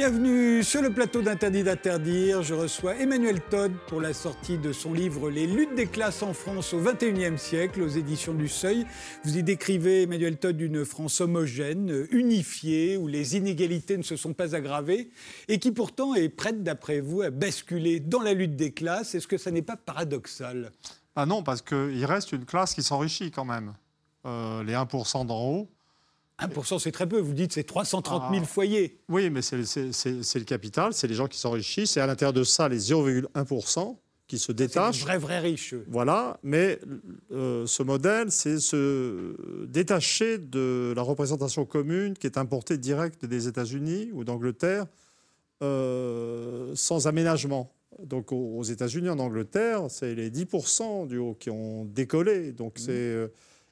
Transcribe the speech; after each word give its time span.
Bienvenue 0.00 0.62
sur 0.64 0.80
le 0.80 0.88
plateau 0.88 1.20
d'Interdit 1.20 1.62
d'interdire. 1.62 2.42
Je 2.42 2.54
reçois 2.54 2.96
Emmanuel 2.96 3.38
Todd 3.50 3.70
pour 3.86 4.00
la 4.00 4.14
sortie 4.14 4.56
de 4.56 4.72
son 4.72 4.94
livre 4.94 5.28
Les 5.28 5.46
luttes 5.46 5.74
des 5.74 5.86
classes 5.86 6.22
en 6.22 6.32
France 6.32 6.72
au 6.72 6.80
XXIe 6.80 7.36
siècle 7.36 7.82
aux 7.82 7.88
éditions 7.88 8.32
du 8.32 8.48
Seuil. 8.48 8.86
Vous 9.24 9.36
y 9.36 9.42
décrivez, 9.42 10.04
Emmanuel 10.04 10.38
Todd, 10.38 10.58
une 10.58 10.86
France 10.86 11.20
homogène, 11.20 12.06
unifiée, 12.12 12.96
où 12.96 13.08
les 13.08 13.36
inégalités 13.36 13.98
ne 13.98 14.02
se 14.02 14.16
sont 14.16 14.32
pas 14.32 14.54
aggravées 14.54 15.10
et 15.48 15.58
qui 15.58 15.70
pourtant 15.70 16.14
est 16.14 16.30
prête, 16.30 16.62
d'après 16.62 17.00
vous, 17.00 17.20
à 17.20 17.28
basculer 17.28 18.00
dans 18.00 18.22
la 18.22 18.32
lutte 18.32 18.56
des 18.56 18.72
classes. 18.72 19.14
Est-ce 19.14 19.28
que 19.28 19.36
ça 19.36 19.50
n'est 19.50 19.60
pas 19.60 19.76
paradoxal? 19.76 20.72
Ah 21.14 21.26
non, 21.26 21.42
parce 21.42 21.60
qu'il 21.60 22.06
reste 22.06 22.32
une 22.32 22.46
classe 22.46 22.72
qui 22.72 22.82
s'enrichit 22.82 23.30
quand 23.30 23.44
même. 23.44 23.74
Euh, 24.24 24.64
les 24.64 24.72
1% 24.72 25.26
d'en 25.26 25.44
haut 25.44 25.68
1%, 26.40 26.78
c'est 26.78 26.92
très 26.92 27.08
peu. 27.08 27.18
Vous 27.20 27.32
dites 27.34 27.52
c'est 27.52 27.64
330 27.64 28.22
000 28.32 28.42
Ah. 28.44 28.46
foyers. 28.46 28.98
Oui, 29.08 29.30
mais 29.30 29.42
c'est 29.42 29.64
c'est- 29.64 29.92
c'est- 29.92 30.22
c'est 30.22 30.38
le 30.38 30.44
capital, 30.44 30.92
c'est 30.92 31.06
les 31.06 31.14
gens 31.14 31.26
qui 31.28 31.38
s'enrichissent, 31.38 31.96
et 31.96 32.00
à 32.00 32.06
l'intérieur 32.06 32.32
de 32.32 32.44
ça, 32.44 32.68
les 32.68 32.78
0,1% 32.78 33.98
qui 34.26 34.38
se 34.38 34.46
C'est 34.46 34.52
les 34.52 34.66
détachent. 34.68 35.00
vrais, 35.02 35.18
vrais 35.18 35.40
riches. 35.40 35.74
eux. 35.74 35.84
Voilà, 35.88 36.38
mais 36.44 36.78
euh, 37.32 37.66
ce 37.66 37.82
modèle, 37.82 38.30
c'est 38.30 38.58
se 38.60 39.34
détacher 39.66 40.38
de 40.38 40.92
la 40.94 41.02
représentation 41.02 41.64
commune 41.64 42.14
qui 42.14 42.26
est 42.28 42.38
importée 42.38 42.78
directe 42.78 43.24
des 43.24 43.48
États-Unis 43.48 44.10
ou 44.12 44.22
d'Angleterre 44.24 44.86
euh, 45.62 46.72
sans 46.74 47.06
aménagement. 47.06 47.72
Donc 48.04 48.32
aux 48.32 48.62
États-Unis, 48.62 49.10
en 49.10 49.18
Angleterre, 49.18 49.86
c'est 49.90 50.14
les 50.14 50.30
10% 50.30 51.06
du 51.06 51.18
haut 51.18 51.34
qui 51.38 51.50
ont 51.50 51.84
décollé. 51.84 52.52
Donc 52.52 52.74
c'est 52.76 52.92
euh, 52.92 53.28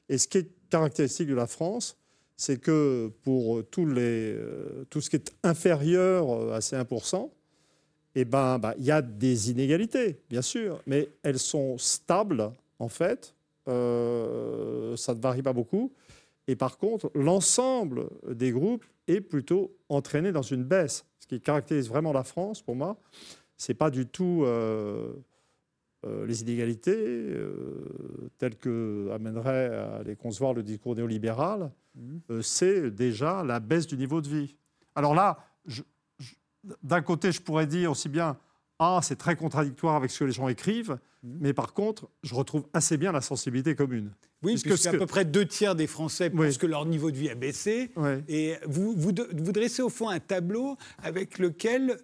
et 0.09 0.17
ce 0.17 0.27
qui 0.27 0.39
est 0.39 0.51
caractéristique 0.69 1.27
de 1.27 1.33
la 1.35 1.47
France, 1.47 1.97
c'est 2.39 2.57
que 2.57 3.11
pour 3.23 3.57
euh, 3.59 4.85
tout 4.89 5.01
ce 5.01 5.09
qui 5.09 5.17
est 5.17 5.33
inférieur 5.43 6.31
euh, 6.31 6.53
à 6.53 6.61
ces 6.61 6.77
1%, 6.77 7.29
eh 8.15 8.23
ben, 8.23 8.57
bah, 8.57 8.73
il 8.77 8.85
y 8.85 8.91
a 8.91 9.01
des 9.01 9.51
inégalités, 9.51 10.21
bien 10.29 10.41
sûr, 10.41 10.81
mais 10.87 11.09
elles 11.21 11.37
sont 11.37 11.77
stables, 11.77 12.49
en 12.79 12.87
fait. 12.87 13.35
Euh, 13.67 14.95
ça 14.95 15.13
ne 15.13 15.19
varie 15.19 15.41
pas 15.41 15.51
beaucoup. 15.51 15.91
Et 16.47 16.55
par 16.55 16.77
contre, 16.77 17.11
l'ensemble 17.13 18.05
des 18.31 18.51
groupes 18.51 18.85
est 19.09 19.19
plutôt 19.19 19.75
entraîné 19.89 20.31
dans 20.31 20.41
une 20.41 20.63
baisse. 20.63 21.03
Ce 21.19 21.27
qui 21.27 21.41
caractérise 21.41 21.89
vraiment 21.89 22.13
la 22.13 22.23
France, 22.23 22.61
pour 22.61 22.75
moi, 22.77 22.95
c'est 23.57 23.73
pas 23.73 23.89
du 23.89 24.05
tout 24.07 24.45
les 26.05 26.41
inégalités 26.41 27.35
telles 28.37 28.55
que 28.57 29.09
amènerait 29.13 29.67
à 29.75 30.03
les 30.03 30.15
concevoir 30.15 30.53
le 30.53 30.63
discours 30.63 30.95
néolibéral. 30.95 31.71
Euh, 32.29 32.41
c'est 32.41 32.91
déjà 32.91 33.43
la 33.43 33.59
baisse 33.59 33.87
du 33.87 33.97
niveau 33.97 34.21
de 34.21 34.27
vie. 34.29 34.55
Alors 34.95 35.13
là, 35.15 35.37
d'un 36.83 37.01
côté, 37.01 37.31
je 37.31 37.41
pourrais 37.41 37.67
dire 37.67 37.91
aussi 37.91 38.09
bien 38.09 38.37
ah, 38.81 39.01
c'est 39.03 39.17
très 39.17 39.35
contradictoire 39.35 39.95
avec 39.95 40.09
ce 40.09 40.19
que 40.19 40.23
les 40.23 40.31
gens 40.31 40.47
écrivent, 40.47 40.97
mais 41.21 41.51
par 41.51 41.73
contre, 41.73 42.09
je 42.23 42.33
retrouve 42.33 42.65
assez 42.73 42.95
bien 42.95 43.11
la 43.11 43.19
sensibilité 43.19 43.75
commune. 43.75 44.11
Oui, 44.41 44.53
Puisque 44.53 44.67
puisque 44.69 44.85
à 44.85 44.91
peu 44.97 45.05
près 45.05 45.25
deux 45.25 45.45
tiers 45.45 45.75
des 45.75 45.85
Français 45.87 46.31
Oui. 46.33 46.47
pensent 46.47 46.57
que 46.57 46.65
leur 46.65 46.85
niveau 46.85 47.11
de 47.11 47.17
vie 47.17 47.29
a 47.29 47.35
baissé. 47.35 47.91
Et 48.29 48.55
vous, 48.65 48.93
vous, 48.95 49.11
vous 49.33 49.51
dressez 49.51 49.81
au 49.81 49.89
fond 49.89 50.07
un 50.07 50.21
tableau 50.21 50.77
avec 51.03 51.39
lequel 51.39 51.97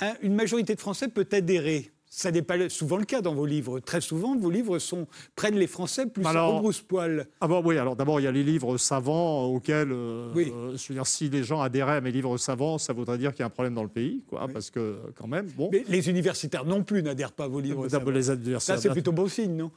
un- 0.00 0.14
une 0.22 0.34
majorité 0.36 0.76
de 0.76 0.80
Français 0.80 1.08
peut 1.08 1.26
adhérer. 1.32 1.90
Ça 2.14 2.30
n'est 2.30 2.42
pas 2.42 2.68
souvent 2.68 2.98
le 2.98 3.06
cas 3.06 3.22
dans 3.22 3.34
vos 3.34 3.46
livres. 3.46 3.80
Très 3.80 4.02
souvent, 4.02 4.36
vos 4.36 4.50
livres 4.50 4.78
sont, 4.78 5.06
prennent 5.34 5.54
les 5.56 5.66
Français 5.66 6.04
plus 6.04 6.26
Alors- 6.26 6.52
à 6.52 6.56
rebrousse-poil. 6.58 7.26
Ah 7.40 7.48
bon, 7.48 7.62
oui, 7.64 7.78
alors 7.78 7.96
d'abord, 7.96 8.20
il 8.20 8.24
y 8.24 8.26
a 8.26 8.30
les 8.32 8.42
livres 8.42 8.76
savants 8.76 9.46
auxquels, 9.46 9.90
euh, 9.92 10.30
Oui. 10.34 10.52
euh, 10.54 10.76
je 10.76 10.88
veux 10.88 10.94
dire, 10.94 11.06
si 11.06 11.30
les 11.30 11.42
gens 11.42 11.62
adhéraient 11.62 11.96
à 11.96 12.00
mes 12.02 12.12
livres 12.12 12.36
savants, 12.36 12.76
ça 12.76 12.92
voudrait 12.92 13.16
dire 13.16 13.30
qu'il 13.32 13.40
y 13.40 13.42
a 13.44 13.46
un 13.46 13.50
problème 13.50 13.72
dans 13.72 13.82
le 13.82 13.88
pays, 13.88 14.22
quoi, 14.28 14.46
parce 14.52 14.70
que 14.70 14.98
quand 15.16 15.26
même, 15.26 15.46
bon. 15.56 15.70
Mais 15.72 15.84
les 15.88 16.10
universitaires 16.10 16.66
non 16.66 16.84
plus 16.84 17.02
n'adhèrent 17.02 17.32
pas 17.32 17.44
à 17.44 17.48
vos 17.48 17.60
livres. 17.60 17.88
Savants. 17.88 18.10
les 18.10 18.28
adversaires- 18.28 18.76
Ça, 18.76 18.82
c'est 18.82 18.90
plutôt 18.90 19.12
bon 19.12 19.26
signe, 19.26 19.56
non? 19.56 19.70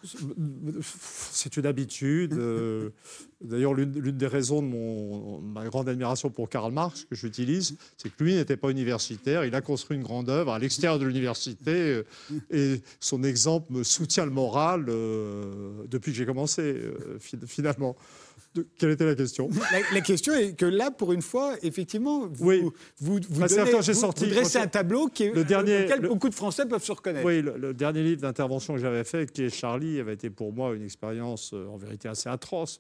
C'est 0.81 1.55
une 1.55 1.65
habitude. 1.65 2.33
euh, 2.33 2.89
D'ailleurs, 3.41 3.73
l'une 3.73 3.91
des 3.91 4.27
raisons 4.27 4.61
de 4.61 4.67
mon, 4.67 5.39
ma 5.41 5.65
grande 5.65 5.89
admiration 5.89 6.29
pour 6.29 6.49
Karl 6.49 6.71
Marx, 6.71 7.03
que 7.05 7.15
j'utilise, 7.15 7.75
c'est 7.97 8.09
que 8.09 8.23
lui 8.23 8.33
n'était 8.35 8.57
pas 8.57 8.69
universitaire. 8.69 9.43
Il 9.45 9.53
a 9.55 9.61
construit 9.61 9.97
une 9.97 10.03
grande 10.03 10.29
œuvre 10.29 10.53
à 10.53 10.59
l'extérieur 10.59 10.99
de 10.99 11.05
l'université. 11.05 11.71
euh, 11.71 12.03
et 12.49 12.81
son 12.99 13.23
exemple 13.23 13.71
me 13.73 13.83
soutient 13.83 14.25
le 14.25 14.31
moral 14.31 14.85
euh, 14.87 15.83
depuis 15.89 16.11
que 16.11 16.17
j'ai 16.17 16.25
commencé, 16.25 16.61
euh, 16.61 17.17
fi- 17.19 17.37
finalement. 17.45 17.95
De- 18.53 18.65
quelle 18.77 18.91
était 18.91 19.05
la 19.05 19.15
question? 19.15 19.49
La, 19.71 19.79
la 19.93 20.01
question 20.01 20.33
est 20.33 20.53
que 20.57 20.65
là, 20.65 20.89
pour 20.89 21.11
une 21.11 21.21
fois, 21.21 21.55
effectivement, 21.61 22.27
vous, 22.27 22.45
Oui. 22.47 22.61
vous, 22.61 22.71
vous, 22.99 23.19
donnez- 23.19 23.81
j'ai 23.81 23.91
vous- 23.91 23.99
sorti- 23.99 24.25
vous 24.25 24.31
dressez 24.33 24.59
un 24.59 24.67
tableau 24.67 25.07
qui 25.07 25.23
est, 25.23 25.33
Le 25.33 25.43
dernier- 25.43 25.83
auquel 25.83 25.99
le- 26.01 26.07
beaucoup 26.07 26.29
de 26.29 26.35
Français 26.35 26.65
peuvent 26.65 26.83
se 26.83 26.91
reconnaître. 26.93 27.25
Oui, 27.25 27.41
le, 27.41 27.57
le 27.57 27.73
dernier 27.73 28.01
livre 28.01 28.21
d'intervention 28.21 28.73
que 28.75 28.79
j'avais 28.79 29.03
fait, 29.03 29.29
qui 29.29 29.43
est 29.43 29.49
Charlie, 29.49 29.99
avait 29.99 30.13
été 30.13 30.29
pour 30.29 30.53
moi 30.53 30.73
une 30.73 30.83
expérience 30.83 31.51
en 31.51 31.75
vérité 31.75 32.07
assez 32.07 32.29
atroce, 32.29 32.79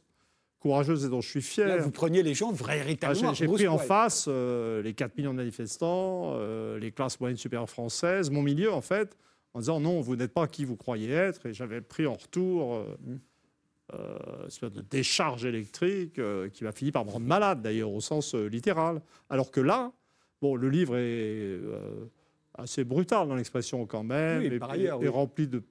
courageuse 0.59 1.05
et 1.05 1.09
dont 1.09 1.21
je 1.21 1.29
suis 1.29 1.41
fier. 1.41 1.67
Là, 1.67 1.77
vous 1.77 1.91
preniez 1.91 2.23
les 2.23 2.33
gens 2.33 2.51
Ah, 2.67 2.73
véritablement. 2.75 3.33
j'ai- 3.33 3.45
J'ai 3.47 3.53
pris 3.53 3.67
en 3.67 3.77
face 3.77 4.25
euh, 4.27 4.81
les 4.81 4.93
4 4.93 5.15
millions 5.17 5.31
de 5.31 5.37
manifestants, 5.37 6.33
euh, 6.35 6.79
les 6.79 6.91
classes 6.91 7.19
moyennes 7.19 7.37
supérieures 7.37 7.69
françaises, 7.69 8.29
mon 8.31 8.41
milieu 8.41 8.71
en 8.71 8.81
fait, 8.81 9.15
en 9.53 9.59
disant 9.59 9.79
non, 9.79 10.01
vous 10.01 10.15
n'êtes 10.15 10.33
pas 10.33 10.47
qui 10.47 10.65
vous 10.65 10.75
croyez 10.75 11.11
être. 11.11 11.45
Et 11.45 11.53
j'avais 11.53 11.81
pris 11.81 12.07
en 12.07 12.13
retour 12.15 12.75
euh, 12.75 12.85
une 13.05 14.47
espèce 14.47 14.71
de 14.71 14.81
décharge 14.81 15.45
électrique 15.45 16.19
qui 16.53 16.63
m'a 16.63 16.71
fini 16.71 16.91
par 16.91 17.05
me 17.05 17.11
rendre 17.11 17.27
malade 17.27 17.61
d'ailleurs 17.61 17.91
au 17.91 18.01
sens 18.01 18.33
littéral. 18.33 19.01
Alors 19.29 19.51
que 19.51 19.61
là, 19.61 19.91
bon, 20.41 20.55
le 20.55 20.69
livre 20.69 20.97
est 20.97 21.59
assez 22.55 22.83
brutal 22.83 23.27
dans 23.27 23.35
l'expression 23.35 23.85
quand 23.85 24.03
même, 24.03 24.39
Oui, 24.39 24.47
et, 24.47 24.57
par 24.59 24.71
et- 24.71 24.79
ailleurs, 24.79 24.97
et 25.03 25.07
oui. 25.07 25.13
rempli 25.13 25.47
de 25.47 25.61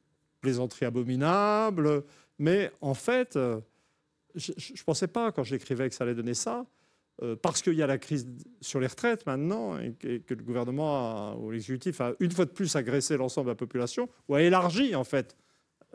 plaisanteries 0.40 0.84
abominables. 0.86 2.04
Mais 2.38 2.70
en 2.80 2.94
fait, 2.94 3.36
je 4.34 4.52
ne 4.52 4.84
pensais 4.84 5.08
pas 5.08 5.32
quand 5.32 5.44
j'écrivais 5.44 5.88
que 5.88 5.94
ça 5.94 6.04
allait 6.04 6.14
donner 6.14 6.34
ça. 6.34 6.66
Euh, 7.22 7.36
parce 7.36 7.62
qu'il 7.62 7.74
y 7.74 7.82
a 7.82 7.86
la 7.86 7.98
crise 7.98 8.26
sur 8.60 8.80
les 8.80 8.88
retraites 8.88 9.24
maintenant, 9.24 9.78
et 9.78 9.92
que, 9.92 10.34
le 10.34 10.42
gouvernement 10.42 11.36
ou 11.36 11.52
l'exécutif 11.52 12.00
a 12.00 12.12
une 12.18 12.32
fois 12.32 12.44
de 12.44 12.50
plus 12.50 12.74
agressé 12.74 13.16
l'ensemble 13.16 13.46
de 13.46 13.52
la 13.52 13.56
population, 13.56 14.08
ou 14.28 14.34
a 14.34 14.42
élargi 14.42 14.96
en 14.96 15.04
fait. 15.04 15.36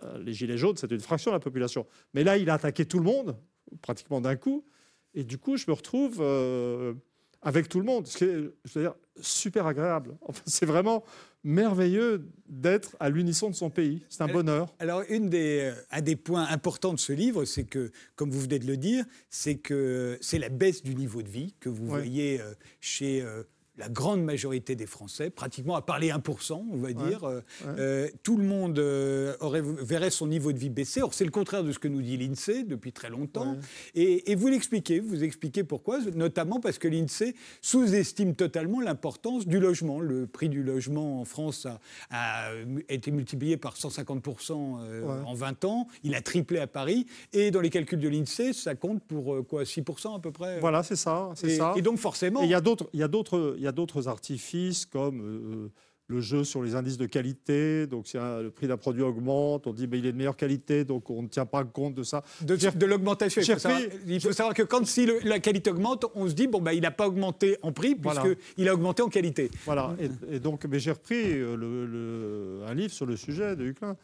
Euh, 0.03 0.17
les 0.19 0.31
gilets 0.31 0.57
jaunes, 0.57 0.77
c'est 0.77 0.89
une 0.91 1.01
fraction 1.01 1.31
de 1.31 1.35
la 1.35 1.41
population. 1.41 1.85
Mais 2.13 2.23
là, 2.23 2.37
il 2.37 2.49
a 2.49 2.53
attaqué 2.53 2.85
tout 2.85 2.99
le 2.99 3.03
monde, 3.03 3.37
pratiquement 3.81 4.21
d'un 4.21 4.37
coup. 4.37 4.65
Et 5.13 5.25
du 5.25 5.37
coup, 5.37 5.57
je 5.57 5.65
me 5.67 5.73
retrouve 5.73 6.19
euh, 6.21 6.93
avec 7.41 7.67
tout 7.67 7.79
le 7.79 7.85
monde. 7.85 8.07
Ce 8.07 8.17
qui 8.17 8.23
est, 8.23 8.87
super 9.19 9.67
agréable. 9.67 10.17
Enfin, 10.21 10.41
c'est 10.45 10.65
vraiment 10.65 11.03
merveilleux 11.43 12.25
d'être 12.47 12.95
à 12.99 13.09
l'unisson 13.09 13.49
de 13.49 13.55
son 13.55 13.69
pays. 13.69 14.03
C'est 14.09 14.21
un 14.21 14.27
Elle- 14.27 14.33
bonheur. 14.33 14.73
Alors, 14.79 15.03
une 15.09 15.29
des, 15.29 15.71
euh, 15.71 15.81
un 15.91 16.01
des 16.01 16.15
points 16.15 16.45
importants 16.47 16.93
de 16.93 16.99
ce 16.99 17.13
livre, 17.13 17.45
c'est 17.45 17.63
que, 17.63 17.91
comme 18.15 18.29
vous 18.31 18.41
venez 18.41 18.59
de 18.59 18.67
le 18.67 18.77
dire, 18.77 19.05
c'est 19.29 19.55
que 19.55 20.17
c'est 20.21 20.39
la 20.39 20.49
baisse 20.49 20.83
du 20.83 20.95
niveau 20.95 21.21
de 21.21 21.29
vie 21.29 21.53
que 21.59 21.69
vous 21.69 21.83
Ouais. 21.85 21.99
voyez 21.99 22.41
euh, 22.41 22.53
chez 22.81 23.21
euh, 23.21 23.43
la 23.79 23.89
grande 23.89 24.21
majorité 24.23 24.75
des 24.75 24.85
Français, 24.85 25.29
pratiquement 25.29 25.75
à 25.75 25.81
part 25.81 25.99
les 25.99 26.09
1%, 26.09 26.63
on 26.71 26.77
va 26.77 26.91
dire. 26.93 27.23
euh, 27.23 27.37
ouais. 27.65 27.67
euh, 27.79 28.07
tout 28.23 28.37
le 28.37 28.43
monde 28.43 28.77
euh, 28.77 29.35
aurait, 29.39 29.61
verrait 29.63 30.09
son 30.11 30.27
niveau 30.27 30.51
de 30.51 30.57
vie 30.57 30.69
baisser. 30.69 31.01
Or, 31.01 31.13
c'est 31.13 31.23
le 31.25 31.31
contraire 31.31 31.63
de 31.63 31.71
ce 31.71 31.79
que 31.79 31.87
nous 31.87 32.01
dit 32.01 32.17
l'INSEE 32.17 32.63
depuis 32.63 32.91
très 32.91 33.09
longtemps. 33.09 33.53
Ouais. 33.53 33.59
Et, 33.95 34.31
et 34.31 34.35
vous 34.35 34.47
l'expliquez, 34.49 34.99
vous 34.99 35.23
expliquez 35.23 35.63
pourquoi, 35.63 35.99
notamment 36.13 36.59
parce 36.59 36.77
que 36.77 36.87
l'INSEE 36.89 37.33
sous-estime 37.61 38.35
totalement 38.35 38.81
l'importance 38.81 39.47
du 39.47 39.59
logement. 39.59 39.99
Le 40.01 40.27
prix 40.27 40.49
du 40.49 40.61
logement 40.61 41.21
en 41.21 41.25
France 41.25 41.65
a, 41.65 41.79
a 42.11 42.51
été 42.89 43.11
multiplié 43.11 43.55
par 43.57 43.75
150% 43.75 44.79
euh, 44.81 44.99
Ouais. 44.99 45.13
en 45.25 45.33
20 45.33 45.63
ans. 45.65 45.87
Il 46.03 46.13
a 46.15 46.21
triplé 46.21 46.59
à 46.59 46.67
Paris. 46.67 47.05
Et 47.31 47.51
dans 47.51 47.61
les 47.61 47.69
calculs 47.69 47.99
de 47.99 48.09
l'INSEE, 48.09 48.51
ça 48.53 48.75
compte 48.75 49.01
pour 49.03 49.47
quoi 49.47 49.63
6% 49.63 50.15
à 50.17 50.19
peu 50.19 50.31
près 50.31 50.59
Voilà, 50.59 50.83
c'est 50.83 50.95
ça. 50.97 51.29
Et, 51.43 51.55
ça. 51.55 51.73
et 51.77 51.81
donc 51.81 51.97
forcément, 51.97 52.41
il 52.43 52.49
y 52.49 52.53
a 52.53 53.07
d'autres, 53.07 53.55
a 53.69 53.71
d'autres, 53.71 54.07
il 54.07 54.07
artifices 54.09 54.85
comme 54.85 55.21
euh, 55.21 55.69
le 56.07 56.21
jeu 56.21 56.43
sur 56.43 56.63
les 56.63 56.73
indices 56.75 56.97
de 56.97 57.05
qualité. 57.05 57.85
Donc, 57.85 58.07
si 58.07 58.17
le 58.17 58.49
prix 58.49 58.67
d'un 58.67 58.77
produit 58.77 59.03
augmente, 59.03 59.67
on 59.67 59.73
dit 59.73 59.87
mais 59.87 59.99
il 59.99 60.05
est 60.07 60.11
de 60.11 60.17
meilleure 60.17 60.35
qualité, 60.35 60.83
donc 60.83 61.09
on 61.11 61.21
ne 61.21 61.27
tient 61.27 61.45
pas 61.45 61.63
compte 61.63 61.93
de 61.93 62.01
ça. 62.03 62.23
de, 62.41 62.55
de 62.55 62.85
l'augmentation. 62.87 63.41
Il, 63.43 64.13
il 64.15 64.19
faut 64.19 64.31
savoir 64.31 64.55
que 64.55 64.63
quand 64.63 64.85
si 64.87 65.05
le- 65.05 65.19
la 65.23 65.39
qualité 65.39 65.69
augmente, 65.69 66.05
on 66.15 66.27
se 66.27 66.33
dit 66.33 66.47
bon 66.47 66.61
bah 66.61 66.73
il 66.73 66.81
n'a 66.81 66.89
pas 66.91 67.07
augmenté 67.07 67.57
en 67.61 67.71
prix 67.71 67.95
Voilà. 68.01 68.21
puisqu'il 68.21 68.67
a 68.67 68.73
augmenté 68.73 69.03
en 69.03 69.09
qualité. 69.09 69.51
Voilà. 69.65 69.95
Et, 69.99 70.35
et 70.35 70.39
donc, 70.39 70.65
mais 70.65 70.79
j'ai 70.79 70.91
repris 70.91 71.15
euh, 71.33 71.55
le- 71.55 71.85
le- 71.85 72.61
un 72.67 72.73
livre 72.73 72.91
sur 72.93 73.05
le 73.05 73.15
sujet 73.15 73.55
de 73.55 73.65
Huclin. 73.65 73.95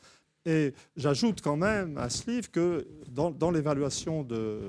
Et 0.48 0.74
j'ajoute 0.96 1.42
quand 1.42 1.58
même 1.58 1.98
à 1.98 2.08
ce 2.12 2.30
livre 2.30 2.52
que 2.52 2.86
dans, 3.10 3.32
dans 3.32 3.50
l'évaluation 3.50 4.22
de, 4.22 4.60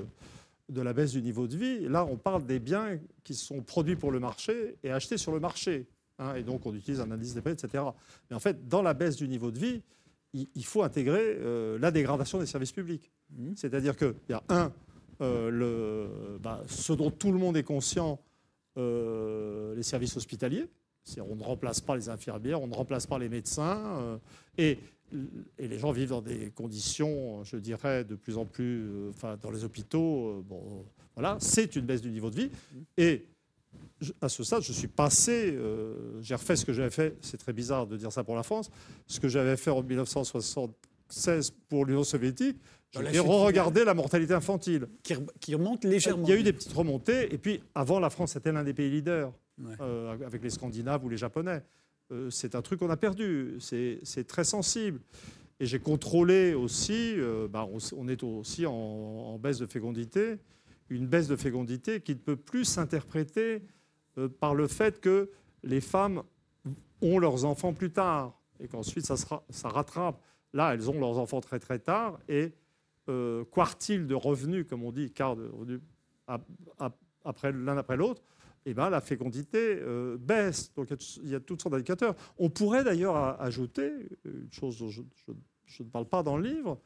de 0.68 0.80
la 0.80 0.92
baisse 0.92 1.12
du 1.12 1.22
niveau 1.22 1.46
de 1.46 1.56
vie, 1.56 1.88
là, 1.88 2.04
on 2.04 2.16
parle 2.16 2.44
des 2.44 2.58
biens 2.58 2.98
qui 3.22 3.34
sont 3.34 3.62
produits 3.62 3.96
pour 3.96 4.10
le 4.10 4.18
marché 4.20 4.76
et 4.82 4.90
achetés 4.90 5.16
sur 5.16 5.32
le 5.32 5.40
marché. 5.40 5.86
hein, 6.18 6.34
et 6.34 6.42
donc, 6.42 6.66
on 6.66 6.74
utilise 6.74 7.00
un 7.00 7.10
indice 7.10 7.34
des 7.34 7.40
prix, 7.40 7.52
etc. 7.52 7.84
Mais 8.30 8.36
en 8.36 8.40
fait, 8.40 8.66
dans 8.68 8.82
la 8.82 8.94
baisse 8.94 9.16
du 9.16 9.28
niveau 9.28 9.50
de 9.50 9.58
vie, 9.58 9.82
il, 10.32 10.48
il 10.54 10.64
faut 10.64 10.82
intégrer 10.82 11.36
euh, 11.38 11.78
la 11.78 11.90
dégradation 11.90 12.38
des 12.38 12.46
services 12.46 12.72
publics. 12.72 13.10
C'est-à-dire 13.54 13.96
qu'il 13.96 14.14
y 14.28 14.32
a 14.32 14.42
un, 14.48 14.72
euh, 15.20 15.50
le, 15.50 16.38
bah, 16.38 16.62
ce 16.66 16.92
dont 16.92 17.10
tout 17.10 17.32
le 17.32 17.38
monde 17.38 17.56
est 17.56 17.62
conscient, 17.64 18.20
les 18.76 19.82
services 19.82 20.16
hospitaliers. 20.16 20.68
On 21.18 21.36
ne 21.36 21.42
remplace 21.42 21.80
pas 21.80 21.96
les 21.96 22.10
infirmières, 22.10 22.60
on 22.60 22.66
ne 22.66 22.74
remplace 22.74 23.06
pas 23.06 23.18
les 23.18 23.28
médecins. 23.30 24.18
et 24.58 24.78
et 25.58 25.68
les 25.68 25.78
gens 25.78 25.92
vivent 25.92 26.10
dans 26.10 26.22
des 26.22 26.50
conditions, 26.50 27.44
je 27.44 27.56
dirais, 27.56 28.04
de 28.04 28.14
plus 28.14 28.38
en 28.38 28.44
plus, 28.44 29.08
enfin, 29.10 29.36
dans 29.40 29.50
les 29.50 29.64
hôpitaux. 29.64 30.44
bon, 30.48 30.84
voilà, 31.14 31.36
c'est 31.40 31.76
une 31.76 31.86
baisse 31.86 32.02
du 32.02 32.10
niveau 32.10 32.30
de 32.30 32.36
vie. 32.36 32.50
Et 32.96 33.26
à 34.20 34.28
ce 34.28 34.44
stade, 34.44 34.62
je 34.62 34.72
suis 34.72 34.88
passé, 34.88 35.54
euh, 35.56 36.20
j'ai 36.22 36.34
refait 36.34 36.56
ce 36.56 36.64
que 36.64 36.72
j'avais 36.72 36.90
fait, 36.90 37.16
c'est 37.20 37.38
très 37.38 37.52
bizarre 37.52 37.86
de 37.86 37.96
dire 37.96 38.12
ça 38.12 38.24
pour 38.24 38.36
la 38.36 38.42
France, 38.42 38.70
ce 39.06 39.20
que 39.20 39.28
j'avais 39.28 39.56
fait 39.56 39.70
en 39.70 39.82
1976 39.82 41.52
pour 41.68 41.84
l'Union 41.86 42.04
soviétique, 42.04 42.58
j'ai 42.92 43.18
re-regardé 43.18 43.84
la 43.84 43.94
mortalité 43.94 44.32
infantile. 44.32 44.86
Qui, 45.02 45.54
remonte 45.54 45.84
légèrement. 45.84 46.26
Il 46.26 46.30
y 46.30 46.32
a 46.32 46.40
eu 46.40 46.42
des 46.42 46.52
petites 46.52 46.72
remontées, 46.72 47.32
et 47.32 47.38
puis 47.38 47.62
avant, 47.74 48.00
la 48.00 48.10
France 48.10 48.36
était 48.36 48.52
l'un 48.52 48.64
des 48.64 48.74
pays 48.74 48.90
leaders, 48.90 49.32
euh, 49.80 50.12
avec 50.24 50.42
les 50.42 50.50
Scandinaves 50.50 51.04
ou 51.04 51.08
les 51.08 51.16
Japonais. 51.16 51.62
Euh, 52.12 52.30
c'est 52.30 52.54
un 52.54 52.62
truc 52.62 52.80
qu'on 52.80 52.90
a 52.90 52.96
perdu, 52.96 53.56
c'est 53.60 54.26
très 54.26 54.44
sensible. 54.44 55.00
Et 55.58 55.66
j'ai 55.66 55.78
contrôlé 55.78 56.52
aussi, 56.54 57.16
bah, 57.50 57.66
on, 57.96 58.08
est 58.08 58.22
aussi 58.22 58.66
en, 58.66 59.38
baisse 59.38 59.58
de 59.58 59.64
fécondité, 59.64 60.38
une 60.90 61.06
baisse 61.06 61.28
de 61.28 61.36
fécondité 61.36 62.00
qui 62.00 62.12
ne 62.12 62.18
peut 62.18 62.36
plus 62.36 62.64
s'interpréter 62.64 63.62
euh, 64.18 64.28
par 64.28 64.54
le 64.54 64.66
fait 64.66 65.00
que 65.00 65.30
les 65.62 65.80
femmes 65.80 66.22
ont 67.02 67.18
leurs 67.18 67.44
enfants 67.44 67.72
plus 67.72 67.90
tard 67.90 68.38
et 68.60 68.68
qu'ensuite 68.68 69.04
ça, 69.04 69.68
rattrape. 69.68 70.20
Là, 70.52 70.72
elles 70.74 70.88
ont 70.90 70.98
leurs 70.98 71.18
enfants 71.18 71.40
très 71.40 71.58
très 71.58 71.78
tard 71.78 72.18
et 72.28 72.52
euh, 73.08 73.44
quartile 73.44 74.06
de 74.06 74.14
revenus, 74.14 74.66
comme 74.68 74.84
on 74.84 74.92
dit, 74.92 75.10
quart 75.10 75.36
de 75.36 75.48
revenus 75.48 75.80
après 77.24 77.52
l'un 77.52 77.76
après 77.76 77.96
l'autre, 77.96 78.22
eh 78.66 78.74
ben, 78.74 78.90
la 78.90 79.00
fécondité 79.00 79.78
euh, 79.80 80.16
baisse. 80.18 80.72
Donc 80.74 80.88
il 81.22 81.28
y 81.28 81.34
a 81.34 81.40
toutes 81.40 81.62
sortes 81.62 81.72
d'indicateurs. 81.72 82.16
On 82.36 82.50
pourrait 82.50 82.84
d'ailleurs 82.84 83.40
ajouter 83.40 83.90
une 84.24 84.52
chose 84.52 84.78
dont 84.78 84.90
je, 84.90 85.02
ne 85.82 85.88
parle 85.88 86.06
pas 86.06 86.22
dans 86.22 86.36
le 86.36 86.42
livre, 86.42 86.80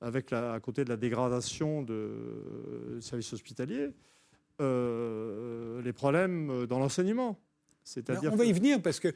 avec 0.00 0.32
à 0.32 0.58
côté 0.60 0.84
de 0.84 0.88
la 0.88 0.96
dégradation 0.96 1.82
de 1.82 2.98
services 3.00 3.32
hospitaliers, 3.32 3.90
euh, 4.60 5.82
les 5.82 5.92
problèmes 5.92 6.66
dans 6.66 6.78
l'enseignement. 6.78 7.38
On 8.30 8.36
va 8.36 8.44
y 8.44 8.52
venir 8.52 8.80
parce 8.82 9.00
que 9.00 9.08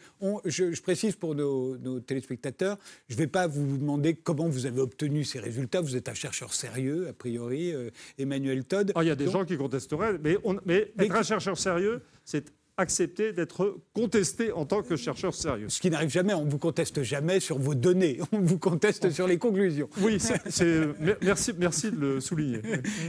je, 0.45 0.81
précise 0.81 1.17
pour 1.17 1.35
nos, 1.35 2.01
téléspectateurs, 2.01 2.79
je 3.09 3.15
ne 3.15 3.19
vais 3.19 3.27
pas 3.27 3.47
vous 3.47 3.77
demander 3.77 4.15
comment 4.15 4.49
vous 4.49 4.67
avez 4.67 4.81
obtenu 4.81 5.25
ces 5.25 5.39
résultats. 5.39 5.81
Vous 5.81 5.97
êtes 5.97 6.09
un 6.09 6.15
chercheur 6.15 6.55
sérieux, 6.55 7.09
a 7.09 7.13
priori, 7.13 7.73
euh, 7.73 7.91
Emmanuel 8.19 8.65
Todd. 8.65 8.93
Ah, 8.95 9.03
il 9.03 9.09
y 9.09 9.11
a 9.11 9.17
des 9.17 9.31
gens 9.31 9.45
qui 9.45 9.57
contesteraient, 9.57 10.19
mais, 10.23 10.37
mais 10.65 10.93
être 10.99 11.17
un 11.17 11.23
chercheur 11.23 11.59
sérieux, 11.59 12.03
c'est 12.25 12.53
accepter 12.77 13.33
d'être 13.33 13.79
contesté 13.93 14.53
en 14.53 14.65
tant 14.65 14.83
que 14.83 14.97
chercheur 14.97 15.35
sérieux. 15.35 15.69
Ce 15.69 15.81
qui 15.81 15.91
n'arrive 15.91 16.11
jamais, 16.11 16.35
on 16.35 16.45
ne 16.45 16.51
vous 16.51 16.59
conteste 16.59 17.03
jamais 17.03 17.39
sur 17.39 17.59
vos 17.59 17.75
données, 17.75 18.19
on 18.33 18.41
vous 18.41 18.59
conteste 18.59 19.11
sur 19.11 19.27
les 19.27 19.39
conclusions. 19.39 19.89
Oui, 20.01 20.19
merci, 21.23 21.53
merci 21.59 21.91
de 21.91 21.97
le 21.97 22.21
souligner. 22.21 22.63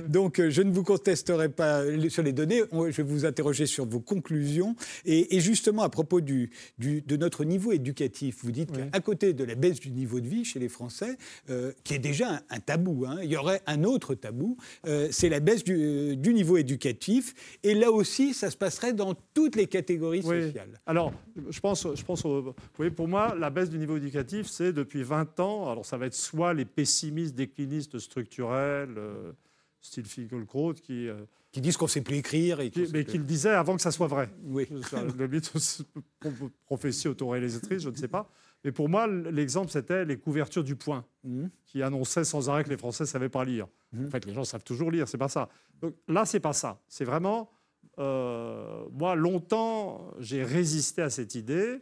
Donc 0.08 0.40
euh, 0.40 0.50
je 0.50 0.62
ne 0.62 0.72
vous 0.72 0.84
contesterai 0.84 1.50
pas 1.50 1.84
sur 2.10 2.24
les 2.24 2.34
données, 2.34 2.64
je 2.72 2.98
vais 2.98 3.04
vous 3.04 3.26
interroger 3.26 3.66
sur 3.66 3.86
vos 3.86 4.00
conclusions. 4.00 4.76
Et, 5.06 5.40
justement, 5.40 5.84
à 5.84 5.90
propos 5.90 6.22
du, 6.22 6.52
de 6.78 7.18
notre 7.18 7.46
niveau 7.46 7.72
éducatif, 7.72 8.38
vous 8.44 8.52
dites 8.52 8.72
qu'à 8.72 9.00
côté 9.00 9.34
de 9.34 9.44
la 9.44 9.56
baisse 9.56 9.80
du 9.80 9.92
niveau 9.92 10.20
de 10.20 10.28
vie 10.28 10.46
chez 10.46 10.60
les 10.60 10.70
Français, 10.70 11.18
euh, 11.50 11.72
qui 11.84 11.94
est 11.94 12.00
déjà 12.00 12.42
un, 12.50 12.60
tabou, 12.60 13.06
hein, 13.08 13.20
il 13.24 13.30
y 13.30 13.38
aurait 13.38 13.62
un 13.66 13.84
autre 13.84 14.16
tabou, 14.16 14.58
euh, 14.88 15.08
c'est 15.12 15.30
la 15.30 15.40
baisse 15.40 15.64
du, 15.64 16.16
du 16.18 16.34
niveau 16.34 16.58
éducatif. 16.58 17.34
Et 17.64 17.74
là 17.74 17.92
aussi, 17.92 18.34
ça 18.34 18.52
se 18.52 18.58
passerait 18.58 18.94
dans 18.94 19.16
toutes 19.54 19.62
les 19.62 19.68
catégories 19.68 20.24
sociales. 20.24 20.80
Alors, 20.86 21.14
je 21.50 21.60
pense, 21.60 21.88
je 21.96 22.04
pense 22.04 22.26
vous 22.26 22.54
voyez, 22.76 22.92
pour 22.92 23.08
moi, 23.08 23.36
la 23.36 23.50
baisse 23.50 23.70
du 23.70 23.78
niveau 23.78 23.98
éducatif, 23.98 24.48
c'est 24.48 24.74
depuis 24.74 25.04
20 25.04 25.40
ans. 25.40 25.70
Alors, 25.70 25.86
ça 25.86 25.98
va 25.98 26.08
être 26.08 26.16
soit 26.16 26.54
les 26.54 26.66
pessimistes, 26.66 27.36
déclinistes 27.36 28.00
structurels, 28.00 28.96
euh, 28.98 29.32
style 29.82 30.06
Finkielkraut, 30.06 30.74
qui. 30.74 31.08
Euh, 31.08 31.26
qui 31.52 31.62
disent 31.62 31.78
qu'on 31.78 31.86
ne 31.86 31.90
sait 31.92 32.02
plus 32.02 32.16
écrire. 32.16 32.62
Et 32.62 32.72
mais 32.92 33.06
qui 33.06 33.20
le 33.20 33.24
disaient 33.24 33.52
avant 33.52 33.76
que 33.76 33.82
ça 33.84 33.92
soit 33.92 34.08
vrai. 34.08 34.28
Oui. 34.44 34.68
Le 35.16 35.28
mythe, 35.28 35.54
prophétie 36.66 37.08
autoréalisatrice, 37.08 37.84
je 37.84 37.90
ne 37.90 37.96
sais 37.96 38.08
pas. 38.08 38.28
Mais 38.64 38.72
pour 38.72 38.90
moi, 38.90 39.06
l'exemple, 39.06 39.70
c'était 39.70 40.04
les 40.04 40.18
couvertures 40.18 40.64
du 40.64 40.76
point, 40.76 41.06
mmh. 41.24 41.46
qui 41.68 41.84
annonçaient 41.84 42.24
sans 42.24 42.50
arrêt 42.50 42.64
que 42.64 42.72
les 42.72 42.78
Français 42.78 43.04
ne 43.04 43.08
savaient 43.08 43.30
pas 43.30 43.46
lire. 43.46 43.68
Mmh. 43.92 44.06
En 44.06 44.10
fait, 44.10 44.26
les 44.26 44.34
gens 44.34 44.44
savent 44.44 44.64
toujours 44.64 44.90
lire, 44.90 45.08
c'est 45.08 45.20
pas 45.20 45.28
ça. 45.28 45.48
Donc 45.80 45.94
là, 46.08 46.26
c'est 46.26 46.40
pas 46.40 46.54
ça. 46.54 46.82
C'est 46.88 47.06
vraiment 47.06 47.52
euh, 48.00 48.86
moi, 48.92 49.16
longtemps, 49.16 50.12
j'ai 50.20 50.44
résisté 50.44 51.02
à 51.02 51.10
cette 51.10 51.36
idée 51.36 51.80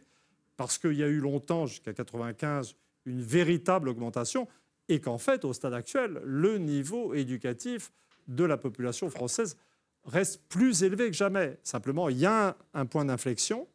parce 0.56 0.78
qu'il 0.78 0.94
y 0.94 1.02
a 1.02 1.08
eu 1.08 1.18
longtemps, 1.18 1.66
jusqu'à 1.66 1.92
95, 1.92 2.76
une 3.06 3.22
véritable 3.22 3.88
augmentation 3.88 4.46
et 4.88 5.00
qu'en 5.00 5.18
fait, 5.18 5.44
au 5.44 5.52
stade 5.52 5.74
actuel, 5.74 6.20
le 6.24 6.58
niveau 6.58 7.14
éducatif 7.14 7.92
de 8.28 8.44
la 8.44 8.56
population 8.56 9.08
française 9.10 9.56
reste 10.04 10.42
plus 10.48 10.82
élevé 10.82 11.10
que 11.10 11.16
jamais. 11.16 11.58
Simplement, 11.62 12.08
il 12.08 12.18
y 12.18 12.26
a 12.26 12.56
un, 12.74 12.86
point 12.86 13.04
d'inflexion 13.04 13.66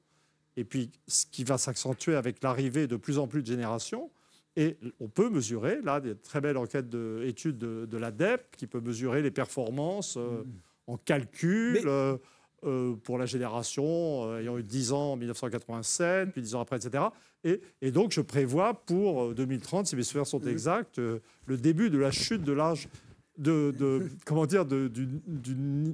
et 0.55 0.63
puis 0.63 0.91
ce 1.07 1.25
qui 1.25 1.43
va 1.43 1.57
s'accentuer 1.57 2.15
avec 2.15 2.43
l'arrivée 2.43 2.87
de 2.87 2.95
plus 2.95 3.17
en 3.17 3.27
plus 3.27 3.41
de 3.41 3.47
générations. 3.47 4.11
Et 4.55 4.77
on 4.99 5.07
peut 5.07 5.29
mesurer, 5.29 5.81
là, 5.83 5.99
des 5.99 6.15
très 6.15 6.41
belles 6.41 6.57
enquêtes 6.57 6.89
d'études 6.89 7.59
de, 7.59 7.85
de, 7.85 7.97
l'ADEP 7.97 8.55
qui 8.57 8.65
peut 8.65 8.81
mesurer 8.81 9.21
les 9.21 9.29
performances. 9.29 10.17
Euh, 10.17 10.43
mmh 10.43 10.45
en 10.87 10.97
calcul. 10.97 11.81
Euh, 11.85 12.17
euh, 12.65 12.95
pour 12.95 13.19
la 13.19 13.27
génération 13.27 13.85
euh, 13.85 14.39
ayant 14.39 14.57
eu 14.57 14.63
10 14.63 14.91
ans 14.91 15.11
en 15.11 15.15
1987, 15.15 16.31
puis 16.31 16.41
10 16.41 16.55
ans 16.55 16.61
après, 16.61 16.77
etc. 16.77 17.03
Et, 17.43 17.61
et 17.83 17.91
donc, 17.91 18.11
je 18.11 18.19
prévois 18.19 18.73
pour 18.73 19.35
2030, 19.35 19.85
si 19.85 19.95
mes 19.95 20.01
souvenirs 20.01 20.25
sont 20.25 20.41
exacts, 20.41 20.97
le 20.97 21.57
début 21.57 21.91
de 21.91 21.99
la 21.99 22.09
chute 22.09 22.41
de 22.41 22.51
l'âge 22.51 22.89
de, 23.37 24.09
comment 24.25 24.47
dire 24.47 24.65
de, 24.65 24.87
du, 24.87 25.07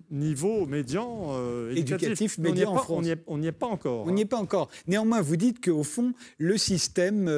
niveau 0.10 0.66
médian 0.66 1.36
éducatif, 1.70 2.38
médian 2.38 2.72
en 2.72 2.78
France. 2.78 3.06
On 3.28 3.38
n'y 3.38 3.48
est, 3.48 3.52
pas 3.52 3.68
encore. 3.68 4.08
On 4.08 4.12
n'y 4.12 4.22
est 4.22 4.26
pas 4.26 4.38
encore. 4.38 4.70
Néanmoins, 4.88 5.20
vous 5.20 5.36
dites 5.36 5.62
qu'au 5.62 5.84
fond, 5.84 6.14
le 6.38 6.58
système 6.58 7.30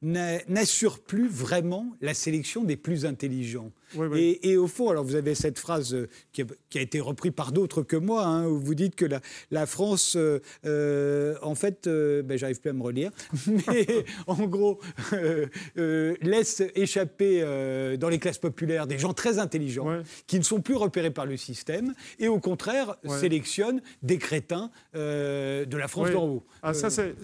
n'assure 0.00 1.00
plus 1.00 1.28
vraiment 1.28 1.94
la 2.00 2.14
sélection 2.14 2.64
des 2.64 2.78
plus 2.78 3.04
intelligents. 3.04 3.72
Et, 4.16 4.56
au 4.56 4.66
fond, 4.66 4.90
alors 4.90 5.04
vous 5.04 5.14
avez 5.14 5.34
cette 5.34 5.58
phrase 5.58 5.94
euh, 5.94 6.08
qui 6.32 6.42
a, 6.42 6.80
été 6.80 7.00
reprise 7.00 7.32
par 7.34 7.52
d'autres 7.52 7.82
que 7.82 7.96
moi, 7.96 8.24
hein, 8.24 8.46
où 8.46 8.58
vous 8.58 8.74
dites 8.74 8.96
que 8.96 9.04
la, 9.04 9.20
la 9.50 9.66
France, 9.66 10.16
en 10.16 11.54
fait, 11.54 11.88
ben, 11.88 12.36
j'arrive 12.36 12.60
plus 12.60 12.70
à 12.70 12.72
me 12.72 12.82
relire, 12.82 13.10
mais 13.46 14.04
en 14.26 14.46
gros, 14.46 14.80
laisse 15.76 16.62
échapper 16.74 17.42
dans 17.98 18.08
les 18.08 18.18
classes 18.18 18.38
populaires 18.38 18.86
des 18.86 18.98
gens 18.98 19.12
très 19.12 19.38
intelligents 19.38 20.02
qui 20.26 20.38
ne 20.38 20.44
sont 20.44 20.60
plus 20.60 20.76
repérés 20.76 21.10
par 21.10 21.26
le 21.26 21.36
système, 21.36 21.94
et 22.18 22.28
au 22.28 22.38
contraire 22.38 22.96
sélectionnent 23.08 23.82
des 24.02 24.18
crétins 24.18 24.70
euh, 24.94 25.64
de 25.64 25.76
la 25.76 25.88
France 25.88 26.10
d'en 26.10 26.26
haut. 26.26 26.46
Ah, 26.62 26.74
ça, 26.74 26.88
euh, 27.00 27.14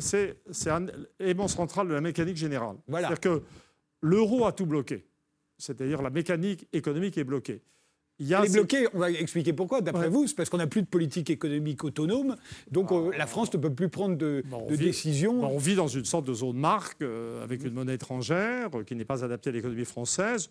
c'est 0.50 0.70
un 0.70 0.86
élément 1.20 1.48
central 1.48 1.88
de 1.88 1.94
la 1.94 2.00
mécanique 2.00 2.36
générale. 2.36 2.76
C'est-à-dire 2.88 3.20
que 3.20 3.42
l'euro 4.00 4.46
a 4.46 4.52
tout 4.52 4.66
bloqué. 4.66 5.06
C'est-à-dire 5.58 6.02
la 6.02 6.10
mécanique 6.10 6.66
économique 6.72 7.18
est 7.18 7.24
bloquée. 7.24 7.62
Il 8.18 8.26
y 8.26 8.34
a 8.34 8.44
est 8.44 8.52
bloquée, 8.52 8.86
on 8.94 8.98
va 8.98 9.10
expliquer 9.10 9.52
pourquoi, 9.52 9.82
d'après 9.82 10.08
vous, 10.08 10.26
c'est 10.26 10.34
parce 10.34 10.48
qu'on 10.48 10.56
n'a 10.56 10.66
plus 10.66 10.80
de 10.80 10.86
politique 10.86 11.28
économique 11.28 11.84
autonome, 11.84 12.36
donc 12.70 12.90
euh, 12.90 13.10
la 13.14 13.26
France 13.26 13.52
ne 13.52 13.58
peut 13.58 13.74
plus 13.74 13.90
prendre 13.90 14.16
de, 14.16 14.42
décisions. 14.70 15.44
on 15.44 15.58
vit 15.58 15.74
dans 15.74 15.88
une 15.88 16.06
sorte 16.06 16.26
de 16.26 16.32
zone 16.32 16.56
marque, 16.56 17.04
avec 17.42 17.62
une 17.62 17.74
monnaie 17.74 17.94
étrangère 17.94 18.70
qui 18.86 18.96
n'est 18.96 19.04
pas 19.04 19.22
adaptée 19.22 19.50
à 19.50 19.52
l'économie 19.52 19.84
française 19.84 20.50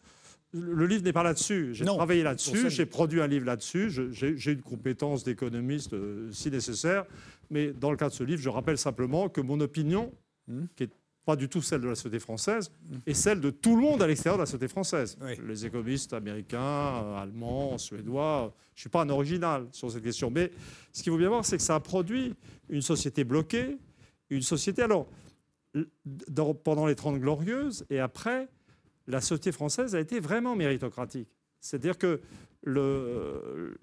le 0.55 0.85
livre 0.85 1.03
n'est 1.03 1.13
pas 1.13 1.23
là-dessus. 1.23 1.73
J'ai 1.73 1.85
travaillé 1.85 2.23
là-dessus, 2.23 2.69
j'ai 2.69 2.85
produit 2.85 3.21
un 3.21 3.27
livre 3.27 3.45
là-dessus, 3.45 3.89
j'ai 4.11 4.51
une 4.51 4.61
compétence 4.61 5.23
d'économiste 5.23 5.93
euh, 5.93 6.29
si 6.31 6.49
nécessaire. 6.49 7.05
Mais 7.49 7.73
dans 7.73 7.91
le 7.91 7.97
cas 7.97 8.09
de 8.09 8.13
ce 8.13 8.23
livre, 8.23 8.41
je 8.41 8.49
rappelle 8.49 8.77
simplement 8.77 9.29
que 9.29 9.41
mon 9.41 9.59
opinion, 9.59 10.11
hmm. 10.47 10.65
qui 10.75 10.83
n'est 10.83 10.89
pas 11.25 11.35
du 11.35 11.49
tout 11.49 11.61
celle 11.61 11.81
de 11.81 11.87
la 11.87 11.95
société 11.95 12.19
française, 12.19 12.71
est 13.05 13.15
celle 13.15 13.41
de 13.41 13.49
tout 13.49 13.75
le 13.75 13.81
monde 13.81 14.01
à 14.01 14.07
l'extérieur 14.07 14.37
de 14.37 14.43
la 14.43 14.45
société 14.45 14.67
française. 14.67 15.17
Les 15.45 15.65
économistes 15.65 16.13
américains, 16.13 16.59
euh, 16.59 17.17
allemands, 17.17 17.77
suédois. 17.77 18.53
Je 18.75 18.79
ne 18.79 18.81
suis 18.81 18.89
pas 18.89 19.01
un 19.01 19.09
original 19.09 19.67
sur 19.71 19.91
cette 19.91 20.03
question. 20.03 20.29
Mais 20.29 20.51
ce 20.93 21.01
qu'il 21.01 21.11
faut 21.11 21.17
bien 21.17 21.29
voir, 21.29 21.43
c'est 21.43 21.57
que 21.57 21.63
ça 21.63 21.75
a 21.75 21.79
produit 21.79 22.35
une 22.69 22.81
société 22.81 23.23
bloquée, 23.23 23.77
une 24.29 24.43
société. 24.43 24.83
Alors, 24.83 25.07
pendant 26.63 26.85
les 26.85 26.95
Trente 26.95 27.19
Glorieuses 27.19 27.85
et 27.89 27.99
après, 27.99 28.47
la 29.07 29.19
société 29.19 29.51
française 29.51 29.95
a 29.95 29.99
été 29.99 30.19
vraiment 30.19 30.55
méritocratique. 30.55 31.29
C'est-à-dire 31.59 31.97
que 31.97 32.21
le, 32.63 33.75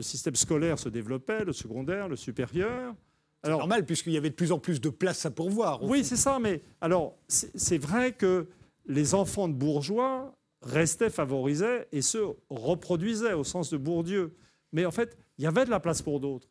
système 0.00 0.34
scolaire 0.34 0.78
se 0.78 0.88
développait, 0.88 1.44
le 1.44 1.52
secondaire, 1.52 2.08
le 2.08 2.16
supérieur. 2.16 2.94
C'est 3.42 3.50
normal, 3.50 3.86
puisqu'il 3.86 4.12
y 4.12 4.16
avait 4.18 4.30
de 4.30 4.34
plus 4.34 4.52
en 4.52 4.58
plus 4.58 4.80
de 4.80 4.90
places 4.90 5.24
à 5.24 5.30
pourvoir. 5.30 5.82
Oui, 5.82 6.04
c'est 6.04 6.16
ça, 6.16 6.38
mais 6.38 6.62
alors, 6.80 7.16
c'est 7.28 7.78
vrai 7.78 8.12
que 8.12 8.48
les 8.86 9.14
enfants 9.14 9.48
de 9.48 9.54
bourgeois 9.54 10.34
restaient 10.62 11.10
favorisés 11.10 11.86
et 11.92 12.02
se 12.02 12.18
reproduisaient 12.50 13.32
au 13.32 13.44
sens 13.44 13.70
de 13.70 13.78
Bourdieu. 13.78 14.34
Mais 14.72 14.84
en 14.84 14.90
fait, 14.90 15.16
il 15.38 15.44
y 15.44 15.46
avait 15.46 15.64
de 15.64 15.70
la 15.70 15.80
place 15.80 16.02
pour 16.02 16.20
d'autres. 16.20 16.48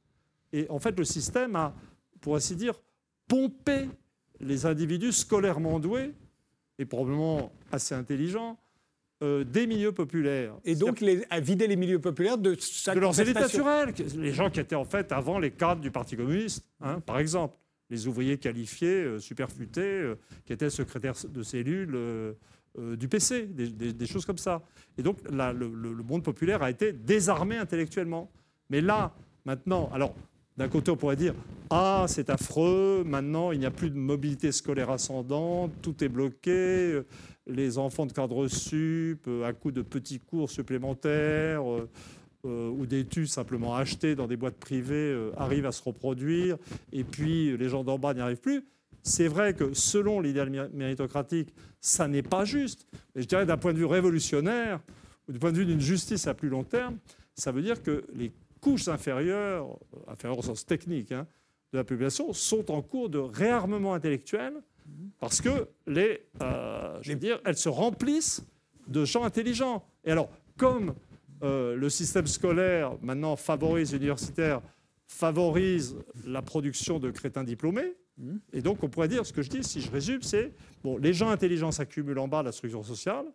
Et 0.51 0.67
en 0.69 0.79
fait, 0.79 0.98
le 0.98 1.05
système 1.05 1.55
a, 1.55 1.75
pour 2.22 2.36
ainsi 2.36 2.55
dire, 2.55 2.74
pompé 3.27 3.88
les 4.39 4.65
individus 4.65 5.12
scolairement 5.12 5.79
doués 5.79 6.15
et 6.79 6.86
probablement 6.86 7.51
assez 7.72 7.93
intelligents 7.93 8.58
euh, 9.21 9.43
des 9.43 9.67
milieux 9.67 9.91
populaires. 9.91 10.53
Et 10.63 10.75
donc 10.75 11.01
les, 11.01 11.25
à 11.29 11.41
vider 11.41 11.67
les 11.67 11.75
milieux 11.75 11.99
populaires 11.99 12.38
de, 12.38 12.51
de 12.55 12.99
leurs 12.99 13.19
élites 13.19 13.35
naturelles. 13.35 13.93
Les 14.15 14.31
gens 14.31 14.49
qui 14.49 14.61
étaient 14.61 14.75
en 14.75 14.85
fait 14.85 15.11
avant 15.11 15.39
les 15.39 15.51
cadres 15.51 15.81
du 15.81 15.91
Parti 15.91 16.15
communiste, 16.15 16.65
hein, 16.81 17.01
par 17.01 17.19
exemple. 17.19 17.55
Les 17.91 18.07
ouvriers 18.07 18.38
qualifiés, 18.38 19.03
euh, 19.03 19.19
superfutés, 19.19 19.81
euh, 19.81 20.15
qui 20.45 20.53
étaient 20.53 20.69
secrétaires 20.69 21.15
de 21.27 21.43
cellules 21.43 21.97
du 22.77 23.07
PC, 23.09 23.47
des, 23.47 24.07
choses 24.07 24.25
comme 24.25 24.38
ça. 24.38 24.61
Et 24.97 25.03
donc 25.03 25.17
le, 25.29 25.51
le, 25.51 26.03
monde 26.03 26.23
populaire 26.23 26.63
a 26.63 26.69
été 26.69 26.93
désarmé 26.93 27.57
intellectuellement. 27.57 28.31
Mais 28.69 28.79
là, 28.79 29.13
maintenant, 29.43 29.89
alors 29.91 30.13
d'un 30.59 30.67
côté, 30.67 30.91
on 30.91 30.97
pourrait 30.97 31.15
dire 31.15 31.33
Ah, 31.69 32.05
c'est 32.07 32.29
affreux, 32.29 33.03
maintenant 33.05 33.53
il 33.53 33.59
n'y 33.59 33.65
a 33.65 33.71
plus 33.71 33.89
de 33.89 33.97
mobilité 33.97 34.51
scolaire 34.51 34.89
ascendante, 34.89 35.71
tout 35.81 36.03
est 36.03 36.09
bloqué, 36.09 37.01
les 37.50 37.77
enfants 37.77 38.06
de 38.06 38.13
cadre 38.13 38.48
sup, 38.48 39.25
euh, 39.27 39.44
à 39.44 39.53
coup 39.53 39.72
de 39.72 39.82
petits 39.82 40.20
cours 40.20 40.50
supplémentaires 40.50 41.70
euh, 41.70 41.89
euh, 42.46 42.70
ou 42.70 42.86
d'études 42.86 43.27
simplement 43.27 43.75
achetées 43.75 44.15
dans 44.15 44.27
des 44.27 44.38
boîtes 44.38 44.58
privées, 44.58 45.29
arrivent 45.36 45.65
à 45.65 45.72
se 45.72 45.84
reproduire, 45.84 46.58
et 46.94 47.03
puis 47.03 47.58
les 47.58 47.70
gens 47.70 47.84
d'en 47.84 48.00
bas 48.00 48.13
n'y 48.13 48.22
arrivent 48.22 48.38
plus. 48.38 48.63
C'est 49.03 49.27
vrai 49.27 49.53
que 49.53 49.74
selon 49.74 50.22
l'idéal 50.22 50.70
méritocratique, 50.74 51.53
ça 51.82 52.08
n'est 52.08 52.22
pas 52.22 52.46
juste. 52.46 52.88
Mais 53.15 53.24
je 53.24 53.27
dirais 53.27 53.46
d'un 53.46 53.58
point 53.58 53.74
de 53.74 53.77
vue 53.77 53.86
révolutionnaire, 53.86 54.79
ou 55.27 55.34
du 55.34 55.39
point 55.39 55.51
de 55.51 55.58
vue 55.58 55.65
d'une 55.65 55.79
justice 55.79 56.27
à 56.27 56.34
plus 56.34 56.50
long 56.50 56.63
terme, 56.63 56.98
ça 57.34 57.51
veut 57.51 57.62
dire 57.62 57.82
que 57.82 58.06
les 58.13 58.32
couches 58.62 58.88
inférieures, 58.88 59.77
inférieures 60.08 60.39
au 60.39 60.44
sens 60.44 60.65
technique, 60.65 61.12
hein, 61.12 61.27
de 61.74 61.77
la 61.77 61.84
population, 61.84 62.32
sont 62.34 62.72
en 62.72 62.82
cours 62.82 63.10
de 63.10 63.20
réarmement 63.20 63.94
intellectuel 63.94 64.53
parce 65.19 65.41
que 65.41 65.67
les, 65.88 66.25
euh, 66.41 66.98
je 67.01 67.12
veux 67.12 67.17
dire, 67.17 67.39
elles 67.46 67.58
se 67.58 67.69
remplissent 67.69 68.46
de 68.88 69.05
gens 69.05 69.24
intelligents. 69.24 69.86
Et 70.03 70.12
alors, 70.12 70.29
comme 70.58 70.96
euh, 71.43 71.75
le 71.75 71.89
système 71.89 72.27
scolaire 72.27 72.98
maintenant 73.01 73.36
favorise 73.36 73.93
universitaire, 73.93 74.62
favorise 75.08 75.96
la 76.25 76.41
production 76.41 77.00
de 77.00 77.12
crétins 77.12 77.43
diplômés, 77.43 77.96
et 78.53 78.62
donc 78.62 78.84
on 78.84 78.89
pourrait 78.89 79.08
dire, 79.08 79.25
ce 79.25 79.34
que 79.34 79.41
je 79.41 79.50
dis, 79.50 79.63
si 79.63 79.81
je 79.81 79.89
résume, 79.89 80.22
c'est 80.22 80.51
bon, 80.84 80.98
les 80.98 81.13
gens 81.13 81.29
intelligents 81.29 81.72
s'accumulent 81.72 82.19
en 82.19 82.27
bas 82.27 82.41
de 82.41 82.48
la 82.48 82.51
structure 82.51 82.86
sociale, 82.86 83.25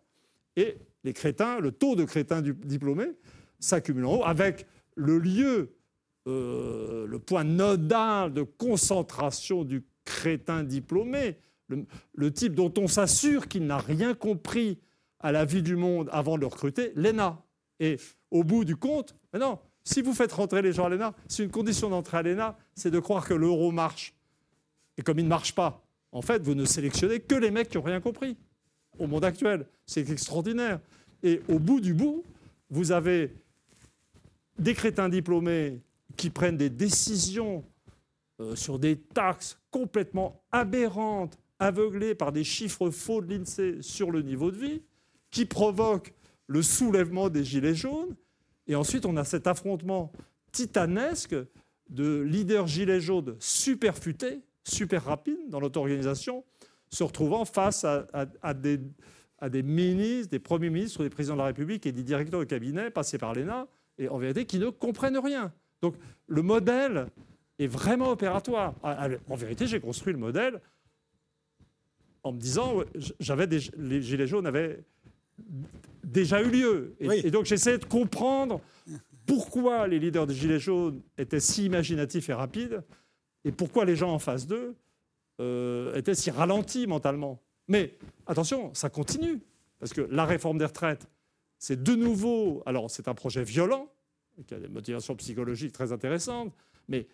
et 0.55 0.77
les 1.03 1.13
crétins, 1.13 1.59
le 1.59 1.71
taux 1.71 1.95
de 1.95 2.05
crétins 2.05 2.41
diplômés 2.41 3.11
s'accumule 3.59 4.05
en 4.05 4.15
haut, 4.17 4.23
avec 4.23 4.65
le 4.95 5.17
lieu, 5.17 5.75
euh, 6.27 7.05
le 7.07 7.19
point 7.19 7.43
nodal 7.43 8.33
de 8.33 8.43
concentration 8.43 9.63
du 9.63 9.83
crétin 10.05 10.63
diplômé, 10.63 11.37
le, 11.67 12.31
type 12.31 12.53
dont 12.53 12.73
on 12.77 12.87
s'assure 12.87 13.47
qu'il 13.47 13.65
n'a 13.65 13.77
rien 13.77 14.13
compris 14.13 14.79
à 15.19 15.31
la 15.31 15.45
vie 15.45 15.63
du 15.63 15.75
monde 15.75 16.09
avant 16.11 16.35
de 16.35 16.41
le 16.41 16.47
recruter, 16.47 16.91
l'ENA. 16.95 17.41
Et 17.79 17.97
au 18.31 18.43
bout 18.43 18.63
du 18.63 18.75
compte, 18.75 19.15
non, 19.33 19.59
si 19.83 20.01
vous 20.01 20.13
faites 20.13 20.31
rentrer 20.31 20.61
les 20.61 20.73
gens 20.73 20.85
à 20.85 20.89
l'ENA, 20.89 21.13
si 21.27 21.43
une 21.43 21.51
condition 21.51 21.89
d'entrée 21.89 22.17
à 22.17 22.21
l'ENA, 22.21 22.57
c'est 22.75 22.91
de 22.91 22.99
croire 22.99 23.27
que 23.27 23.33
l'euro 23.33 23.71
marche. 23.71 24.13
Et 24.97 25.01
comme 25.01 25.19
il 25.19 25.25
ne 25.25 25.29
marche 25.29 25.53
pas, 25.53 25.83
en 26.11 26.21
fait, 26.21 26.41
vous 26.41 26.55
ne 26.55 26.65
sélectionnez 26.65 27.19
que 27.19 27.35
les 27.35 27.51
mecs 27.51 27.69
qui 27.69 27.77
n'ont 27.77 27.83
rien 27.83 27.99
compris 27.99 28.37
au 28.99 29.07
monde 29.07 29.25
actuel. 29.25 29.65
C'est 29.85 30.09
extraordinaire. 30.09 30.79
Et 31.23 31.41
au 31.49 31.59
bout 31.59 31.81
du 31.81 31.93
bout, 31.93 32.23
vous 32.69 32.91
avez 32.91 33.33
des 34.57 34.73
crétins 34.73 35.09
diplômés 35.09 35.81
qui 36.15 36.29
prennent 36.29 36.57
des 36.57 36.69
décisions 36.69 37.63
euh, 38.41 38.55
sur 38.55 38.79
des 38.79 38.97
taxes 38.97 39.57
complètement 39.71 40.43
aberrantes, 40.51 41.37
aveuglées 41.59 42.15
par 42.15 42.31
des 42.31 42.43
chiffres 42.43 42.89
faux 42.89 43.21
de 43.21 43.33
l'INSEE 43.33 43.81
sur 43.81 44.11
le 44.11 44.21
niveau 44.21 44.51
de 44.51 44.57
vie, 44.57 44.81
qui 45.31 45.45
provoquent 45.45 46.13
le 46.47 46.61
soulèvement 46.61 47.29
des 47.29 47.43
Gilets 47.43 47.75
jaunes. 47.75 48.15
Et 48.67 48.75
ensuite, 48.75 49.05
on 49.05 49.15
a 49.17 49.23
cet 49.23 49.47
affrontement 49.47 50.11
titanesque 50.51 51.35
de 51.89 52.21
leaders 52.21 52.67
Gilets 52.67 52.99
jaunes 52.99 53.35
super 53.39 53.97
futés, 53.97 54.41
super 54.63 55.05
rapides 55.05 55.49
dans 55.49 55.61
notre 55.61 55.79
organisation, 55.79 56.43
se 56.89 57.03
retrouvant 57.03 57.45
face 57.45 57.85
à, 57.85 58.53
des, 58.53 58.79
à 59.39 59.49
des 59.49 59.63
ministres, 59.63 60.31
des 60.31 60.39
premiers 60.39 60.69
ministres, 60.69 61.03
des 61.03 61.09
présidents 61.09 61.35
de 61.35 61.41
la 61.41 61.47
République 61.47 61.85
et 61.85 61.91
des 61.91 62.03
directeurs 62.03 62.39
de 62.39 62.45
cabinet 62.45 62.89
passés 62.89 63.17
par 63.17 63.33
l'ENA 63.33 63.67
et 63.97 64.07
en 64.09 64.17
vérité 64.17 64.45
qui 64.45 64.59
ne 64.59 64.69
comprennent 64.69 65.17
rien. 65.17 65.53
Donc 65.81 65.95
le 66.27 66.41
modèle 66.41 67.07
est 67.59 67.67
vraiment 67.67 68.09
opératoire. 68.09 68.73
Ah, 68.83 69.07
ah, 69.07 69.09
en 69.29 69.35
vérité, 69.35 69.67
j'ai 69.67 69.79
construit 69.79 70.13
le 70.13 70.19
modèle 70.19 70.61
en 72.23 72.31
me 72.31 72.39
disant, 72.39 72.83
j'avais 73.19 73.47
les 73.77 74.01
gilets 74.01 74.27
jaunes 74.27 74.47
avaient 74.47 74.83
déjà 76.03 76.41
eu 76.41 76.49
lieu. 76.49 76.95
Et, 76.99 77.29
donc 77.29 77.45
j'essayais 77.45 77.77
de 77.77 77.85
comprendre 77.85 78.61
pourquoi 79.25 79.87
les 79.87 79.99
leaders 79.99 80.27
des 80.27 80.33
gilets 80.33 80.59
jaunes 80.59 81.01
étaient 81.17 81.39
si 81.39 81.65
imaginatifs 81.65 82.29
et 82.29 82.33
rapides, 82.33 82.83
et 83.43 83.51
pourquoi 83.51 83.85
les 83.85 83.95
gens 83.95 84.11
en 84.11 84.19
face 84.19 84.47
d'eux 84.47 84.75
euh, 85.39 85.93
étaient 85.95 86.15
si 86.15 86.31
ralentis 86.31 86.87
mentalement. 86.87 87.41
Mais 87.67 87.97
attention, 88.27 88.73
ça 88.73 88.89
continue, 88.89 89.39
parce 89.79 89.93
que 89.93 90.01
la 90.01 90.25
réforme 90.25 90.57
des 90.57 90.65
retraites, 90.65 91.07
c'est 91.57 91.81
de 91.81 91.95
nouveau, 91.95 92.63
alors 92.65 92.89
c'est 92.89 93.07
un 93.07 93.13
projet 93.13 93.43
violent, 93.43 93.89
qui 94.47 94.53
a 94.53 94.59
des 94.59 94.67
motivations 94.67 95.15
psychologiques 95.15 95.73
très 95.73 95.91
intéressantes, 95.91 96.53
mais 96.87 97.07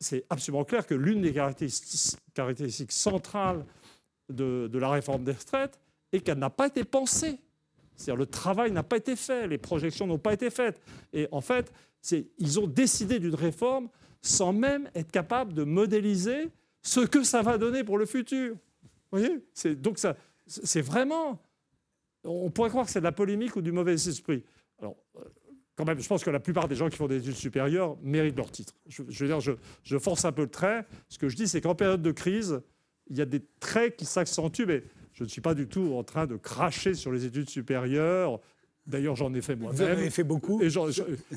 c'est 0.00 0.24
absolument 0.30 0.64
clair 0.64 0.86
que 0.86 0.94
l'une 0.94 1.22
des 1.22 1.32
caractéristiques, 1.32 2.92
centrales 2.92 3.64
de, 4.28 4.70
la 4.74 4.90
réforme 4.90 5.24
des 5.24 5.32
retraites 5.32 5.78
est 6.12 6.20
qu'elle 6.20 6.38
n'a 6.38 6.50
pas 6.50 6.66
été 6.66 6.84
pensée. 6.84 7.38
C'est-à-dire 7.96 8.16
le 8.16 8.26
travail 8.26 8.72
n'a 8.72 8.82
pas 8.82 8.96
été 8.96 9.16
fait, 9.16 9.46
les 9.46 9.58
projections 9.58 10.06
n'ont 10.06 10.18
pas 10.18 10.32
été 10.32 10.50
faites. 10.50 10.80
Et 11.12 11.28
en 11.30 11.40
fait, 11.40 11.72
ils 12.38 12.60
ont 12.60 12.66
décidé 12.66 13.18
d'une 13.18 13.34
réforme 13.34 13.88
sans 14.20 14.52
même 14.52 14.90
être 14.94 15.10
capables 15.10 15.52
de 15.52 15.64
modéliser 15.64 16.50
ce 16.82 17.00
que 17.00 17.22
ça 17.22 17.42
va 17.42 17.56
donner 17.58 17.84
pour 17.84 17.98
le 17.98 18.06
futur. 18.06 18.54
Vous 19.12 19.18
voyez? 19.18 19.44
Donc 19.76 19.98
c'est 20.46 20.80
vraiment 20.80 21.40
on 22.24 22.50
pourrait 22.50 22.70
croire 22.70 22.86
que 22.86 22.92
c'est 22.92 23.00
de 23.00 23.04
la 23.04 23.12
polémique 23.12 23.56
ou 23.56 23.60
du 23.60 23.72
mauvais 23.72 23.94
esprit. 23.94 24.42
Alors, 24.80 24.96
quand 25.76 25.84
même, 25.84 25.98
je 25.98 26.08
pense 26.08 26.22
que 26.22 26.30
la 26.30 26.40
plupart 26.40 26.68
des 26.68 26.76
gens 26.76 26.88
qui 26.88 26.96
font 26.96 27.08
des 27.08 27.18
études 27.18 27.34
supérieures 27.34 27.96
méritent 28.02 28.36
leur 28.36 28.50
titre. 28.50 28.74
Je, 28.88 29.02
veux 29.02 29.26
dire, 29.26 29.40
je, 29.40 29.98
force 29.98 30.24
un 30.24 30.32
peu 30.32 30.42
le 30.42 30.50
trait. 30.50 30.86
Ce 31.08 31.18
que 31.18 31.28
je 31.28 31.36
dis, 31.36 31.48
c'est 31.48 31.60
qu'en 31.60 31.74
période 31.74 32.02
de 32.02 32.12
crise, 32.12 32.60
il 33.08 33.16
y 33.16 33.20
a 33.20 33.24
des 33.24 33.42
traits 33.60 33.96
qui 33.96 34.04
s'accentuent, 34.04 34.66
mais 34.66 34.84
je 35.12 35.24
ne 35.24 35.28
suis 35.28 35.40
pas 35.40 35.54
du 35.54 35.66
tout 35.66 35.94
en 35.94 36.04
train 36.04 36.26
de 36.26 36.36
cracher 36.36 36.94
sur 36.94 37.10
les 37.10 37.24
études 37.24 37.50
supérieures. 37.50 38.40
D'ailleurs, 38.86 39.16
j'en 39.16 39.32
ai 39.34 39.40
fait 39.40 39.56
moi-même. 39.56 39.76
Vous 39.76 39.82
en 39.82 39.86
avez 39.86 40.10
fait 40.10 40.24
beaucoup. 40.24 40.62
Et 40.62 40.68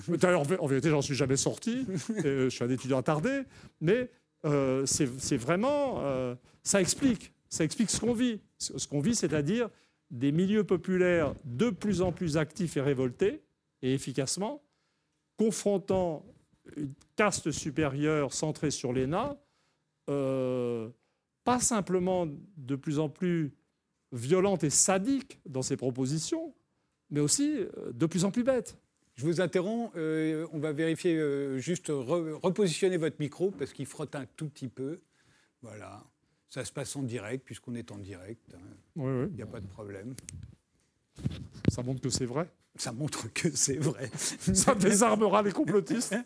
D'ailleurs, 0.07 0.41
en 0.61 0.67
vérité, 0.67 0.89
j'en 0.89 1.01
suis 1.01 1.15
jamais 1.15 1.37
sorti. 1.37 1.85
Euh, 2.25 2.45
je 2.45 2.49
suis 2.49 2.63
un 2.63 2.69
étudiant 2.69 2.97
attardé. 2.99 3.41
Mais 3.81 4.09
euh, 4.45 4.85
c'est 4.85 5.37
vraiment... 5.37 6.03
ça 6.63 6.79
explique. 6.79 7.33
Ça 7.49 7.63
explique 7.63 7.89
ce 7.89 7.99
qu'on 7.99 8.13
vit. 8.13 8.41
Ce 8.59 8.87
qu'on 8.87 8.99
vit, 8.99 9.15
c'est-à-dire 9.15 9.69
des 10.11 10.31
milieux 10.31 10.63
populaires 10.63 11.33
de 11.45 11.69
plus 11.69 12.01
en 12.01 12.11
plus 12.11 12.37
actifs 12.37 12.77
et 12.77 12.81
révoltés, 12.81 13.41
et 13.81 13.93
efficacement, 13.93 14.61
confrontant 15.37 16.25
une 16.75 16.93
caste 17.15 17.51
supérieure 17.51 18.33
centrée 18.33 18.71
sur 18.71 18.91
l'ENA, 18.91 19.37
euh, 20.09 20.89
pas 21.43 21.59
simplement 21.59 22.27
de 22.57 22.75
plus 22.75 22.99
en 22.99 23.09
plus 23.09 23.53
violente 24.11 24.63
et 24.63 24.69
sadique 24.69 25.39
dans 25.45 25.61
ses 25.61 25.77
propositions, 25.77 26.53
mais 27.09 27.19
aussi 27.19 27.57
euh, 27.57 27.91
de 27.93 28.05
plus 28.05 28.25
en 28.25 28.31
plus 28.31 28.43
bête. 28.43 28.77
Je 29.15 29.25
vous 29.25 29.41
interromps, 29.41 29.91
euh, 29.95 30.47
on 30.53 30.59
va 30.59 30.71
vérifier, 30.73 31.19
juste 31.57 31.87
repositionner 31.89 32.97
votre 32.97 33.15
micro 33.19 33.49
parce 33.49 33.73
qu'il 33.73 33.87
frotte 33.87 34.15
un 34.15 34.25
tout 34.35 34.47
petit 34.47 34.67
peu. 34.67 34.99
Voilà. 35.61 36.03
Ça 36.49 36.63
se 36.63 36.71
passe 36.71 36.95
en 36.95 37.03
direct, 37.03 37.43
puisqu'on 37.43 37.75
est 37.75 37.91
en 37.91 37.97
direct. 37.97 38.53
Hein. 38.53 39.27
Il 39.29 39.35
n'y 39.35 39.41
a 39.41 39.47
pas 39.47 39.59
de 39.59 39.67
problème. 39.67 40.15
Ça 41.69 41.83
montre 41.83 42.01
que 42.01 42.09
c'est 42.09 42.25
vrai 42.25 42.49
Ça 42.75 42.91
montre 42.91 43.31
que 43.33 43.49
c'est 43.55 43.77
vrai. 43.77 44.09
Ça 44.53 44.75
désarmera 44.75 45.41
les 45.41 45.51
complotistes. 45.51 46.15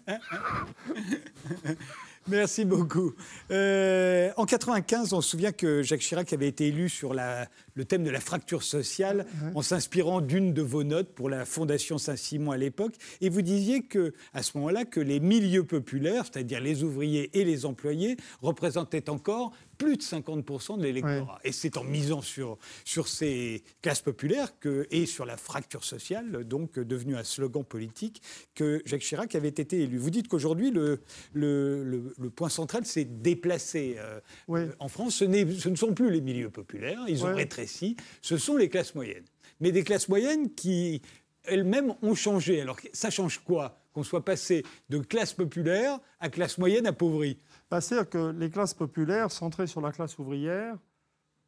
Merci 2.28 2.66
beaucoup. 2.66 3.14
Euh, 3.50 4.32
en 4.38 4.46
95, 4.46 5.14
on 5.14 5.22
se 5.22 5.30
souvient 5.30 5.52
que 5.52 5.82
Jacques 5.82 6.02
Chirac 6.02 6.32
avait 6.34 6.48
été 6.48 6.68
élu 6.68 6.88
sur 6.88 7.16
la 7.16 7.48
le 7.76 7.86
thème 7.86 8.04
de 8.04 8.10
la 8.10 8.20
fracture 8.20 8.64
sociale 8.64 9.26
en 9.56 9.62
s'inspirant 9.62 10.22
d'une 10.22 10.54
de 10.54 10.62
vos 10.62 10.84
notes 10.84 11.14
pour 11.14 11.30
la 11.30 11.46
Fondation 11.46 11.98
Saint-Simon 11.98 12.52
à 12.52 12.58
l'époque. 12.58 12.94
Et 13.22 13.30
vous 13.30 13.42
disiez 13.42 13.84
que, 13.84 14.14
à 14.34 14.44
ce 14.44 14.58
moment-là, 14.58 14.86
que 14.86 15.00
les 15.00 15.20
milieux 15.20 15.64
populaires, 15.64 16.26
c'est-à-dire 16.26 16.60
les 16.60 16.84
ouvriers 16.84 17.30
et 17.38 17.44
les 17.44 17.66
employés, 17.66 18.18
représentaient 18.42 19.10
encore 19.10 19.52
plus 19.82 19.98
de 19.98 20.04
50% 20.04 20.78
de 20.78 20.84
l'électorat. 20.84 21.40
Et 21.44 21.52
c'est 21.52 21.78
en 21.78 21.84
misant 21.84 22.22
sur, 22.22 22.58
sur 22.86 23.08
ces 23.08 23.64
classes 23.82 24.02
populaires 24.02 24.60
que, 24.60 24.88
et 24.92 25.08
sur 25.08 25.26
la 25.26 25.38
fracture 25.38 25.84
sociale, 25.84 26.44
donc 26.44 26.78
devenu 26.78 27.16
un 27.16 27.24
slogan 27.24 27.64
politique, 27.64 28.22
que 28.54 28.82
Jacques 28.86 29.02
Chirac 29.02 29.34
avait 29.34 29.48
été 29.48 29.82
élu. 29.82 29.98
Vous 29.98 30.12
dites 30.12 30.28
qu'aujourd'hui, 30.28 30.70
le, 30.70 31.02
le, 31.34 32.14
le, 32.18 32.30
point 32.30 32.50
central 32.50 32.86
s'est 32.86 33.06
déplacé. 33.06 33.98
Euh, 33.98 34.72
en 34.80 34.88
France, 34.88 35.16
ce, 35.16 35.26
ce, 35.26 35.70
ne 35.70 35.76
sont 35.76 35.94
plus 35.94 36.12
les 36.12 36.22
milieux 36.22 36.52
populaires, 36.52 37.04
ils 37.08 37.26
ont 37.26 37.34
rétréci, 37.34 37.98
ce 38.22 38.38
sont 38.38 38.58
les 38.58 38.70
classes 38.70 38.94
moyennes. 38.94 39.26
Mais 39.60 39.72
des 39.72 39.84
classes 39.84 40.10
moyennes 40.10 40.54
qui, 40.54 41.02
elles-mêmes, 41.46 41.96
ont 42.04 42.16
changé. 42.16 42.62
Alors, 42.62 42.78
ça 42.94 43.10
change 43.10 43.40
quoi? 43.40 43.80
Qu'on 43.94 44.04
soit 44.04 44.24
passé 44.24 44.64
de 44.90 45.00
classe 45.00 45.34
populaire 45.34 46.00
à 46.20 46.30
classe 46.30 46.58
moyenne 46.58 46.88
appauvrie 46.88 47.40
c'est-à-dire 47.80 48.10
que 48.10 48.32
les 48.32 48.50
classes 48.50 48.74
populaires, 48.74 49.32
centrées 49.32 49.68
sur 49.68 49.80
la 49.80 49.92
classe 49.92 50.18
ouvrière, 50.20 50.78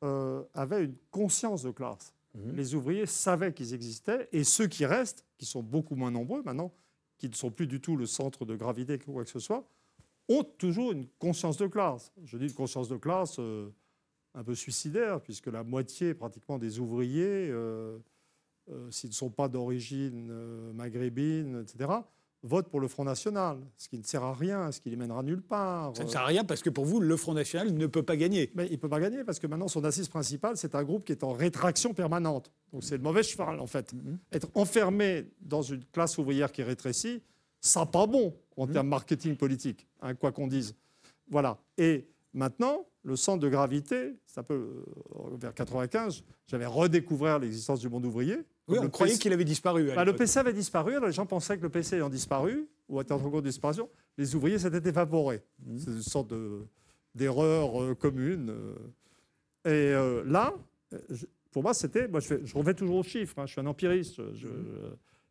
euh, 0.03 0.43
avaient 0.53 0.85
une 0.85 0.95
conscience 1.11 1.63
de 1.63 1.71
classe. 1.71 2.13
Mhm. 2.33 2.55
Les 2.55 2.75
ouvriers 2.75 3.05
savaient 3.05 3.53
qu'ils 3.53 3.73
existaient, 3.73 4.29
et 4.31 4.43
ceux 4.43 4.67
qui 4.67 4.85
restent, 4.85 5.25
qui 5.37 5.45
sont 5.45 5.61
beaucoup 5.61 5.95
moins 5.95 6.11
nombreux 6.11 6.41
maintenant, 6.43 6.71
qui 7.17 7.27
ne 7.27 7.33
sont 7.33 7.51
plus 7.51 7.67
du 7.67 7.81
tout 7.81 7.97
le 7.97 8.05
centre 8.05 8.45
de 8.45 8.55
gravité 8.55 8.99
ou 9.07 9.11
quoi 9.11 9.23
que 9.23 9.29
ce 9.29 9.39
soit, 9.39 9.67
ont 10.29 10.43
toujours 10.43 10.93
une 10.93 11.07
conscience 11.19 11.57
de 11.57 11.67
classe. 11.67 12.11
Je 12.23 12.37
dis 12.37 12.45
une 12.45 12.53
conscience 12.53 12.87
de 12.87 12.95
classe 12.95 13.37
euh, 13.39 13.69
un 14.33 14.43
peu 14.43 14.55
suicidaire, 14.55 15.21
puisque 15.21 15.47
la 15.47 15.63
moitié 15.63 16.13
pratiquement 16.13 16.57
des 16.57 16.79
ouvriers, 16.79 17.49
euh, 17.49 17.97
s'ils 18.89 19.09
ne 19.09 19.15
sont 19.15 19.29
pas 19.29 19.49
d'origine 19.49 20.71
maghrébine, 20.71 21.61
etc., 21.61 21.89
vote 22.43 22.69
pour 22.69 22.79
le 22.79 22.87
Front 22.87 23.05
National, 23.05 23.57
ce 23.77 23.87
qui 23.87 23.97
ne 23.97 24.03
sert 24.03 24.23
à 24.23 24.33
rien, 24.33 24.71
ce 24.71 24.79
qui 24.79 24.89
les 24.89 24.95
mènera 24.95 25.23
nulle 25.23 25.41
part. 25.41 25.95
Ça 25.95 26.03
ne 26.03 26.09
sert 26.09 26.21
à 26.21 26.25
rien 26.25 26.43
parce 26.43 26.61
que 26.61 26.69
pour 26.69 26.85
vous, 26.85 26.99
le 26.99 27.17
Front 27.17 27.33
National 27.33 27.73
ne 27.73 27.87
peut 27.87 28.03
pas 28.03 28.17
gagner. 28.17 28.51
Mais 28.55 28.67
il 28.67 28.73
ne 28.73 28.77
peut 28.77 28.89
pas 28.89 28.99
gagner 28.99 29.23
parce 29.23 29.39
que 29.39 29.47
maintenant, 29.47 29.69
son 29.69 29.83
assise 29.83 30.09
principale, 30.09 30.57
c'est 30.57 30.75
un 30.75 30.83
groupe 30.83 31.05
qui 31.05 31.13
est 31.13 31.23
en 31.23 31.31
rétraction 31.31 31.93
permanente. 31.93 32.51
Donc 32.71 32.83
c'est 32.83 32.97
le 32.97 33.03
mauvais 33.03 33.23
cheval, 33.23 33.59
en 33.59 33.67
fait. 33.67 33.93
Mhm. 33.93 34.19
Être 34.33 34.49
enfermé 34.55 35.31
dans 35.41 35.61
une 35.61 35.83
classe 35.85 36.17
ouvrière 36.17 36.51
qui 36.51 36.63
rétrécit, 36.63 37.21
ça 37.61 37.85
pas 37.85 38.05
bon 38.05 38.35
en 38.57 38.67
mhm. 38.67 38.73
termes 38.73 38.87
marketing 38.89 39.37
politique, 39.37 39.87
hein, 40.01 40.13
quoi 40.13 40.31
qu'on 40.31 40.47
dise. 40.47 40.75
Voilà. 41.29 41.57
Et 41.77 42.07
maintenant, 42.33 42.85
le 43.03 43.15
centre 43.15 43.39
de 43.39 43.49
gravité, 43.49 44.15
c'est 44.25 44.39
un 44.39 44.43
peu 44.43 44.83
euh, 45.15 45.37
vers 45.39 45.53
95, 45.53 46.23
j'avais 46.47 46.65
redécouvert 46.65 47.39
l'existence 47.39 47.79
du 47.79 47.89
monde 47.89 48.05
ouvrier. 48.05 48.37
Oui, 48.67 48.77
on 48.81 48.89
croyait 48.89 49.17
qu'il 49.17 49.33
avait 49.33 49.43
disparu. 49.43 49.91
Bah, 49.93 50.05
le 50.05 50.15
PC 50.15 50.39
avait 50.39 50.53
disparu, 50.53 50.95
alors 50.95 51.07
les 51.07 51.13
gens 51.13 51.25
pensaient 51.25 51.57
que 51.57 51.63
le 51.63 51.69
PC 51.69 51.97
ayant 51.97 52.09
disparu, 52.09 52.67
ou 52.87 53.01
était 53.01 53.11
en 53.11 53.19
cours 53.19 53.41
de 53.41 53.49
disparition, 53.49 53.89
les 54.17 54.35
ouvriers 54.35 54.59
s'étaient 54.59 54.87
évaporés. 54.87 55.41
Mmh. 55.65 55.77
C'est 55.79 55.91
une 55.91 56.01
sorte 56.01 56.33
d'erreur 57.13 57.81
euh, 57.81 57.93
commune. 57.93 58.51
Euh. 59.65 60.25
Et 60.25 60.29
là, 60.29 60.53
pour 61.51 61.63
moi, 61.63 61.73
c'était. 61.73 62.07
Moi, 62.07 62.19
je, 62.19 62.35
je, 62.43 62.57
refais 62.57 62.73
toujours 62.73 62.97
aux 62.97 63.03
chiffres. 63.03 63.37
Hein, 63.37 63.45
je 63.45 63.53
suis 63.53 63.61
un 63.61 63.65
empiriste. 63.65 64.17
Je, 64.33 64.47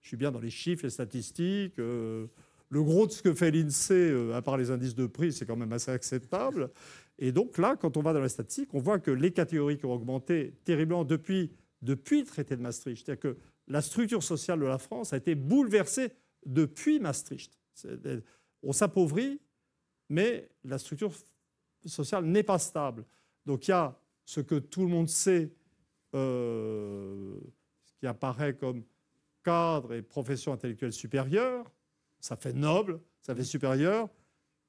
je, 0.00 0.08
suis 0.08 0.16
bien 0.16 0.32
dans 0.32 0.40
les 0.40 0.50
chiffres, 0.50 0.84
les 0.84 0.90
statistiques. 0.90 1.76
le 1.76 2.28
gros 2.72 3.06
de 3.06 3.12
ce 3.12 3.22
que 3.22 3.34
fait 3.34 3.50
l'INSEE, 3.50 4.32
à 4.34 4.42
part 4.42 4.56
les 4.56 4.70
indices 4.70 4.94
de 4.94 5.06
prix, 5.06 5.32
c'est 5.32 5.46
quand 5.46 5.56
même 5.56 5.72
assez 5.72 5.90
acceptable. 5.90 6.70
Et 7.18 7.30
donc 7.30 7.58
là, 7.58 7.76
quand 7.76 7.96
on 7.96 8.02
va 8.02 8.12
dans 8.12 8.20
la 8.20 8.28
statistique, 8.28 8.70
on 8.72 8.80
voit 8.80 8.98
que 8.98 9.10
les 9.10 9.30
catégories 9.30 9.78
qui 9.78 9.86
ont 9.86 9.92
augmenté 9.92 10.54
terriblement 10.64 11.04
depuis, 11.04 11.52
depuis 11.82 12.20
le 12.20 12.26
traité 12.26 12.56
de 12.56 12.62
Maastricht, 12.62 13.04
c'est-à-dire 13.04 13.20
que 13.20 13.38
la 13.68 13.82
structure 13.82 14.22
sociale 14.22 14.60
de 14.60 14.64
la 14.64 14.78
France 14.78 15.12
a 15.12 15.16
été 15.16 15.34
bouleversée 15.34 16.12
depuis 16.46 17.00
Maastricht. 17.00 17.58
On 18.62 18.72
s'appauvrit, 18.72 19.40
mais 20.09 20.48
la 20.64 20.78
structure 20.78 21.12
sociale 21.87 22.24
n'est 22.24 22.42
pas 22.42 22.59
stable. 22.59 23.04
Donc 23.46 23.66
il 23.68 23.72
y 23.72 23.74
a 23.74 23.98
ce 24.24 24.40
que 24.40 24.57
tout 24.57 24.83
le 24.83 24.88
monde 24.88 25.09
sait, 25.09 25.52
euh, 26.14 27.37
ce 27.85 27.92
qui 27.98 28.07
apparaît 28.07 28.54
comme 28.54 28.85
cadre 29.42 29.94
et 29.94 30.02
profession 30.02 30.52
intellectuelle 30.52 30.92
supérieure, 30.92 31.70
ça 32.20 32.37
fait 32.37 32.52
noble, 32.52 33.00
ça 33.20 33.35
fait 33.35 33.44
supérieur, 33.44 34.09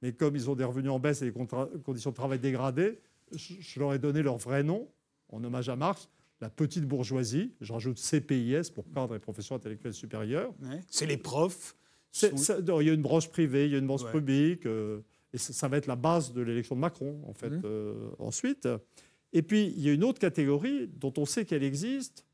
mais 0.01 0.13
comme 0.13 0.35
ils 0.35 0.49
ont 0.49 0.55
des 0.55 0.63
revenus 0.63 0.91
en 0.91 0.99
baisse 0.99 1.21
et 1.21 1.31
des 1.31 1.45
conditions 1.83 2.09
de 2.09 2.15
travail 2.15 2.39
dégradées, 2.39 2.99
je, 3.35 3.79
leur 3.79 3.93
ai 3.93 3.99
donné 3.99 4.21
leur 4.21 4.37
vrai 4.37 4.63
nom, 4.63 4.89
en 5.29 5.43
hommage 5.43 5.69
à 5.69 5.75
Marx, 5.75 6.09
la 6.43 6.49
petite 6.49 6.85
bourgeoisie. 6.85 7.53
Je 7.61 7.71
rajoute 7.71 7.97
CPIS 7.97 8.69
pour 8.73 8.83
cadre 8.91 9.15
et 9.15 9.19
profession 9.19 9.55
intellectuelle 9.55 9.93
supérieure. 9.93 10.53
C'est 10.89 11.05
les 11.05 11.17
profs. 11.17 11.75
il 12.21 12.85
y 12.85 12.89
a 12.89 12.93
une 12.93 13.01
branche 13.01 13.29
privée, 13.29 13.65
il 13.65 13.71
y 13.71 13.75
a 13.75 13.77
une 13.77 13.87
branche 13.87 14.05
publique, 14.11 14.65
euh, 14.65 14.99
et 15.31 15.37
ça, 15.37 15.67
va 15.69 15.77
être 15.77 15.87
la 15.87 15.95
base 15.95 16.33
de 16.33 16.41
l'élection 16.41 16.75
de 16.75 16.81
Macron, 16.81 17.21
en 17.25 17.33
fait, 17.33 17.49
mmh. 17.49 17.61
euh, 17.63 18.09
ensuite. 18.19 18.67
Et 19.31 19.41
puis, 19.41 19.73
il 19.75 19.81
y 19.81 19.89
a 19.89 19.93
une 19.93 20.03
autre 20.03 20.19
catégorie 20.19 20.87
dont 20.87 21.13
on 21.17 21.25
sait 21.25 21.45
qu'elle 21.45 21.63
existe, 21.63 22.25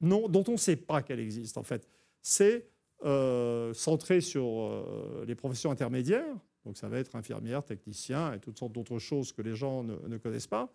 non, 0.00 0.28
dont 0.28 0.44
on 0.46 0.52
ne 0.52 0.56
sait 0.56 0.76
pas 0.76 1.02
qu'elle 1.02 1.20
existe, 1.20 1.58
en 1.58 1.64
fait. 1.64 1.88
C'est 2.22 2.68
euh, 3.04 3.74
centré 3.74 4.20
sur 4.20 4.84
les 5.26 5.34
professions 5.34 5.72
intermédiaires, 5.72 6.36
donc 6.64 6.76
ça 6.76 6.88
va 6.88 6.98
être 6.98 7.16
infirmière, 7.16 7.64
technicien 7.64 8.32
et 8.32 8.38
toutes 8.38 8.58
sortes 8.58 8.72
d'autres 8.72 9.00
choses 9.00 9.32
que 9.32 9.42
les 9.42 9.56
gens 9.56 9.82
ne, 9.82 10.18
connaissent 10.18 10.46
pas, 10.46 10.72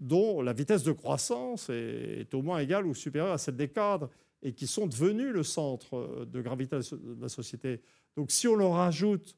dont 0.00 0.42
la 0.42 0.52
vitesse 0.52 0.82
de 0.82 0.92
croissance 0.92 1.70
est, 1.70 2.32
au 2.34 2.42
moins 2.42 2.58
égale 2.58 2.86
ou 2.86 2.94
supérieure 2.94 3.32
à 3.32 3.38
celle 3.38 3.56
des 3.56 3.68
cadres 3.68 4.10
et 4.42 4.52
qui 4.52 4.66
sont 4.66 4.86
devenus 4.86 5.32
le 5.32 5.42
centre 5.42 6.24
de 6.24 6.40
gravité 6.40 6.76
de 6.76 7.20
la 7.20 7.28
société. 7.28 7.80
Donc 8.16 8.30
si 8.30 8.46
on 8.46 8.54
leur 8.54 8.76
ajoute, 8.76 9.36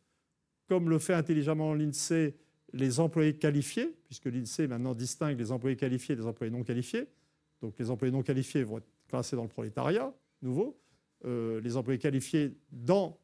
comme 0.69 0.91
le 0.91 0.99
fait 0.99 1.15
intelligemment 1.15 1.75
l'INSEE, 1.75 2.35
les 2.73 3.01
employés 3.01 3.35
qualifiés, 3.35 3.97
puisque 4.07 4.27
l'INSEE 4.27 4.69
maintenant 4.69 4.95
distingue 4.95 5.39
les 5.39 5.51
employés 5.53 5.77
qualifiés 5.77 6.17
des 6.17 6.27
employés 6.27 6.53
non 6.53 6.63
qualifiés, 6.63 7.09
donc 7.63 7.75
les 7.79 7.91
employés 7.91 8.13
non 8.13 8.23
qualifiés 8.23 8.63
vont 8.63 8.79
être 8.79 8.89
classés 9.09 9.37
dans 9.37 9.43
le 9.43 9.49
prolétariat 9.49 10.13
nouveau, 10.43 10.79
euh, 11.25 11.61
les 11.61 11.77
employés 11.77 11.99
qualifiés 11.99 12.55
dans 12.71 13.19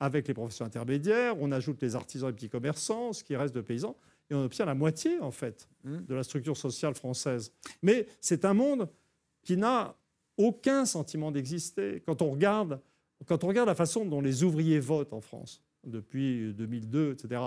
avec 0.00 0.26
les 0.26 0.34
professions 0.34 0.64
intermédiaires, 0.64 1.36
on 1.38 1.52
ajoute 1.52 1.80
les 1.80 1.94
artisans 1.94 2.28
et 2.28 2.32
petits 2.32 2.48
commerçants, 2.48 3.12
ce 3.12 3.22
qui 3.22 3.36
reste 3.36 3.54
de 3.54 3.60
paysans, 3.60 3.96
et 4.30 4.34
on 4.34 4.44
obtient 4.44 4.64
la 4.64 4.74
moitié, 4.74 5.20
en 5.20 5.30
fait, 5.30 5.68
mmh. 5.84 5.98
de 6.06 6.14
la 6.14 6.22
structure 6.22 6.56
sociale 6.56 6.94
française. 6.94 7.52
Mais 7.82 8.06
c'est 8.20 8.44
un 8.44 8.54
monde 8.54 8.88
qui 9.42 9.56
n'a 9.56 9.96
aucun 10.36 10.84
sentiment 10.84 11.30
d'exister. 11.30 12.02
Quand 12.06 12.22
on 12.22 12.30
regarde, 12.30 12.80
quand 13.26 13.44
on 13.44 13.48
regarde 13.48 13.68
la 13.68 13.74
façon 13.74 14.04
dont 14.04 14.20
les 14.20 14.42
ouvriers 14.42 14.80
votent 14.80 15.12
en 15.12 15.20
France, 15.20 15.62
depuis 15.84 16.52
2002, 16.54 17.12
etc., 17.12 17.40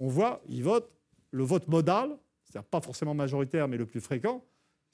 on 0.00 0.08
voit, 0.08 0.42
ils 0.48 0.62
votent 0.62 0.90
le 1.30 1.44
vote 1.44 1.68
modal, 1.68 2.16
c'est-à-dire 2.44 2.68
pas 2.68 2.80
forcément 2.80 3.14
majoritaire, 3.14 3.68
mais 3.68 3.76
le 3.76 3.86
plus 3.86 4.00
fréquent, 4.00 4.44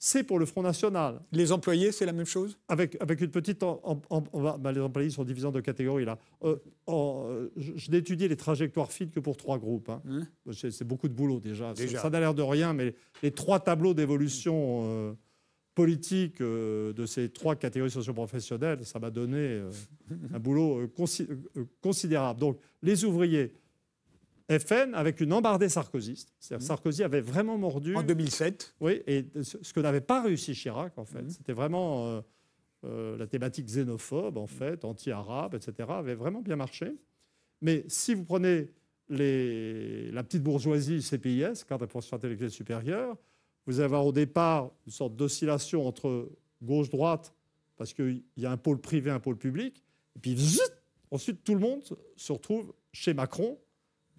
c'est 0.03 0.23
pour 0.23 0.39
le 0.39 0.47
Front 0.47 0.63
National. 0.63 1.21
Les 1.31 1.51
employés, 1.51 1.91
c'est 1.91 2.07
la 2.07 2.11
même 2.11 2.25
chose? 2.25 2.57
Avec, 2.67 2.97
avec 2.99 3.21
une 3.21 3.29
petite... 3.29 3.61
Bah, 3.61 4.71
les 4.71 4.81
employés 4.81 5.11
sont 5.11 5.23
divisés 5.23 5.45
en 5.45 5.51
deux 5.51 5.61
catégories, 5.61 6.05
là. 6.05 6.17
Euh, 6.43 7.49
je, 7.55 7.91
n'ai 7.91 7.97
étudié 7.97 8.27
les 8.27 8.35
trajectoires 8.35 8.91
fines 8.91 9.11
que 9.11 9.19
pour 9.19 9.37
trois 9.37 9.59
groupes. 9.59 9.89
Hein. 9.89 10.01
Hein? 10.09 10.25
C'est 10.53 10.83
beaucoup 10.85 11.07
de 11.07 11.13
boulot, 11.13 11.39
déjà. 11.39 11.75
Ça 11.75 12.09
n'a 12.09 12.19
l'air 12.19 12.33
de 12.33 12.41
rien, 12.41 12.73
mais 12.73 12.95
les 13.21 13.29
trois 13.29 13.59
tableaux 13.59 13.93
d'évolution 13.93 14.85
euh, 14.85 15.13
politique 15.75 16.41
euh, 16.41 16.93
de 16.93 17.05
ces 17.05 17.29
trois 17.29 17.55
catégories 17.55 17.91
socio-professionnelles, 17.91 18.83
ça 18.83 18.97
m'a 18.97 19.11
donné 19.11 19.61
un 20.33 20.39
boulot 20.39 20.91
considérable. 21.79 22.39
Donc, 22.39 22.57
les 22.81 23.05
ouvriers 23.05 23.53
FN 24.59 24.93
avec 24.93 25.21
une 25.21 25.33
embardée 25.33 25.69
sarkozyste. 25.69 26.33
Mmh. 26.49 26.59
Sarkozy 26.59 27.03
avait 27.03 27.21
vraiment 27.21 27.57
mordu. 27.57 27.95
En 27.95 28.03
2007. 28.03 28.75
Oui, 28.79 29.01
et 29.07 29.25
ce 29.41 29.73
que 29.73 29.79
n'avait 29.79 30.01
pas 30.01 30.21
réussi 30.21 30.53
Chirac, 30.53 30.97
en 30.97 31.05
fait. 31.05 31.23
Mmh. 31.23 31.29
C'était 31.29 31.53
vraiment 31.53 32.07
euh, 32.07 32.21
euh, 32.85 33.17
la 33.17 33.27
thématique 33.27 33.65
xénophobe, 33.65 34.37
en 34.37 34.47
fait, 34.47 34.83
anti-arabe, 34.85 35.55
etc., 35.55 35.89
avait 35.89 36.15
vraiment 36.15 36.41
bien 36.41 36.55
marché. 36.55 36.95
Mais 37.61 37.85
si 37.87 38.13
vous 38.13 38.23
prenez 38.23 38.69
les, 39.09 40.09
la 40.11 40.23
petite 40.23 40.41
bourgeoisie 40.41 41.01
CPIS, 41.01 41.63
cadre 41.67 41.81
de 41.81 41.85
profession 41.85 42.17
intellectuelle 42.17 42.51
supérieure, 42.51 43.17
vous 43.67 43.79
allez 43.79 43.85
avoir 43.85 44.05
au 44.05 44.11
départ 44.11 44.71
une 44.85 44.91
sorte 44.91 45.15
d'oscillation 45.15 45.85
entre 45.87 46.31
gauche-droite, 46.63 47.33
parce 47.77 47.93
qu'il 47.93 48.23
y 48.37 48.45
a 48.45 48.51
un 48.51 48.57
pôle 48.57 48.79
privé, 48.79 49.11
un 49.11 49.19
pôle 49.19 49.37
public, 49.37 49.83
et 50.15 50.19
puis 50.19 50.59
ensuite 51.11 51.43
tout 51.43 51.53
le 51.53 51.59
monde 51.59 51.83
se 52.15 52.31
retrouve 52.31 52.73
chez 52.91 53.13
Macron, 53.13 53.59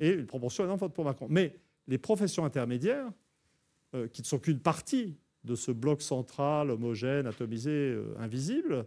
et 0.03 0.11
une 0.11 0.27
proportion 0.27 0.65
énorme 0.65 0.91
pour 0.91 1.05
Macron. 1.05 1.29
Mais 1.31 1.55
les 1.87 1.97
professions 1.97 2.45
intermédiaires, 2.45 3.11
euh, 3.95 4.09
qui 4.09 4.21
ne 4.23 4.27
sont 4.27 4.39
qu'une 4.39 4.59
partie 4.59 5.17
de 5.45 5.55
ce 5.55 5.71
bloc 5.71 6.03
central, 6.03 6.71
homogène, 6.71 7.27
atomisé, 7.27 7.71
euh, 7.71 8.15
invisible, 8.19 8.85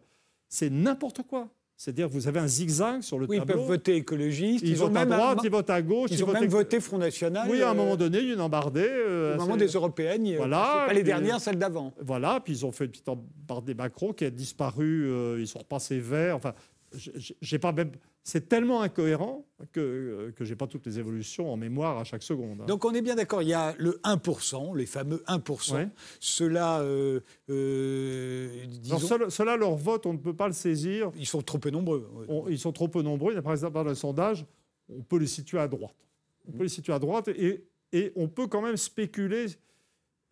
c'est 0.49 0.69
n'importe 0.69 1.23
quoi. 1.23 1.49
C'est-à-dire 1.77 2.09
vous 2.09 2.27
avez 2.27 2.39
un 2.39 2.47
zigzag 2.47 3.01
sur 3.01 3.17
le 3.19 3.27
oui, 3.27 3.37
tableau. 3.37 3.53
Ils 3.53 3.57
peuvent 3.57 3.67
voter 3.67 3.95
écologiste. 3.95 4.63
Ils, 4.65 4.75
votent 4.75 4.95
à 4.95 5.05
droite, 5.05 5.39
ils 5.43 5.49
votent 5.49 5.69
à 5.69 5.81
gauche. 5.81 6.09
Ils, 6.11 6.23
ont 6.23 6.31
même 6.31 6.47
voté 6.47 6.79
Front 6.79 6.97
National. 6.97 7.47
Oui, 7.49 7.61
à 7.61 7.69
un 7.69 7.73
moment 7.73 7.95
donné, 7.95 8.19
une 8.19 8.39
embardée. 8.41 8.89
au 9.35 9.37
moment 9.37 9.57
des 9.57 9.67
européennes. 9.67 10.35
Voilà. 10.37 10.85
Pas 10.87 10.93
les 10.93 11.03
dernières, 11.03 11.39
celles 11.39 11.57
d'avant. 11.57 11.93
Voilà. 12.01 12.39
Puis 12.39 12.53
ils 12.53 12.65
ont 12.65 12.71
fait 12.71 12.85
une 12.85 12.91
petite 12.91 13.09
embardée 13.09 13.73
Macron 13.73 14.13
qui 14.13 14.25
a 14.25 14.29
disparu. 14.29 15.37
ils 15.37 15.47
sont 15.47 15.59
repassés 15.59 15.99
verts. 15.99 16.37
Enfin, 16.37 16.53
j'ai 17.41 17.59
pas 17.59 17.71
même 17.71 17.91
c'est 18.27 18.49
tellement 18.49 18.81
incohérent 18.81 19.45
que 19.71 19.79
euh, 19.79 20.33
je 20.39 20.49
n'ai 20.49 20.55
pas 20.55 20.65
toutes 20.65 20.87
les 20.87 20.97
évolutions 20.97 21.53
en 21.53 21.57
mémoire 21.57 21.99
à 21.99 22.03
chaque 22.03 22.23
seconde. 22.23 22.61
Hein. 22.61 22.65
Donc 22.65 22.83
on 22.83 22.91
est 22.95 23.03
bien 23.03 23.13
d'accord, 23.13 23.43
il 23.43 23.49
y 23.49 23.53
a 23.53 23.75
le 23.77 24.01
1%, 24.03 24.75
les 24.75 24.87
fameux 24.87 25.23
1%. 25.27 25.89
Ceux-là, 26.19 26.81
euh, 26.81 27.19
euh, 27.51 28.65
disons... 28.65 29.29
Ceux-là, 29.29 29.57
leur 29.57 29.75
vote, 29.75 30.07
on 30.07 30.13
ne 30.13 30.17
peut 30.17 30.35
pas 30.35 30.47
le 30.47 30.53
saisir. 30.53 31.11
Ils 31.15 31.27
sont 31.27 31.43
trop 31.43 31.59
peu 31.59 31.69
nombreux. 31.69 32.09
ils 32.49 32.57
sont 32.57 32.71
trop 32.71 32.87
peu 32.87 33.03
nombreux. 33.03 33.35
D'après 33.35 33.57
le 33.61 33.93
sondage, 33.93 34.43
on 34.89 35.03
peut 35.03 35.19
les 35.19 35.27
situer 35.27 35.59
à 35.59 35.67
droite. 35.67 35.95
On 36.47 36.51
peut 36.51 36.63
les 36.63 36.69
situer 36.69 36.93
à 36.93 36.99
droite 36.99 37.27
et, 37.27 37.63
et 37.93 38.11
on 38.15 38.27
peut 38.27 38.47
quand 38.47 38.63
même 38.63 38.77
spéculer 38.77 39.45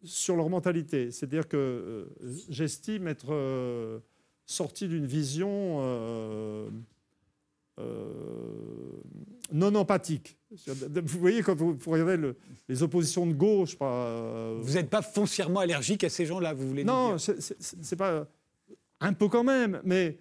sur 0.04 0.36
leur 0.36 0.50
mentalité. 0.50 1.12
C'est-à-dire 1.12 1.48
que 1.48 2.10
j'estime 2.50 3.08
être 3.08 4.02
sorti 4.46 4.88
d'une 4.88 5.06
vision 5.06 5.80
euh, 7.80 8.94
non 9.52 9.74
empathique. 9.76 10.38
Vous 10.68 11.20
voyez, 11.20 11.42
quand 11.42 11.56
vous, 11.56 11.78
regardez 11.88 12.34
les 12.70 12.84
oppositions 12.84 13.26
de 13.26 13.34
gauche. 13.34 13.76
Pas, 13.78 14.08
euh, 14.08 14.60
vous 14.62 14.74
n'êtes 14.74 14.90
pas 14.90 15.02
foncièrement 15.02 15.62
allergique 15.62 16.04
à 16.04 16.10
ces 16.10 16.26
gens-là, 16.26 16.54
vous 16.54 16.68
voulez 16.68 16.84
non, 16.84 17.16
dire 17.16 17.36
Non, 17.36 17.42
c'est 17.60 17.96
pas. 17.96 18.28
Un 19.00 19.14
peu 19.14 19.28
quand 19.28 19.44
même, 19.44 19.82
mais 19.84 20.18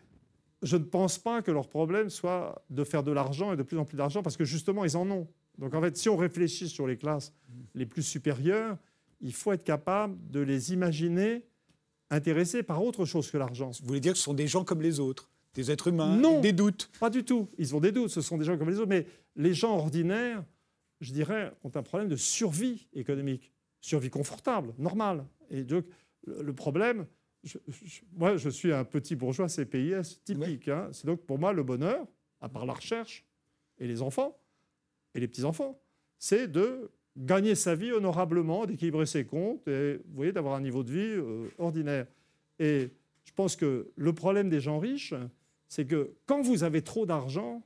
je 0.63 0.77
ne 0.77 0.83
pense 0.83 1.19
pas 1.19 1.41
que 1.41 1.51
leur 1.51 1.69
problème 1.69 2.11
soit 2.11 2.65
de 2.69 2.83
faire 2.83 3.05
de 3.05 3.13
l'argent 3.13 3.53
et 3.53 3.57
de 3.57 3.63
plus 3.63 3.79
en 3.79 3.85
plus 3.85 3.97
d'argent, 3.97 4.23
parce 4.23 4.37
que 4.37 4.45
justement, 4.45 4.85
ils 4.85 4.97
en 4.97 5.09
ont. 5.11 5.29
Donc 5.59 5.75
en 5.75 5.81
fait, 5.81 5.97
si 5.97 6.09
on 6.09 6.17
réfléchit 6.17 6.69
sur 6.69 6.87
les 6.87 6.97
classes 6.97 7.33
les 7.75 7.87
plus 7.87 8.03
supérieures, 8.03 8.77
il 9.21 9.35
faut 9.35 9.53
être 9.53 9.63
capable 9.63 10.17
de 10.31 10.41
les 10.41 10.73
imaginer 10.73 11.45
intéressés 12.12 12.62
par 12.62 12.85
autre 12.85 13.05
chose 13.05 13.31
que 13.31 13.38
l'argent. 13.38 13.70
Vous 13.81 13.87
voulez 13.87 14.01
dire 14.01 14.12
que 14.12 14.18
ce 14.18 14.25
sont 14.25 14.35
des 14.35 14.46
gens 14.46 14.64
comme 14.64 14.83
les 14.83 15.01
autres 15.01 15.29
des 15.55 15.70
êtres 15.70 15.88
humains 15.88 16.16
Non, 16.16 16.40
Des 16.40 16.53
doutes 16.53 16.90
Pas 16.98 17.11
du 17.11 17.25
tout. 17.25 17.48
Ils 17.59 17.75
ont 17.75 17.81
des 17.81 17.92
doutes, 17.92 18.11
ce 18.11 18.20
sont 18.20 18.38
des 18.38 18.44
gens 18.44 18.57
comme 18.57 18.70
les 18.70 18.79
autres. 18.79 18.88
Mais 18.88 19.07
les 19.37 19.55
gens 19.55 19.77
ordinaires, 19.77 20.44
je 21.01 21.12
dirais, 21.12 21.53
ont 21.62 21.70
un 21.75 21.83
problème 21.83 22.09
de 22.09 22.16
survie 22.16 22.87
économique. 22.94 23.53
Survie 23.81 24.11
confortable, 24.11 24.72
normale. 24.79 25.25
Et 25.51 25.64
donc, 25.64 25.85
le 26.27 26.53
problème, 26.55 27.07
moi, 28.14 28.37
je 28.37 28.48
suis 28.48 28.72
un 28.72 28.85
petit 28.85 29.16
bourgeois 29.16 29.48
CPIS 29.48 30.20
typique. 30.25 30.68
Hein. 30.68 30.88
C'est 30.92 31.07
donc 31.07 31.20
pour 31.27 31.38
moi 31.38 31.53
le 31.53 31.62
bonheur, 31.62 32.07
à 32.40 32.48
part 32.48 32.64
la 32.64 32.72
recherche 32.72 33.27
et 33.79 33.87
les 33.87 34.01
enfants 34.01 34.38
et 35.14 35.20
les 35.20 35.29
petits-enfants, 35.29 35.79
c'est 36.18 36.46
de 36.46 36.90
gagner 37.16 37.55
sa 37.55 37.75
vie 37.75 37.92
honorablement, 37.92 38.66
d'équilibrer 38.66 39.07
ses 39.07 39.25
comptes 39.25 39.66
et, 39.68 39.96
vous 39.96 40.14
voyez, 40.14 40.33
d'avoir 40.33 40.55
un 40.55 40.61
niveau 40.61 40.83
de 40.83 40.90
vie 40.90 40.98
euh, 40.98 41.48
ordinaire. 41.59 42.07
Et 42.59 42.90
je 43.25 43.33
pense 43.35 43.57
que 43.57 43.90
le 43.96 44.12
problème 44.12 44.48
des 44.48 44.61
gens 44.61 44.79
riches, 44.79 45.14
c'est 45.68 45.87
que 45.87 46.12
quand 46.27 46.42
vous 46.42 46.64
avez 46.64 46.83
trop 46.83 47.07
d'argent, 47.07 47.62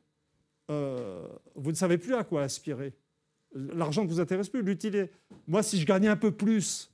euh, 0.70 1.26
vous 1.54 1.70
ne 1.70 1.76
savez 1.76 1.98
plus 1.98 2.14
à 2.14 2.24
quoi 2.24 2.42
aspirer. 2.42 2.92
L'argent 3.54 4.04
ne 4.04 4.09
vous 4.09 4.20
intéresse 4.20 4.48
plus, 4.48 4.62
l'utiliser. 4.62 5.11
Moi, 5.46 5.62
si 5.62 5.80
je 5.80 5.87
gagnais 5.87 6.09
un 6.09 6.16
peu 6.16 6.30
plus 6.30 6.90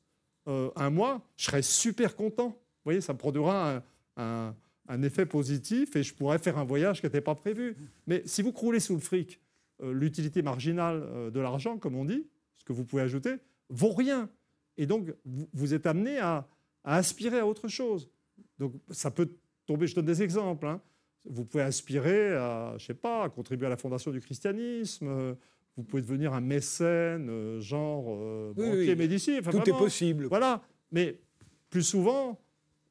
euh, 0.48 0.70
un 0.76 0.90
mois, 0.90 1.22
je 1.36 1.46
serais 1.46 1.62
super 1.62 2.16
content. 2.16 2.48
Vous 2.48 2.84
voyez, 2.84 3.00
ça 3.00 3.14
produira 3.14 3.82
un, 4.16 4.54
effet 5.02 5.24
positif 5.24 5.96
et 5.96 6.02
je 6.02 6.12
pourrais 6.14 6.38
faire 6.38 6.58
un 6.58 6.64
voyage 6.64 7.00
qui 7.00 7.06
n'était 7.06 7.22
pas 7.22 7.34
prévu. 7.34 7.76
Mais 8.06 8.22
si 8.26 8.42
vous 8.42 8.52
croulez 8.52 8.78
sous 8.78 8.94
le 8.94 9.00
fric, 9.00 9.40
l'utilité 9.82 10.42
marginale 10.42 11.30
de 11.32 11.40
l'argent, 11.40 11.78
comme 11.78 11.96
on 11.96 12.04
dit, 12.04 12.26
ce 12.58 12.64
que 12.64 12.72
vous 12.72 12.84
pouvez 12.84 13.02
ajouter, 13.02 13.36
vaut 13.68 13.92
rien. 13.92 14.28
Et 14.76 14.86
donc, 14.86 15.12
vous, 15.24 15.74
êtes 15.74 15.86
amené 15.86 16.18
à, 16.18 16.46
aspirer 16.84 17.40
à 17.40 17.46
autre 17.46 17.68
chose. 17.68 18.10
Donc, 18.58 18.74
ça 18.90 19.10
peut 19.10 19.30
tomber, 19.66 19.86
je 19.86 19.94
donne 19.94 20.06
des 20.06 20.22
exemples. 20.22 20.66
Hein. 20.66 20.80
Vous 21.24 21.44
pouvez 21.44 21.62
aspirer 21.62 22.34
à, 22.34 22.74
je 22.78 22.86
sais 22.86 22.94
pas, 22.94 23.24
à 23.24 23.28
contribuer 23.28 23.66
à 23.66 23.70
la 23.70 23.76
fondation 23.76 24.10
du 24.10 24.20
christianisme. 24.20 25.06
Euh, 25.08 25.34
vous 25.76 25.84
pouvez 25.84 26.02
devenir 26.02 26.34
un 26.34 26.40
mécène, 26.40 27.28
euh, 27.30 27.60
genre 27.60 28.06
euh, 28.08 28.52
banquier 28.54 28.94
médicien. 28.94 29.40
Tout 29.40 29.68
est 29.68 29.78
possible. 29.78 30.26
Voilà. 30.26 30.62
Mais 30.90 31.18
plus 31.70 31.82
souvent, 31.82 32.38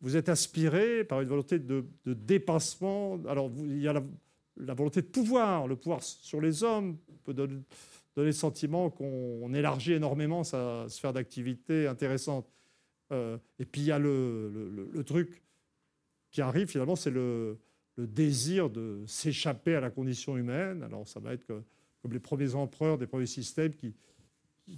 vous 0.02 0.18
êtes 0.18 0.30
aspiré 0.30 1.04
par 1.04 1.22
une 1.22 1.28
volonté 1.28 1.60
de, 1.60 1.86
dépassement. 2.06 3.20
Alors, 3.28 3.52
il 3.58 3.82
y 3.82 3.88
a 3.88 3.94
la, 3.94 4.74
volonté 4.74 5.02
de 5.02 5.08
pouvoir. 5.08 5.68
Le 5.68 5.76
pouvoir 5.76 6.02
sur 6.02 6.42
les 6.42 6.64
hommes 6.64 6.98
peut 7.24 7.34
donner, 7.34 7.58
le 8.18 8.32
sentiment 8.32 8.90
qu'on 8.90 9.54
élargit 9.54 9.94
énormément 9.94 10.44
sa 10.44 10.88
sphère 10.90 11.14
d'activité 11.14 11.88
intéressante. 11.88 12.52
et 13.12 13.66
puis, 13.66 13.82
il 13.82 13.88
y 13.88 13.92
a 13.92 14.00
le 14.00 15.04
truc 15.06 15.42
qui 16.32 16.42
arrive, 16.42 16.68
finalement, 16.68 16.96
c'est 16.96 17.12
le, 17.12 17.58
le 17.98 18.08
désir 18.08 18.70
de 18.70 19.04
s'échapper 19.06 19.76
à 19.76 19.80
la 19.80 19.90
condition 19.90 20.38
humaine. 20.38 20.84
Alors 20.84 21.08
ça 21.08 21.20
va 21.20 21.34
être 21.34 21.46
comme 21.46 22.14
les 22.14 22.20
premiers 22.20 22.56
empereurs 22.56 22.98
des 22.98 23.08
premiers 23.08 23.26
systèmes 23.26 23.74
qui, 23.74 23.94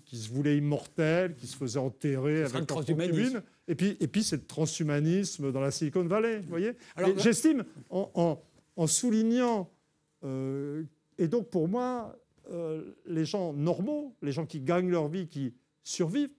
qui, 0.05 0.17
se 0.17 0.29
voulaient 0.29 0.57
immortels, 0.57 1.35
qui 1.35 1.47
se 1.47 1.55
faisaient 1.55 1.79
enterrer 1.79 2.43
avec 2.43 2.53
leur 2.53 2.65
transhumanisme. 2.65 3.41
Et 3.67 3.75
puis, 3.75 3.97
et 3.99 4.07
puis 4.07 4.23
c'est 4.23 4.37
le 4.37 4.45
transhumanisme 4.45 5.51
dans 5.51 5.61
la 5.61 5.71
Silicon 5.71 6.03
Valley, 6.03 6.39
vous 6.39 6.49
voyez 6.49 6.73
J'estime, 7.17 7.63
en, 7.89 8.41
en, 8.75 8.87
soulignant, 8.87 9.71
euh, 10.23 10.83
et 11.17 11.27
donc 11.27 11.49
pour 11.49 11.67
moi, 11.69 12.17
euh, 12.51 12.93
les 13.06 13.25
gens 13.25 13.53
normaux, 13.53 14.15
les 14.21 14.32
gens 14.32 14.45
qui 14.45 14.62
gagnent 14.62 14.89
leur 14.89 15.08
vie, 15.08 15.27
qui 15.27 15.53
survivent, 15.84 16.29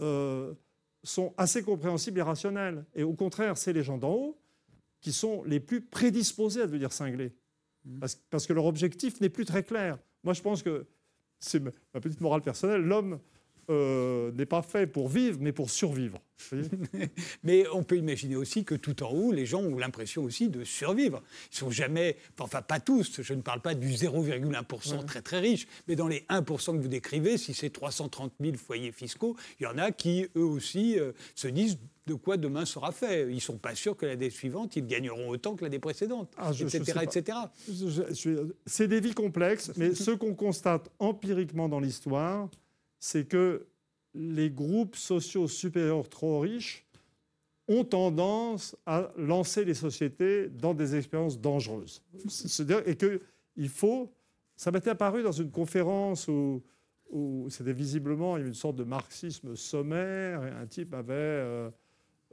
euh, 0.00 0.54
sont 1.02 1.32
assez 1.36 1.62
compréhensibles 1.62 2.18
et 2.18 2.22
rationnels. 2.22 2.84
Et 2.94 3.02
au 3.02 3.14
contraire, 3.14 3.56
c'est 3.56 3.72
les 3.72 3.82
gens 3.82 3.98
d'en 3.98 4.12
haut 4.12 4.38
qui 5.00 5.12
sont 5.12 5.44
les 5.44 5.60
plus 5.60 5.80
prédisposés 5.80 6.62
à 6.62 6.66
devenir 6.66 6.92
cinglés. 6.92 7.32
Mmh. 7.84 7.98
Parce, 8.00 8.14
parce 8.30 8.46
que 8.46 8.52
leur 8.52 8.64
objectif 8.64 9.20
n'est 9.20 9.28
plus 9.28 9.44
très 9.44 9.62
clair. 9.62 9.98
Moi, 10.24 10.34
je 10.34 10.42
pense 10.42 10.62
que 10.62 10.86
c'est 11.38 11.60
ma 11.60 12.00
petite 12.00 12.20
morale 12.20 12.42
personnelle. 12.42 12.82
L'homme 12.82 13.20
euh, 13.70 14.32
n'est 14.32 14.46
pas 14.46 14.62
fait 14.62 14.86
pour 14.86 15.08
vivre, 15.08 15.38
mais 15.40 15.52
pour 15.52 15.70
survivre. 15.70 16.20
mais 17.42 17.64
on 17.72 17.82
peut 17.82 17.96
imaginer 17.96 18.36
aussi 18.36 18.64
que 18.64 18.74
tout 18.74 19.02
en 19.02 19.10
haut, 19.10 19.32
les 19.32 19.46
gens 19.46 19.62
ont 19.62 19.78
l'impression 19.78 20.22
aussi 20.22 20.48
de 20.48 20.64
survivre. 20.64 21.22
Ils 21.52 21.56
sont 21.56 21.70
jamais, 21.70 22.16
enfin 22.38 22.62
pas 22.62 22.80
tous, 22.80 23.22
je 23.22 23.34
ne 23.34 23.42
parle 23.42 23.60
pas 23.60 23.74
du 23.74 23.88
0,1% 23.88 25.04
très 25.06 25.22
très 25.22 25.40
riche, 25.40 25.66
mais 25.88 25.96
dans 25.96 26.08
les 26.08 26.20
1% 26.28 26.76
que 26.76 26.82
vous 26.82 26.88
décrivez, 26.88 27.38
si 27.38 27.54
c'est 27.54 27.70
330 27.70 28.32
000 28.40 28.56
foyers 28.56 28.92
fiscaux, 28.92 29.36
il 29.58 29.64
y 29.64 29.66
en 29.66 29.78
a 29.78 29.90
qui, 29.90 30.28
eux 30.36 30.44
aussi, 30.44 30.98
euh, 30.98 31.12
se 31.34 31.48
disent 31.48 31.78
de 32.06 32.14
quoi 32.14 32.36
demain 32.36 32.64
sera 32.64 32.92
fait. 32.92 33.28
Ils 33.28 33.36
ne 33.36 33.40
sont 33.40 33.58
pas 33.58 33.74
sûrs 33.74 33.96
que 33.96 34.06
l'année 34.06 34.30
suivante, 34.30 34.76
ils 34.76 34.86
gagneront 34.86 35.28
autant 35.28 35.56
que 35.56 35.64
l'année 35.64 35.78
précédente, 35.78 36.32
ah, 36.36 36.52
etc. 36.52 37.00
etc. 37.02 37.38
C'est 38.64 38.88
des 38.88 39.00
vies 39.00 39.14
complexes, 39.14 39.72
mais 39.76 39.94
ce 39.94 40.12
qu'on 40.12 40.34
constate 40.34 40.90
empiriquement 40.98 41.68
dans 41.68 41.80
l'histoire, 41.80 42.48
c'est 43.06 43.24
que 43.24 43.66
les 44.14 44.50
groupes 44.50 44.96
sociaux 44.96 45.46
supérieurs 45.46 46.08
trop 46.08 46.40
riches 46.40 46.84
ont 47.68 47.84
tendance 47.84 48.76
à 48.84 49.12
lancer 49.16 49.64
les 49.64 49.74
sociétés 49.74 50.48
dans 50.48 50.74
des 50.74 50.96
expériences 50.96 51.40
dangereuses. 51.40 52.02
Et 52.84 52.96
qu'il 52.96 53.68
faut... 53.68 54.12
Ça 54.56 54.72
m'était 54.72 54.90
apparu 54.90 55.22
dans 55.22 55.32
une 55.32 55.52
conférence 55.52 56.26
où, 56.26 56.62
c'était 57.48 57.72
visiblement 57.72 58.38
une 58.38 58.54
sorte 58.54 58.74
de 58.74 58.84
marxisme 58.84 59.54
sommaire, 59.54 60.44
et 60.44 60.50
un 60.50 60.66
type 60.66 60.92
avait, 60.92 61.14
euh, 61.14 61.70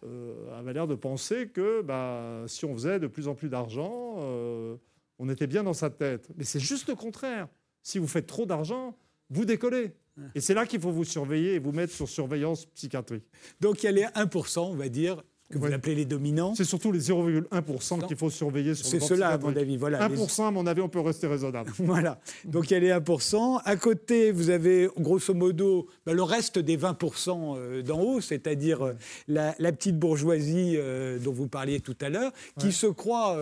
euh, 0.04 0.72
l'air 0.74 0.88
de 0.88 0.96
penser 0.96 1.50
que 1.50 1.84
bah, 1.84 2.46
si 2.48 2.66
on 2.66 2.74
faisait 2.74 3.00
de 3.00 3.06
plus 3.06 3.28
en 3.28 3.36
plus 3.36 3.50
d'argent, 3.50 4.16
euh, 4.18 4.76
on 5.20 5.30
était 5.30 5.48
bien 5.48 5.64
dans 5.64 5.74
sa 5.74 5.92
tête. 5.92 6.30
Mais 6.36 6.46
c'est 6.46 6.60
juste 6.60 6.88
le 6.90 6.96
contraire. 6.96 7.48
Si 7.84 8.00
vous 8.00 8.08
faites 8.08 8.26
trop 8.26 8.48
d'argent, 8.48 8.98
vous 9.30 9.46
décollez. 9.46 9.92
Et 10.36 10.42
c'est 10.42 10.54
là 10.54 10.66
qu'il 10.66 10.80
faut 10.80 10.92
vous 10.92 11.06
surveiller 11.06 11.56
et 11.56 11.60
vous 11.60 11.72
mettre 11.72 11.94
sur 11.94 12.08
surveillance 12.08 12.66
psychiatrique. 12.68 13.24
Donc 13.62 13.84
il 13.84 13.86
y 13.88 13.90
a 13.90 13.92
les 13.92 14.04
1%, 14.04 14.60
on 14.60 14.76
va 14.76 14.90
dire, 14.90 15.24
que 15.54 15.58
vous 15.58 15.74
appelez 15.74 15.96
les 15.96 16.06
dominants. 16.06 16.56
C'est 16.56 16.64
surtout 16.64 16.92
les 16.92 17.00
0,1% 17.00 18.08
qu'il 18.08 18.18
faut 18.18 18.30
surveiller 18.30 18.76
sur 18.76 18.92
le 18.92 19.00
C'est 19.00 19.06
cela, 19.06 19.30
à 19.30 19.38
mon 19.38 19.56
avis. 19.56 19.78
Voilà, 19.78 20.08
1%, 20.08 20.48
à 20.48 20.52
mon 20.52 20.66
avis, 20.66 20.82
on 20.82 20.90
peut 20.90 21.00
rester 21.00 21.28
raisonnable. 21.28 21.72
voilà. 21.78 22.20
Donc 22.46 22.70
il 22.70 22.74
y 22.74 22.78
a 22.78 22.80
les 22.80 22.92
1%. 22.92 23.62
À 23.64 23.76
côté, 23.76 24.32
vous 24.32 24.50
avez 24.50 24.90
grosso 24.98 25.34
modo 25.34 25.88
bah, 26.06 26.14
le 26.14 26.24
reste 26.24 26.60
des 26.60 26.78
20% 26.78 27.56
euh, 27.58 27.82
d'en 27.82 28.02
haut, 28.02 28.22
c'est-à-dire 28.22 28.82
euh, 28.86 28.94
la, 29.28 29.54
petite 29.72 29.98
bourgeoisie 29.98 30.76
euh, 30.76 31.20
dont 31.20 31.34
vous 31.34 31.48
parliez 31.48 31.80
tout 31.80 31.98
à 32.02 32.10
l'heure, 32.10 32.32
qui 32.60 32.72
se 32.72 32.88
croit 32.88 33.38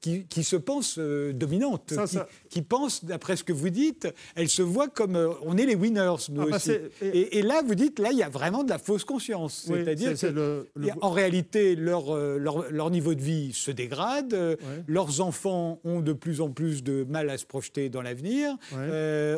qui, 0.00 0.26
qui 0.26 0.44
se 0.44 0.56
pense 0.56 0.98
euh, 0.98 1.32
dominante, 1.32 1.94
qui, 2.48 2.62
pense, 2.62 3.04
d'après 3.04 3.36
ce 3.36 3.44
que 3.44 3.52
vous 3.52 3.70
dites, 3.70 4.08
elle 4.34 4.48
se 4.48 4.62
voit 4.62 4.88
comme 4.88 5.16
euh, 5.16 5.30
on 5.42 5.56
est 5.56 5.66
les 5.66 5.74
winners, 5.74 6.14
nous 6.30 6.42
ah, 6.42 6.46
bah, 6.50 6.56
aussi. 6.56 6.72
Et, 7.02 7.42
là, 7.42 7.62
vous 7.66 7.74
dites, 7.74 7.98
là, 7.98 8.10
il 8.12 8.18
y 8.18 8.22
a 8.22 8.28
vraiment 8.28 8.64
de 8.64 8.70
la 8.70 8.78
fausse 8.78 9.04
conscience. 9.04 9.66
C'est-à-dire 9.66 10.14
qu'en 11.00 11.10
réalité, 11.10 11.76
leur, 11.76 12.14
euh, 12.14 12.38
leur, 12.38 12.70
leur, 12.70 12.90
niveau 12.90 13.14
de 13.14 13.22
vie 13.22 13.52
se 13.52 13.70
dégrade, 13.70 14.36
leurs 14.86 15.20
enfants 15.20 15.80
ont 15.84 16.00
de 16.00 16.12
plus 16.12 16.40
en 16.40 16.50
plus 16.50 16.82
de 16.82 17.04
mal 17.08 17.28
à 17.30 17.38
se 17.38 17.46
projeter 17.46 17.88
dans 17.88 18.02
l'avenir. 18.02 18.56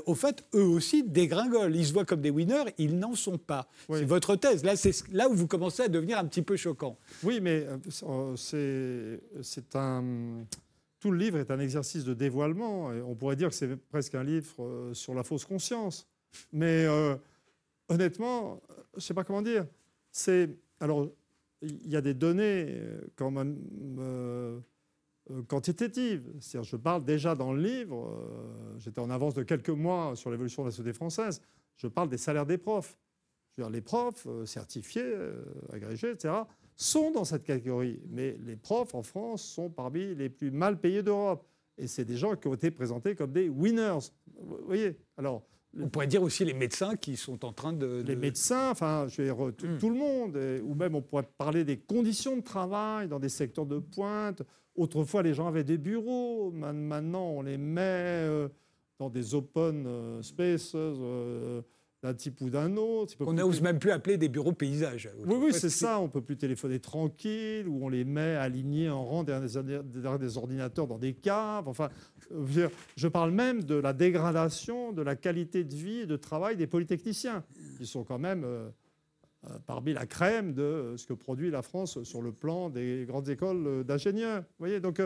au 0.06 0.14
fait, 0.14 0.44
eux 0.54 0.62
aussi 0.62 1.02
dégringolent. 1.02 1.74
Ils 1.74 1.86
se 1.86 1.92
voient 1.92 2.04
comme 2.04 2.20
des 2.20 2.30
winners, 2.30 2.74
ils 2.78 2.98
n'en 2.98 3.14
sont 3.14 3.38
pas. 3.38 3.68
C'est 3.90 4.04
votre 4.04 4.36
thèse. 4.36 4.64
Là, 4.64 4.76
c'est 4.76 4.92
là 5.12 5.28
où 5.28 5.34
vous 5.34 5.46
commencez 5.46 5.82
à 5.82 5.88
devenir 5.88 6.18
un 6.18 6.24
petit 6.24 6.42
peu 6.42 6.56
choquant. 6.56 6.96
Oui, 7.22 7.40
mais 7.40 7.66
c'est 7.88 9.74
un 9.74 10.04
tout 11.00 11.10
le 11.10 11.18
livre 11.18 11.38
est 11.38 11.50
un 11.50 11.60
exercice 11.60 12.04
de 12.04 12.14
dévoilement. 12.14 12.86
on 12.86 13.14
pourrait 13.14 13.36
dire 13.36 13.48
que 13.48 13.54
c'est 13.54 13.76
presque 13.76 14.14
un 14.14 14.24
livre 14.24 14.64
euh, 14.64 14.94
sur 14.94 15.14
la 15.14 15.22
fausse 15.22 15.44
conscience. 15.44 16.08
Mais 16.52 16.84
euh, 16.86 17.16
honnêtement, 17.88 18.60
je 18.92 18.96
ne 18.96 19.00
sais 19.00 19.14
pas 19.14 19.24
comment 19.24 19.42
dire. 19.42 19.66
C'est 20.10 20.50
alors 20.80 21.08
il 21.62 21.88
y 21.88 21.96
a 21.96 22.00
des 22.00 22.14
données 22.14 22.66
euh, 22.68 23.00
quand 23.16 23.30
même 23.30 23.58
quantitatives. 25.46 26.24
je 26.40 26.76
parle 26.76 27.04
déjà 27.04 27.34
dans 27.34 27.52
le 27.52 27.62
livre. 27.62 28.18
J'étais 28.78 29.00
en 29.00 29.10
avance 29.10 29.34
de 29.34 29.42
quelques 29.42 29.68
mois 29.68 30.16
sur 30.16 30.30
l'évolution 30.30 30.62
de 30.62 30.68
la 30.68 30.72
société 30.72 30.92
française. 30.92 31.42
Je 31.76 31.86
parle 31.86 32.08
des 32.08 32.16
salaires 32.16 32.46
des 32.46 32.58
profs. 32.58 32.96
Je 33.56 33.64
les 33.64 33.80
profs 33.80 34.26
certifiés, 34.46 35.12
agrégés, 35.72 36.12
etc 36.12 36.44
sont 36.78 37.10
dans 37.10 37.24
cette 37.24 37.42
catégorie. 37.42 38.00
Mais 38.08 38.38
les 38.46 38.56
profs 38.56 38.94
en 38.94 39.02
France 39.02 39.42
sont 39.42 39.68
parmi 39.68 40.14
les 40.14 40.30
plus 40.30 40.50
mal 40.50 40.80
payés 40.80 41.02
d'Europe. 41.02 41.44
Et 41.76 41.86
c'est 41.86 42.04
des 42.04 42.16
gens 42.16 42.34
qui 42.36 42.48
ont 42.48 42.54
été 42.54 42.70
présentés 42.70 43.14
comme 43.14 43.32
des 43.32 43.48
winners. 43.48 44.10
Vous 44.40 44.58
voyez 44.66 44.96
Alors. 45.18 45.42
On 45.78 45.88
pourrait 45.90 46.06
dire 46.06 46.22
aussi 46.22 46.46
les 46.46 46.54
médecins 46.54 46.96
qui 46.96 47.16
sont 47.16 47.44
en 47.44 47.52
train 47.52 47.74
de. 47.74 48.02
Les 48.06 48.16
médecins, 48.16 48.70
enfin, 48.70 49.06
je 49.06 49.20
veux 49.20 49.28
dire, 49.28 49.36
hmm. 49.36 49.78
tout, 49.78 49.90
le 49.90 49.96
monde. 49.96 50.36
ou 50.64 50.74
même, 50.74 50.94
on 50.94 51.02
pourrait 51.02 51.28
parler 51.36 51.62
des 51.62 51.76
conditions 51.76 52.36
de 52.36 52.42
travail 52.42 53.06
dans 53.06 53.20
des 53.20 53.28
secteurs 53.28 53.66
de 53.66 53.78
pointe. 53.78 54.42
Autrefois, 54.74 55.22
les 55.22 55.34
gens 55.34 55.46
avaient 55.46 55.64
des 55.64 55.76
bureaux. 55.76 56.50
Maintenant, 56.52 57.26
on 57.26 57.42
les 57.42 57.58
met 57.58 57.82
euh, 57.82 58.48
dans 58.98 59.10
des 59.10 59.34
open 59.34 59.84
euh, 59.86 60.22
spaces. 60.22 60.74
Euh, 62.04 62.08
d'un 62.08 62.14
type 62.14 62.40
ou 62.40 62.50
d'un 62.50 62.76
autre. 62.76 63.14
On 63.20 63.32
n'ose 63.32 63.60
même 63.60 63.78
plus 63.78 63.90
appeler 63.90 64.16
des 64.18 64.28
bureaux 64.28 64.52
paysages. 64.52 65.10
Oui, 65.26 65.36
oui, 65.40 65.52
c'est 65.52 65.70
ça. 65.70 66.00
On 66.00 66.08
peut 66.08 66.20
plus 66.20 66.36
téléphoner 66.36 66.80
tranquille, 66.80 67.66
ou 67.68 67.84
on 67.84 67.88
les 67.88 68.04
met 68.04 68.36
alignés 68.36 68.90
en 68.90 69.04
rang 69.04 69.24
derrière 69.24 70.18
des 70.18 70.36
ordinateurs 70.36 70.86
dans 70.86 70.98
des 70.98 71.14
caves. 71.14 71.68
Enfin, 71.68 71.88
je 72.96 73.08
parle 73.08 73.30
même 73.30 73.64
de 73.64 73.74
la 73.74 73.92
dégradation 73.92 74.92
de 74.92 75.02
la 75.02 75.16
qualité 75.16 75.64
de 75.64 75.74
vie 75.74 76.00
et 76.00 76.06
de 76.06 76.16
travail 76.16 76.56
des 76.56 76.66
polytechniciens, 76.66 77.44
qui 77.78 77.86
sont 77.86 78.04
quand 78.04 78.18
même 78.18 78.44
euh, 78.44 78.68
euh, 79.46 79.58
parmi 79.66 79.92
la 79.92 80.06
crème 80.06 80.52
de 80.52 80.94
ce 80.96 81.06
que 81.06 81.14
produit 81.14 81.50
la 81.50 81.62
France 81.62 82.02
sur 82.04 82.22
le 82.22 82.32
plan 82.32 82.70
des 82.70 83.04
grandes 83.06 83.28
écoles 83.28 83.84
d'ingénieurs. 83.84 84.42
Vous 84.42 84.66
voyez, 84.66 84.80
donc 84.80 85.00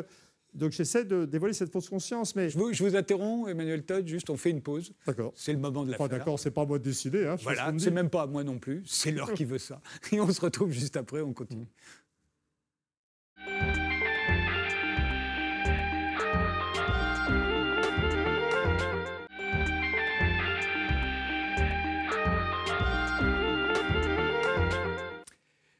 donc 0.54 0.72
j'essaie 0.72 1.04
de 1.04 1.24
dévoiler 1.24 1.54
cette 1.54 1.72
fausse 1.72 1.88
conscience. 1.88 2.36
Mais... 2.36 2.50
Je 2.50 2.58
vous, 2.58 2.72
je 2.72 2.82
vous, 2.84 2.94
interromps, 2.94 3.48
Emmanuel 3.48 3.84
Todd, 3.84 4.06
juste 4.06 4.28
on 4.30 4.36
fait 4.36 4.50
une 4.50 4.60
pause. 4.60 4.92
D'accord. 5.06 5.32
C'est 5.34 5.52
le 5.52 5.58
moment 5.58 5.84
de 5.84 5.92
la 5.92 5.96
fin. 5.96 6.08
D'accord, 6.08 6.38
c'est 6.38 6.50
pas 6.50 6.62
à 6.62 6.66
moi 6.66 6.78
de 6.78 6.84
décider. 6.84 7.26
Hein, 7.26 7.36
voilà, 7.42 7.72
c'est 7.78 7.90
même 7.90 8.10
pas 8.10 8.22
à 8.22 8.26
moi 8.26 8.44
non 8.44 8.58
plus. 8.58 8.82
C'est 8.84 9.12
l'heure 9.12 9.32
qui 9.32 9.44
veut 9.44 9.58
ça. 9.58 9.80
Et 10.12 10.20
on 10.20 10.30
se 10.30 10.40
retrouve 10.40 10.70
juste 10.70 10.96
après, 10.96 11.20
on 11.20 11.32
continue. 11.32 11.66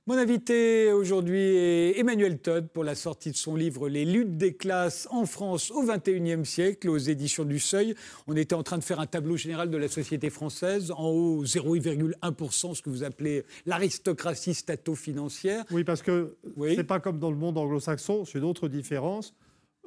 Mon 0.09 0.19
invité 0.19 0.93
aujourd'hui 0.93 1.39
est 1.39 2.01
Emmanuel 2.01 2.41
Todd 2.41 2.67
pour 2.71 2.83
la 2.83 2.97
sortie 2.97 3.31
de 3.31 3.37
son 3.37 3.55
livre 3.55 3.89
Les 3.89 4.05
luttes 4.05 4.37
des 4.37 4.53
classes 4.53 5.07
en 5.13 5.27
France 5.27 5.71
au 5.71 5.85
XXIe 5.85 6.45
siècle 6.45 6.89
aux 6.89 6.99
éditions 6.99 7.45
du 7.45 7.61
Seuil. 7.61 7.95
On 8.27 8.35
était 8.35 8.57
en 8.57 8.65
train 8.65 8.79
de 8.79 8.83
faire 8.83 8.99
un 8.99 9.07
tableau 9.07 9.37
général 9.37 9.71
de 9.71 9.77
la 9.77 9.87
société 9.87 10.29
française. 10.29 10.91
En 10.91 11.07
haut, 11.11 11.45
0,1%, 11.45 12.75
ce 12.75 12.83
que 12.83 12.91
vous 12.91 13.05
appelez 13.05 13.45
l'aristocratie 13.65 14.55
stato-financière. 14.55 15.65
Oui, 15.71 15.85
parce 15.85 16.03
que 16.03 16.35
oui. 16.57 16.75
c'est 16.75 16.83
pas 16.83 16.99
comme 16.99 17.21
dans 17.21 17.31
le 17.31 17.37
monde 17.37 17.57
anglo-saxon, 17.57 18.25
c'est 18.25 18.39
une 18.39 18.45
autre 18.45 18.67
différence. 18.67 19.37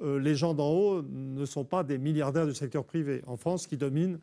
Euh, 0.01 0.17
les 0.17 0.35
gens 0.35 0.53
d'en 0.53 0.69
haut 0.69 1.01
ne 1.01 1.43
sont 1.45 1.65
pas 1.65 1.83
des 1.83 1.97
milliardaires 1.97 2.47
du 2.47 2.55
secteur 2.55 2.85
privé. 2.85 3.21
En 3.27 3.35
France, 3.35 3.63
ce 3.63 3.67
qui 3.67 3.75
domine, 3.75 4.19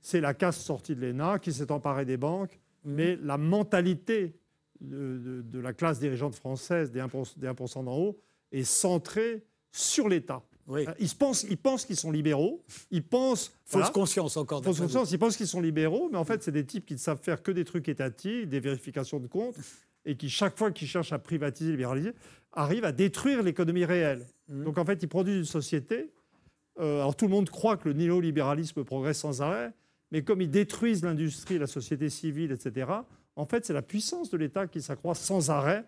c'est 0.00 0.22
la 0.22 0.32
casse 0.32 0.58
sortie 0.58 0.96
de 0.96 1.06
l'ENA 1.06 1.40
qui 1.40 1.52
s'est 1.52 1.70
emparée 1.70 2.06
des 2.06 2.16
banques, 2.16 2.58
mmh. 2.86 2.90
mais 2.90 3.18
la 3.22 3.36
mentalité 3.36 4.34
de, 4.80 5.58
la 5.58 5.72
classe 5.72 5.98
dirigeante 5.98 6.34
française 6.34 6.90
des 6.90 7.00
1%, 7.00 7.84
d'en 7.84 7.98
haut 7.98 8.18
est 8.52 8.64
centré 8.64 9.44
sur 9.72 10.08
l'État. 10.08 10.42
Euh, 10.68 10.84
ils, 10.98 11.08
pensent, 11.10 11.44
ils 11.44 11.56
pensent 11.56 11.84
qu'ils 11.84 11.96
sont 11.96 12.10
libéraux. 12.10 12.62
Ils 12.90 13.04
pensent. 13.04 13.52
Fausse 13.64 13.90
conscience 13.90 14.36
encore. 14.36 14.64
Fausse 14.64 14.80
conscience. 14.80 15.12
Ils 15.12 15.18
pensent 15.18 15.36
qu'ils 15.36 15.46
sont 15.46 15.60
libéraux, 15.60 16.08
mais 16.10 16.18
en 16.18 16.24
fait, 16.24 16.42
c'est 16.42 16.52
des 16.52 16.64
types 16.64 16.86
qui 16.86 16.94
ne 16.94 16.98
savent 16.98 17.20
faire 17.22 17.42
que 17.42 17.52
des 17.52 17.64
trucs 17.64 17.88
étatiques, 17.88 18.48
des 18.48 18.60
vérifications 18.60 19.20
de 19.20 19.26
comptes, 19.26 19.56
et 20.04 20.16
qui, 20.16 20.28
chaque 20.28 20.56
fois 20.58 20.72
qu'ils 20.72 20.88
cherchent 20.88 21.12
à 21.12 21.18
privatiser, 21.18 21.70
libéraliser, 21.70 22.12
arrivent 22.52 22.84
à 22.84 22.92
détruire 22.92 23.42
l'économie 23.42 23.84
réelle. 23.84 24.26
Mmh. 24.48 24.64
Donc 24.64 24.78
en 24.78 24.84
fait, 24.84 25.02
ils 25.02 25.08
produisent 25.08 25.38
une 25.38 25.44
société. 25.44 26.10
Euh, 26.78 26.96
alors 26.96 27.16
tout 27.16 27.26
le 27.26 27.30
monde 27.30 27.48
croit 27.48 27.76
que 27.76 27.88
le 27.88 27.94
néolibéralisme 27.94 28.84
progresse 28.84 29.18
sans 29.18 29.42
arrêt, 29.42 29.72
mais 30.10 30.22
comme 30.22 30.40
ils 30.40 30.50
détruisent 30.50 31.02
l'industrie, 31.02 31.58
la 31.58 31.66
société 31.66 32.10
civile, 32.10 32.52
etc., 32.52 32.90
en 33.36 33.46
fait, 33.46 33.66
c'est 33.66 33.72
la 33.74 33.82
puissance 33.82 34.30
de 34.30 34.36
l'État 34.38 34.66
qui 34.66 34.82
s'accroît 34.82 35.14
sans 35.14 35.50
arrêt 35.50 35.84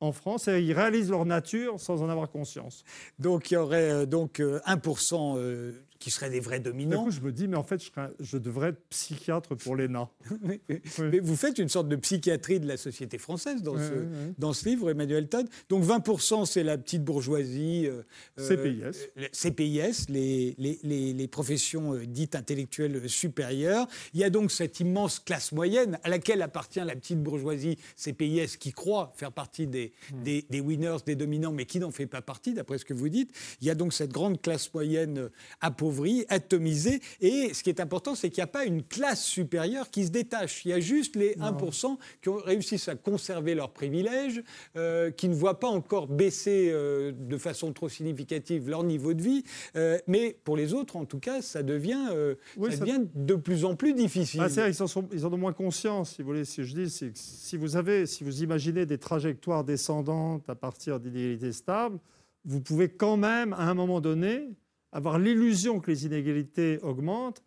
en 0.00 0.12
France 0.12 0.48
et 0.48 0.60
ils 0.60 0.72
réalisent 0.72 1.10
leur 1.10 1.24
nature 1.24 1.80
sans 1.80 2.02
en 2.02 2.08
avoir 2.08 2.30
conscience. 2.30 2.84
Donc 3.18 3.50
il 3.50 3.54
y 3.54 3.56
aurait 3.56 3.90
euh, 3.90 4.06
donc 4.06 4.40
1% 4.40 5.36
euh, 5.38 5.72
qui 6.02 6.10
seraient 6.10 6.30
des 6.30 6.40
vrais 6.40 6.58
dominants. 6.58 7.04
Coup, 7.04 7.12
je 7.12 7.20
me 7.20 7.30
dis, 7.30 7.46
mais 7.46 7.56
en 7.56 7.62
fait, 7.62 7.80
je, 8.18 8.36
devrais 8.36 8.70
être 8.70 8.82
psychiatre 8.88 9.54
pour 9.54 9.76
l'ENA. 9.76 10.08
mais, 10.42 10.60
mais, 10.68 11.20
vous 11.20 11.36
faites 11.36 11.58
une 11.58 11.68
sorte 11.68 11.88
de 11.88 11.94
psychiatrie 11.94 12.58
de 12.58 12.66
la 12.66 12.76
société 12.76 13.18
française 13.18 13.62
dans, 13.62 13.78
ce, 13.78 14.04
dans 14.36 14.52
ce 14.52 14.68
livre, 14.68 14.90
Emmanuel 14.90 15.28
Todd. 15.28 15.48
Donc 15.68 15.84
20%, 15.84 16.44
c'est 16.44 16.64
la 16.64 16.76
petite 16.76 17.04
bourgeoisie. 17.04 17.86
Euh, 17.86 18.02
CPIS. 18.36 18.98
Euh, 19.16 19.28
CPIS, 19.30 20.06
les, 20.08 20.56
les, 20.58 20.80
les, 20.82 21.12
les 21.12 21.28
professions 21.28 21.94
euh, 21.94 22.04
dites 22.04 22.34
intellectuelles 22.34 23.08
supérieures. 23.08 23.86
Il 24.12 24.18
y 24.18 24.24
a 24.24 24.30
donc 24.30 24.50
cette 24.50 24.80
immense 24.80 25.20
classe 25.20 25.52
moyenne 25.52 26.00
à 26.02 26.08
laquelle 26.08 26.42
appartient 26.42 26.80
la 26.80 26.96
petite 26.96 27.22
bourgeoisie 27.22 27.78
CPIS 27.96 28.56
qui 28.58 28.72
croit 28.72 29.12
faire 29.14 29.30
partie 29.30 29.68
des, 29.68 29.92
hmm. 30.12 30.22
des, 30.24 30.46
des 30.50 30.60
winners, 30.60 30.96
des 31.06 31.14
dominants, 31.14 31.52
mais 31.52 31.64
qui 31.64 31.78
n'en 31.78 31.92
fait 31.92 32.06
pas 32.06 32.22
partie, 32.22 32.54
d'après 32.54 32.78
ce 32.78 32.84
que 32.84 32.94
vous 32.94 33.08
dites. 33.08 33.30
Il 33.60 33.68
y 33.68 33.70
a 33.70 33.76
donc 33.76 33.92
cette 33.92 34.10
grande 34.10 34.42
classe 34.42 34.72
moyenne 34.74 35.30
appauvrie 35.60 35.91
atomisé. 36.28 37.00
Et 37.20 37.52
ce 37.54 37.62
qui 37.62 37.70
est 37.70 37.80
important, 37.80 38.14
c'est 38.14 38.30
qu'il 38.30 38.40
n'y 38.40 38.48
a 38.48 38.52
pas 38.52 38.64
une 38.64 38.82
classe 38.82 39.24
supérieure 39.24 39.90
qui 39.90 40.04
se 40.04 40.10
détache. 40.10 40.64
Il 40.64 40.70
y 40.70 40.74
a 40.74 40.80
juste 40.80 41.16
les 41.16 41.34
1% 41.36 41.96
qui 42.20 42.28
ont 42.28 42.36
réussi 42.36 42.82
à 42.88 42.94
conserver 42.94 43.54
leurs 43.54 43.70
privilèges, 43.70 44.42
euh, 44.76 45.10
qui 45.10 45.28
ne 45.28 45.34
voient 45.34 45.60
pas 45.60 45.68
encore 45.68 46.06
baisser 46.06 46.70
euh, 46.70 47.12
de 47.12 47.36
façon 47.38 47.72
trop 47.72 47.88
significative 47.88 48.68
leur 48.68 48.84
niveau 48.84 49.14
de 49.14 49.22
vie. 49.22 49.44
Euh, 49.76 49.98
mais 50.06 50.36
pour 50.44 50.56
les 50.56 50.74
autres, 50.74 50.96
en 50.96 51.04
tout 51.04 51.18
cas, 51.18 51.42
ça 51.42 51.62
devient, 51.62 52.08
ça, 52.08 52.76
devient 52.76 53.02
de 53.14 53.34
plus 53.34 53.64
en 53.64 53.76
plus 53.76 53.94
difficile. 53.94 54.40
Ah, 54.42 54.68
ils, 54.68 54.82
en 54.82 54.86
sont, 54.86 55.08
ils 55.12 55.26
en 55.26 55.32
ont 55.32 55.38
moins 55.38 55.52
conscience, 55.52 56.14
si 56.14 56.22
vous 56.22 56.28
voulez. 56.28 56.44
Si 56.44 56.64
je 56.64 56.74
dis, 56.74 56.90
c'est 56.90 57.16
si 57.16 57.56
vous 57.56 57.76
avez, 57.76 58.06
si 58.06 58.24
vous 58.24 58.42
imaginez 58.42 58.86
des 58.86 58.98
trajectoires 58.98 59.64
descendantes 59.64 60.48
à 60.48 60.54
partir 60.54 61.00
d'inégalités 61.00 61.52
stables, 61.52 61.98
vous 62.44 62.60
pouvez 62.60 62.88
quand 62.88 63.16
même, 63.16 63.52
à 63.52 63.68
un 63.68 63.74
moment 63.74 64.00
donné, 64.00 64.48
avoir 64.92 65.18
l'illusion 65.18 65.80
que 65.80 65.90
les 65.90 66.06
inégalités 66.06 66.78
augmentent 66.82 67.42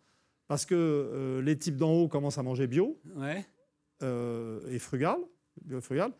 parce 0.48 0.64
que 0.66 0.74
euh, 0.74 1.42
les 1.42 1.58
types 1.58 1.76
d'en 1.76 1.92
haut 1.92 2.08
commencent 2.08 2.38
à 2.38 2.42
manger 2.42 2.66
bio 2.66 3.00
euh, 4.02 4.60
et 4.68 4.78
frugal, 4.78 5.18
bio 5.64 5.80
frugal, 5.80 6.12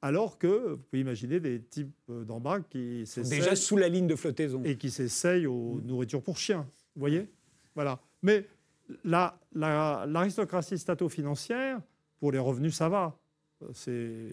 alors 0.00 0.38
que 0.38 0.72
vous 0.72 0.76
pouvez 0.76 1.00
imaginer 1.00 1.40
des 1.40 1.62
types 1.62 1.94
euh, 2.10 2.24
d'en 2.24 2.40
bas 2.40 2.60
qui 2.60 3.06
s'essayent... 3.06 3.40
Déjà 3.40 3.56
sous 3.56 3.76
la 3.76 3.88
ligne 3.88 4.06
de 4.06 4.16
flottaison. 4.16 4.62
Et 4.64 4.76
qui 4.76 4.90
s'essayent 4.90 5.46
aux 5.46 5.74
mm. 5.74 5.86
nourritures 5.86 6.22
pour 6.22 6.38
chiens. 6.38 6.66
Vous 6.94 7.00
voyez 7.00 7.28
Voilà. 7.74 8.00
Mais 8.22 8.46
l'aristocratie 9.02 10.74
la, 10.74 10.78
stato-financière, 10.78 11.80
pour 12.18 12.32
les 12.32 12.38
revenus, 12.38 12.74
ça 12.74 12.88
va. 12.88 13.18
C'est 13.72 14.30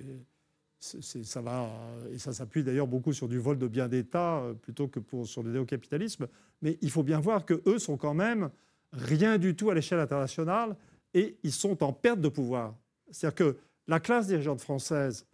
ça 0.82 1.41
va, 1.41 1.70
et 2.12 2.17
ça 2.17 2.34
s'appuie 2.34 2.63
d'ailleurs 2.63 2.88
beaucoup 2.88 3.13
sur 3.13 3.28
du 3.28 3.38
vol 3.38 3.58
de 3.58 3.67
biens 3.67 3.88
d'État 3.88 4.39
euh, 4.39 4.54
plutôt 4.54 4.88
que 4.88 5.00
pour, 5.00 5.28
sur 5.28 5.44
le 5.44 5.52
néo-capitalisme. 5.52 6.28
Mais 6.62 6.78
il 6.82 6.89
faut 6.89 7.04
bien 7.04 7.20
voir 7.20 7.46
qu'eux 7.46 7.80
sont 7.80 7.98
quand 7.98 8.13
même 8.13 8.50
rien 8.91 9.38
du 9.38 9.56
tout 9.56 9.70
à 9.70 9.76
l'échelle 9.76 10.00
internationale 10.00 10.76
et 11.13 11.38
ils 11.44 11.52
sont 11.52 11.84
en 11.84 11.94
perte 11.94 12.20
de 12.20 12.30
pouvoir. 12.30 12.76
C'est-à-dire 13.12 13.36
que 13.36 13.58
la 13.88 14.00
classe 14.00 14.28
dirigeante 14.28 14.62
française, 14.62 15.26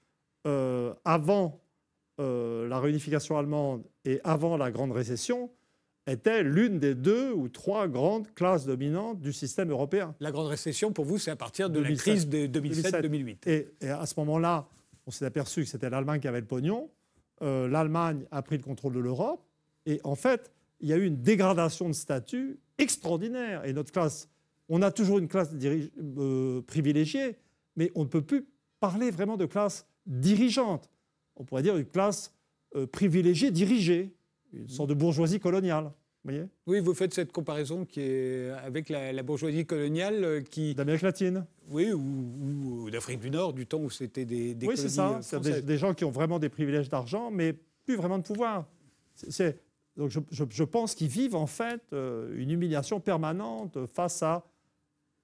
euh, 0.46 0.94
avant 1.06 1.62
euh, 2.20 2.68
la 2.68 2.80
réunification 2.80 3.38
allemande 3.38 3.84
et 4.04 4.20
avant 4.24 4.58
la 4.58 4.72
Grande 4.72 4.92
Récession, 4.92 5.52
était 6.08 6.42
l'une 6.42 6.80
des 6.80 6.96
deux 6.96 7.32
ou 7.34 7.50
trois 7.50 7.88
grandes 7.88 8.34
classes 8.34 8.66
dominantes 8.66 9.20
du 9.20 9.34
système 9.34 9.70
européen. 9.72 10.16
La 10.20 10.32
Grande 10.32 10.48
Récession, 10.48 10.92
pour 10.92 11.06
vous, 11.06 11.18
c'est 11.18 11.32
à 11.32 11.36
partir 11.36 11.70
de 11.70 11.80
la 11.80 11.92
crise 11.94 12.28
de 12.28 12.48
2007-2008. 12.48 13.48
Et, 13.48 13.68
à 13.90 14.06
ce 14.06 14.14
moment-là, 14.20 14.68
on 15.08 15.12
s'est 15.12 15.26
aperçu 15.26 15.63
que 15.63 15.70
c'était 15.70 15.89
l'Allemagne 15.89 16.20
qui 16.20 16.28
avait 16.28 16.41
le 16.41 16.46
pognon. 16.46 16.91
Euh, 17.41 17.67
L'Allemagne 17.67 18.26
a 18.30 18.41
pris 18.41 18.58
le 18.58 18.63
contrôle 18.63 18.93
de 18.93 19.00
l'Europe. 19.00 19.41
Et 19.86 20.02
en 20.04 20.15
fait, 20.15 20.52
il 20.82 20.89
y 20.89 20.93
a 20.93 20.98
eu 20.98 21.06
une 21.06 21.22
dégradation 21.22 21.88
de 21.88 21.93
statut 21.93 22.60
extraordinaire. 22.78 23.65
Et 23.65 23.72
notre 23.72 23.91
classe, 23.91 24.30
on 24.67 24.82
a 24.82 24.91
toujours 24.91 25.17
une 25.17 25.30
classe 25.30 25.52
euh, 25.63 26.62
privilégiée, 26.62 27.38
mais 27.78 27.89
on 27.96 28.04
ne 28.04 28.10
peut 28.10 28.22
plus 28.22 28.46
parler 28.82 29.10
vraiment 29.10 29.38
de 29.38 29.46
classe 29.46 29.88
dirigeante. 30.06 30.91
On 31.38 31.46
pourrait 31.46 31.63
dire 31.63 31.78
une 31.78 31.86
classe 31.86 32.34
euh, 32.76 32.86
privilégiée, 32.86 33.50
dirigée 33.50 34.13
une 34.54 34.67
sorte 34.67 34.89
de 34.89 34.93
bourgeoisie 34.93 35.39
coloniale. 35.39 35.91
Voyez 36.28 36.44
oui, 36.66 36.82
vous 36.82 36.94
faites 36.94 37.13
cette 37.13 37.32
comparaison 37.32 37.86
qui 37.86 38.02
est 38.02 38.50
avec 38.50 38.90
la, 38.90 39.24
bourgeoisie 39.24 39.66
coloniale 39.66 40.24
euh, 40.26 40.42
qui 40.42 40.76
d'Amérique 40.76 41.04
latine. 41.04 41.46
Oui, 41.70 41.94
ou, 41.94 42.90
d'Afrique 42.92 43.22
du 43.22 43.30
Nord, 43.30 43.54
du 43.54 43.66
temps 43.66 43.80
où 43.80 43.90
c'était 43.90 44.26
des, 44.26 44.54
des 44.54 44.68
oui, 44.68 44.76
c'est 44.76 44.90
ça. 44.90 45.20
C'est 45.22 45.66
des, 45.66 45.78
gens 45.78 45.94
qui 45.94 46.04
ont 46.04 46.12
vraiment 46.12 46.38
des 46.38 46.50
privilèges 46.50 46.90
d'argent, 46.90 47.32
mais 47.32 47.54
plus 47.86 47.96
vraiment 47.96 48.18
de 48.18 48.24
pouvoir. 48.24 48.68
C'est, 49.16 49.62
donc 49.96 50.12
je, 50.12 50.20
je 50.50 50.63
pense 50.66 50.96
qu'ils 50.96 51.08
vivent 51.08 51.36
en 51.36 51.48
fait 51.48 51.82
euh, 51.94 52.36
une 52.36 52.52
humiliation 52.52 53.00
permanente 53.00 53.86
face 53.86 54.22
à 54.22 54.44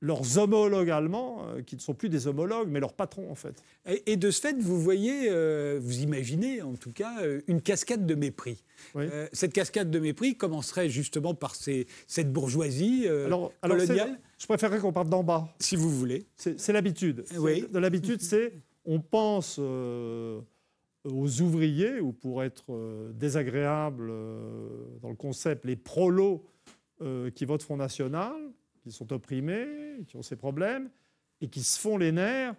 leurs 0.04 0.38
homologues 0.38 0.90
allemands, 0.90 1.48
euh, 1.48 1.62
qui 1.62 1.78
ne 1.78 1.82
sont 1.82 1.94
plus 1.94 2.10
des 2.10 2.28
homologues, 2.28 2.68
mais 2.70 2.82
leurs 2.82 2.94
patrons, 2.94 3.32
en 3.32 3.36
fait. 3.36 3.64
Et, 4.06 4.18
de 4.18 4.32
ce 4.32 4.42
fait, 4.42 4.54
vous 4.60 4.80
voyez, 4.80 5.30
euh, 5.30 5.80
vous 5.82 6.02
imaginez 6.02 6.62
en 6.62 6.76
tout 6.76 6.92
cas, 6.92 7.24
euh, 7.24 7.40
une 7.48 7.62
cascade 7.62 8.06
de 8.06 8.14
mépris. 8.14 8.64
cette 9.32 9.54
cascade 9.54 9.90
de 9.90 10.00
mépris 10.00 10.36
commencerait 10.36 10.90
justement 10.90 11.34
par 11.34 11.56
ces, 11.56 11.88
cette 12.06 12.34
bourgeoisie 12.34 13.08
alors, 13.08 13.54
coloniale. 13.62 14.20
je 14.38 14.46
préférerais 14.46 14.80
qu'on 14.80 14.92
parte 14.92 15.08
d'en 15.08 15.24
bas. 15.24 15.48
Si 15.60 15.78
vous 15.78 15.90
voulez. 15.90 16.26
C'est 16.36 16.74
l'habitude. 16.74 17.24
Oui. 17.38 17.66
De 17.72 17.80
l'habitude, 17.80 18.22
c'est 18.22 18.54
on 18.86 19.00
pense 19.00 19.58
aux 19.58 21.42
ouvriers, 21.42 22.02
ou 22.02 22.12
pour 22.12 22.44
être 22.44 23.12
désagréable 23.14 24.12
dans 25.02 25.10
le 25.10 25.16
concept, 25.16 25.64
les 25.64 25.78
prolos 25.78 26.44
qui 27.34 27.46
votent 27.46 27.64
Front 27.64 27.78
National, 27.78 28.34
qui 28.84 28.92
sont 28.92 29.12
opprimés, 29.14 30.04
qui 30.08 30.18
ont 30.18 30.22
ces 30.22 30.36
problèmes, 30.36 30.90
et 31.42 31.48
qui 31.48 31.64
se 31.64 31.80
font 31.80 31.98
les 31.98 32.12
nerfs 32.12 32.56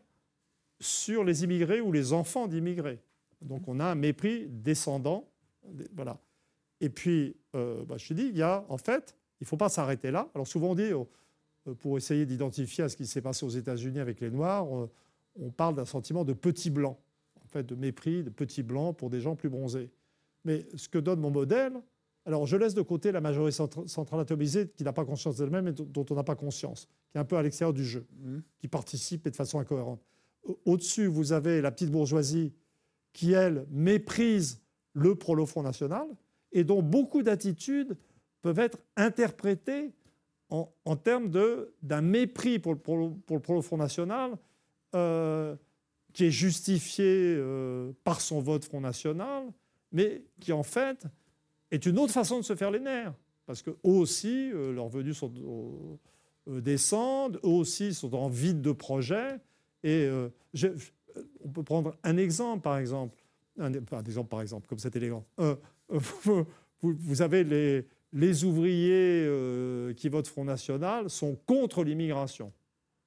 sur 0.80 1.22
les 1.22 1.44
immigrés 1.44 1.80
ou 1.80 1.92
les 1.92 2.12
enfants 2.12 2.48
d'immigrés. 2.48 3.00
Donc 3.40 3.68
on 3.68 3.78
a 3.78 3.84
un 3.84 3.94
mépris 3.94 4.46
descendant. 4.48 5.30
Voilà. 5.94 6.18
Et 6.80 6.88
puis, 6.88 7.36
euh, 7.54 7.84
bah, 7.84 7.96
je 7.98 8.08
te 8.08 8.14
dis, 8.14 8.24
il 8.24 8.36
y 8.36 8.42
a, 8.42 8.64
en 8.68 8.78
fait, 8.78 9.16
il 9.40 9.44
ne 9.44 9.46
faut 9.46 9.56
pas 9.56 9.68
s'arrêter 9.68 10.10
là. 10.10 10.28
Alors 10.34 10.46
souvent 10.46 10.70
on 10.70 10.74
dit, 10.74 10.92
euh, 10.92 11.74
pour 11.74 11.96
essayer 11.96 12.26
d'identifier 12.26 12.84
à 12.84 12.88
ce 12.88 12.96
qui 12.96 13.06
s'est 13.06 13.22
passé 13.22 13.44
aux 13.46 13.50
États-Unis 13.50 14.00
avec 14.00 14.20
les 14.20 14.30
Noirs, 14.30 14.66
on 15.36 15.50
parle 15.50 15.74
d'un 15.74 15.84
sentiment 15.84 16.24
de 16.24 16.32
petit 16.32 16.70
blanc, 16.70 16.98
en 17.42 17.46
fait, 17.46 17.64
de 17.64 17.74
mépris, 17.74 18.22
de 18.22 18.30
petit 18.30 18.62
blanc 18.62 18.92
pour 18.92 19.10
des 19.10 19.20
gens 19.20 19.36
plus 19.36 19.48
bronzés. 19.48 19.90
Mais 20.44 20.66
ce 20.74 20.88
que 20.88 20.98
donne 20.98 21.20
mon 21.20 21.30
modèle, 21.30 21.72
alors, 22.26 22.46
je 22.46 22.56
laisse 22.56 22.74
de 22.74 22.80
côté 22.80 23.12
la 23.12 23.20
majorité 23.20 23.62
centrale 23.86 24.20
atomisée 24.20 24.68
qui 24.76 24.82
n'a 24.82 24.94
pas 24.94 25.04
conscience 25.04 25.36
d'elle-même 25.36 25.68
et 25.68 25.72
dont 25.72 26.06
on 26.08 26.14
n'a 26.14 26.24
pas 26.24 26.36
conscience, 26.36 26.88
qui 27.10 27.18
est 27.18 27.20
un 27.20 27.24
peu 27.24 27.36
à 27.36 27.42
l'extérieur 27.42 27.74
du 27.74 27.84
jeu, 27.84 28.06
mmh. 28.18 28.38
qui 28.58 28.68
participe 28.68 29.26
et 29.26 29.30
de 29.30 29.36
façon 29.36 29.58
incohérente. 29.58 30.02
Au-dessus, 30.64 31.06
vous 31.06 31.32
avez 31.32 31.60
la 31.60 31.70
petite 31.70 31.90
bourgeoisie 31.90 32.52
qui, 33.12 33.32
elle, 33.32 33.66
méprise 33.70 34.62
le 34.94 35.14
prolo 35.14 35.44
Front 35.44 35.62
National 35.62 36.06
et 36.52 36.64
dont 36.64 36.82
beaucoup 36.82 37.22
d'attitudes 37.22 37.96
peuvent 38.40 38.58
être 38.58 38.78
interprétées 38.96 39.92
en, 40.50 40.96
termes 40.96 41.30
d'un 41.82 42.00
mépris 42.00 42.60
pour 42.60 42.74
le, 42.74 42.78
pour, 42.78 43.36
le 43.36 43.40
prolo 43.40 43.60
Front 43.60 43.76
National 43.76 44.38
euh, 44.94 45.56
qui 46.12 46.26
est 46.26 46.30
justifié 46.30 47.34
euh, 47.36 47.92
par 48.04 48.20
son 48.20 48.40
vote 48.40 48.64
Front 48.64 48.80
National, 48.80 49.48
mais 49.90 50.22
qui, 50.38 50.52
en 50.52 50.62
fait, 50.62 51.06
est 51.74 51.86
une 51.86 51.98
autre 51.98 52.12
façon 52.12 52.38
de 52.38 52.44
se 52.44 52.54
faire 52.54 52.70
les 52.70 52.80
nerfs. 52.80 53.14
Parce 53.46 53.62
qu'eux 53.62 53.76
aussi, 53.82 54.50
euh, 54.52 54.72
leurs 54.72 54.88
venus 54.88 55.18
sont, 55.18 55.32
euh, 56.48 56.60
descendent, 56.60 57.38
eux 57.44 57.48
aussi 57.48 57.92
sont 57.92 58.14
en 58.14 58.28
vide 58.28 58.62
de 58.62 58.72
projet. 58.72 59.36
Et 59.82 60.06
euh, 60.06 60.28
on 61.42 61.48
peut 61.50 61.62
prendre 61.62 61.96
un 62.02 62.16
exemple, 62.16 62.62
par 62.62 62.78
exemple. 62.78 63.22
Un, 63.58 63.70
par 63.72 64.40
exemple, 64.40 64.66
comme 64.66 64.78
c'est 64.78 64.96
élégant. 64.96 65.24
Vous, 66.80 67.22
avez 67.22 67.44
les, 68.12 68.44
ouvriers 68.44 69.28
qui 69.96 70.08
votent 70.08 70.26
Front 70.26 70.44
National 70.44 71.08
sont 71.08 71.36
contre 71.46 71.84
l'immigration. 71.84 72.52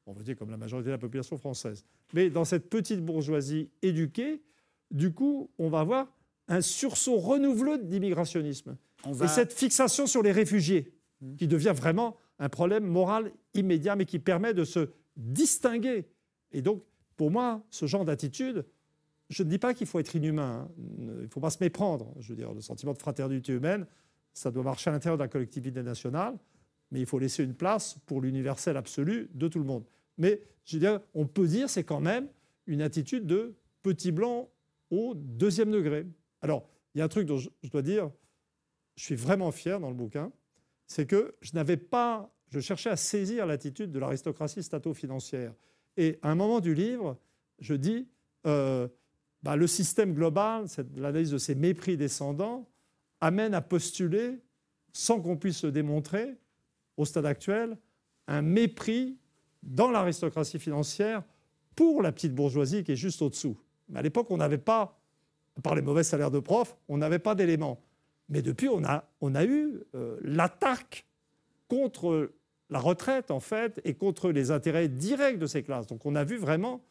On 0.06 0.14
va 0.14 0.24
dire 0.24 0.38
comme 0.38 0.50
la 0.50 0.58
majorité 0.58 0.88
de 0.88 0.92
la 0.92 0.98
population 0.98 1.38
française. 1.38 1.84
Mais 2.14 2.30
dans 2.30 2.46
cette 2.46 2.70
petite 2.70 3.04
bourgeoisie 3.04 3.70
éduquée, 3.82 4.42
du 4.90 5.12
coup, 5.12 5.52
on 5.58 5.70
va 5.70 5.84
voir 5.84 6.08
un 6.48 6.62
sursaut 6.62 7.18
renouvelé 7.18 7.78
d'immigrationnisme. 7.78 8.78
Et 9.24 9.28
cette 9.28 9.54
fixation 9.54 10.08
sur 10.08 10.24
les 10.24 10.32
réfugiés, 10.32 10.94
hmm. 11.22 11.36
qui 11.36 11.48
devient 11.48 11.74
vraiment 11.76 12.18
un 12.40 12.50
problème 12.50 12.86
moral 12.86 13.32
immédiat, 13.54 13.96
mais 13.96 14.06
qui 14.06 14.20
permet 14.20 14.54
de 14.54 14.64
se 14.64 14.90
distinguer. 15.16 16.08
Et 16.52 16.62
donc, 16.62 16.84
pour 17.16 17.32
moi, 17.32 17.64
ce 17.70 17.86
genre 17.86 18.06
d'attitude, 18.06 18.66
je 19.30 19.44
ne 19.44 19.50
dis 19.50 19.58
pas 19.58 19.74
qu'il 19.74 19.88
faut 19.88 20.00
être 20.00 20.16
inhumain, 20.16 20.68
hein. 20.68 20.72
il 21.00 21.06
ne 21.06 21.28
faut 21.28 21.40
pas 21.40 21.50
se 21.50 21.58
méprendre. 21.62 22.14
Je 22.20 22.30
veux 22.30 22.36
dire, 22.36 22.54
le 22.54 22.62
sentiment 22.62 22.94
de 22.94 22.98
fraternité 22.98 23.54
humaine, 23.54 23.86
ça 24.34 24.52
doit 24.52 24.64
marcher 24.64 24.90
à 24.90 24.94
l'intérieur 24.94 25.18
de 25.18 25.24
la 25.24 25.28
collectivité 25.28 25.84
nationale, 25.84 26.38
mais 26.92 27.00
il 27.00 27.06
faut 27.06 27.20
laisser 27.20 27.44
une 27.44 27.56
place 27.56 27.98
pour 28.06 28.22
l'universel 28.22 28.78
absolu 28.78 29.30
de 29.34 29.48
tout 29.48 29.60
le 29.60 29.66
monde. 29.66 29.84
Mais 30.18 30.42
je 30.64 30.78
veux 30.78 30.80
dire, 30.80 31.02
on 31.14 31.26
peut 31.26 31.48
dire 31.48 31.70
c'est 31.70 31.84
quand 31.84 32.00
même 32.00 32.28
une 32.68 32.82
attitude 32.82 33.26
de 33.26 33.56
petit 33.84 34.12
blanc 34.12 34.50
au 34.92 35.14
deuxième 35.16 35.72
degré. 35.72 36.06
Alors, 36.42 36.68
il 36.94 37.00
y 37.00 37.02
a 37.02 37.06
un 37.06 37.10
truc 37.10 37.28
dont 37.28 37.38
je, 37.38 37.50
dois 37.70 37.82
dire, 37.82 38.10
je 38.96 39.04
suis 39.04 39.16
vraiment 39.16 39.52
fier 39.52 39.80
dans 39.80 39.90
le 39.90 39.96
bouquin, 39.96 40.32
c'est 40.88 41.06
que 41.06 41.36
je 41.42 41.54
n'avais 41.54 41.78
pas, 41.78 42.34
je 42.50 42.60
cherchais 42.60 42.90
à 42.90 42.96
saisir 42.96 43.46
l'attitude 43.46 43.92
de 43.92 44.00
l'aristocratie 44.00 44.64
stato-financière. 44.64 45.54
Et 45.98 46.20
à 46.22 46.32
un 46.32 46.36
moment 46.36 46.60
du 46.60 46.74
livre, 46.74 47.18
je 47.60 47.74
dis, 47.74 48.08
euh, 48.46 48.88
bah, 49.44 49.56
le 49.56 49.68
système 49.68 50.14
global, 50.14 50.66
l'analyse 50.96 51.32
de 51.32 51.38
ces 51.38 51.56
mépris 51.56 51.98
descendants, 51.98 52.70
amène 53.22 53.54
à 53.54 53.62
postuler, 53.62 54.40
sans 54.94 55.22
qu'on 55.22 55.38
puisse 55.38 55.64
le 55.64 55.72
démontrer, 55.72 56.38
au 56.98 57.06
stade 57.06 57.26
actuel, 57.26 57.78
un 58.28 58.42
mépris 58.42 59.18
dans 59.64 59.92
l'aristocratie 59.92 60.60
financière 60.60 61.24
pour 61.76 62.02
la 62.02 62.12
petite 62.12 62.34
bourgeoisie 62.34 62.84
qui 62.84 62.94
est 62.94 62.98
juste 62.98 63.22
au-dessous. 63.22 63.58
Mais 63.90 64.00
à 64.00 64.02
l'époque, 64.02 64.32
on 64.32 64.38
n'avait 64.38 64.58
pas 64.58 65.00
par 65.64 65.76
les 65.76 65.82
mauvais 65.82 66.04
salaires 66.04 66.32
de 66.32 66.40
profs, 66.40 66.76
on 66.88 66.98
n'avait 66.98 67.20
pas 67.20 67.36
d'éléments. 67.36 67.80
Mais 68.30 68.42
depuis, 68.42 68.68
on 68.70 68.84
a, 68.84 69.06
on 69.22 69.36
a 69.36 69.46
eu 69.46 69.80
euh, 69.96 70.18
l'attaque 70.22 71.06
contre 71.68 72.32
la 72.70 72.80
retraite, 72.80 73.32
en 73.32 73.40
fait, 73.40 73.80
et 73.86 73.94
contre 73.94 74.32
les 74.32 74.52
intérêts 74.52 74.88
directs 74.88 75.40
de 75.40 75.48
ces 75.48 75.64
classes. 75.64 75.88
Donc 75.88 76.06
on 76.06 76.16
a 76.16 76.24
vu 76.24 76.38
vraiment 76.38 76.82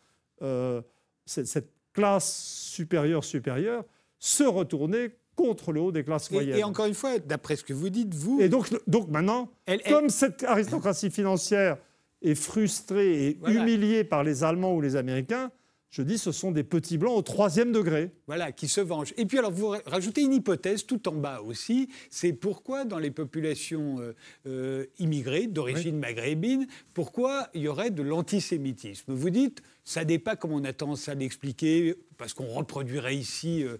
euh, 0.42 0.80
cette, 1.26 1.70
classe 1.92 2.42
supérieure 2.74 3.24
supérieure 3.24 3.82
se 4.18 4.44
retourner 4.44 5.12
contre 5.34 5.72
le 5.72 5.80
haut 5.80 5.92
des 5.92 6.04
classes 6.04 6.30
moyennes. 6.30 6.58
Et, 6.58 6.62
encore 6.62 6.84
une 6.84 6.92
fois, 6.92 7.18
d'après 7.18 7.56
ce 7.56 7.64
que 7.64 7.72
vous 7.72 7.88
dites, 7.88 8.12
vous... 8.12 8.38
Et 8.38 8.50
donc, 8.50 8.68
donc 8.86 9.08
maintenant, 9.08 9.50
comme 9.88 10.10
cette 10.10 10.44
aristocratie 10.44 11.10
financière 11.10 11.78
est 12.20 12.34
frustrée 12.34 13.28
et 13.28 13.38
humiliée 13.46 14.04
par 14.04 14.24
les 14.24 14.44
Allemands 14.44 14.74
ou 14.74 14.82
les 14.82 14.94
Américains, 14.94 15.50
je 15.90 16.02
dis 16.02 16.18
ce 16.18 16.32
sont 16.32 16.50
des 16.50 16.64
petits 16.64 16.98
blancs 16.98 17.16
au 17.16 17.22
troisième 17.22 17.72
degré. 17.72 18.10
Voilà, 18.26 18.52
qui 18.52 18.68
se 18.68 18.80
vengent. 18.80 19.14
Et 19.16 19.24
puis 19.24 19.38
alors 19.38 19.52
vous 19.52 19.74
rajoutez 19.86 20.22
une 20.22 20.34
hypothèse 20.34 20.84
tout 20.84 21.08
en 21.08 21.12
bas 21.12 21.40
aussi, 21.40 21.88
c'est 22.10 22.32
pourquoi 22.32 22.84
dans 22.84 22.98
les 22.98 23.10
populations 23.10 24.00
euh, 24.00 24.12
euh, 24.46 24.86
immigrées 24.98 25.46
d'origine 25.46 25.98
maghrébine, 25.98 26.66
pourquoi 26.92 27.48
il 27.54 27.62
y 27.62 27.68
aurait 27.68 27.90
de 27.90 28.02
l'antisémitisme? 28.02 29.12
Vous 29.12 29.30
dites, 29.30 29.62
ça 29.84 30.04
n'est 30.04 30.18
pas 30.18 30.36
comme 30.36 30.52
on 30.52 30.64
a 30.64 30.72
tendance 30.72 31.08
à 31.08 31.14
l'expliquer, 31.14 31.94
parce 32.18 32.34
qu'on 32.34 32.48
reproduirait 32.48 33.16
ici 33.16 33.64
euh, 33.64 33.76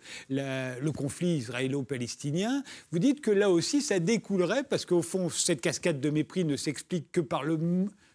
le 0.81 0.91
conflit 0.93 1.37
israélo-palestinien. 1.37 2.63
Vous 2.93 2.99
dites 2.99 3.21
que 3.21 3.31
là 3.31 3.51
aussi, 3.51 3.83
ça 3.83 3.99
découlerait, 3.99 4.65
parce 4.65 4.87
qu'au 4.87 5.03
fond, 5.03 5.29
cette 5.29 5.61
cascade 5.61 6.01
de 6.01 6.11
mépris 6.11 6.45
ne 6.45 6.57
s'explique 6.57 7.11
que 7.11 7.21
par 7.21 7.43
le, 7.43 7.59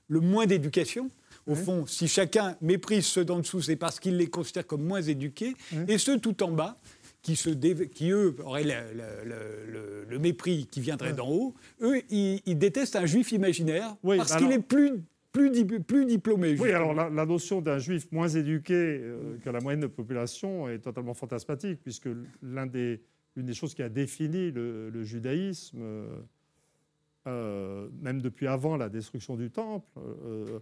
le 0.08 0.20
moins 0.20 0.46
d'éducation 0.46 1.12
au 1.48 1.56
fond, 1.56 1.86
si 1.86 2.08
chacun 2.08 2.56
méprise 2.62 3.06
ceux 3.06 3.26
d'en 3.26 3.40
dessous, 3.40 3.62
c'est 3.62 3.76
parce 3.76 4.00
qu'il 4.00 4.18
les 4.18 4.28
considère 4.28 4.66
comme 4.66 4.84
moins 4.84 5.02
éduqués, 5.02 5.56
et 5.88 5.98
ceux 5.98 6.20
tout 6.20 6.44
en 6.44 6.52
bas, 6.52 6.78
qui, 7.22 7.36
se 7.36 7.50
qui 7.50 8.12
eux, 8.12 8.36
auraient 8.44 8.64
le, 8.64 10.06
le, 10.10 10.20
mépris 10.20 10.68
qui 10.70 10.82
viendrait 10.82 11.14
d'en 11.14 11.30
haut, 11.30 11.56
eux, 11.82 12.02
ils, 12.10 12.58
détestent 12.58 12.96
un 12.96 13.06
juif 13.06 13.32
imaginaire 13.32 13.96
parce 14.04 14.36
qu'il 14.36 14.52
est 14.52 14.60
plus 14.60 15.04
plus, 15.32 15.50
plus 15.82 16.06
diplômés. 16.06 16.58
Oui, 16.60 16.72
alors 16.72 16.94
la, 16.94 17.26
notion 17.26 17.62
d'un 17.62 17.78
juif 17.78 18.12
moins 18.12 18.28
éduqué 18.28 19.02
que 19.44 19.50
la 19.50 19.62
moyenne 19.62 19.82
de 19.82 19.88
population 19.88 20.68
est 20.68 20.80
totalement 20.80 21.14
fantasmatique, 21.14 21.80
puisque 21.82 22.10
l'une 22.42 22.70
des, 22.70 23.02
des 23.38 23.54
choses 23.54 23.74
qui 23.74 23.82
a 23.82 23.88
défini 23.88 24.52
le, 24.52 25.04
judaïsme, 25.04 25.80
même 27.26 28.22
depuis 28.22 28.48
avant 28.48 28.78
la 28.78 28.90
destruction 28.90 29.36
du 29.36 29.52
temple, 29.52 29.88
euh, 29.98 30.60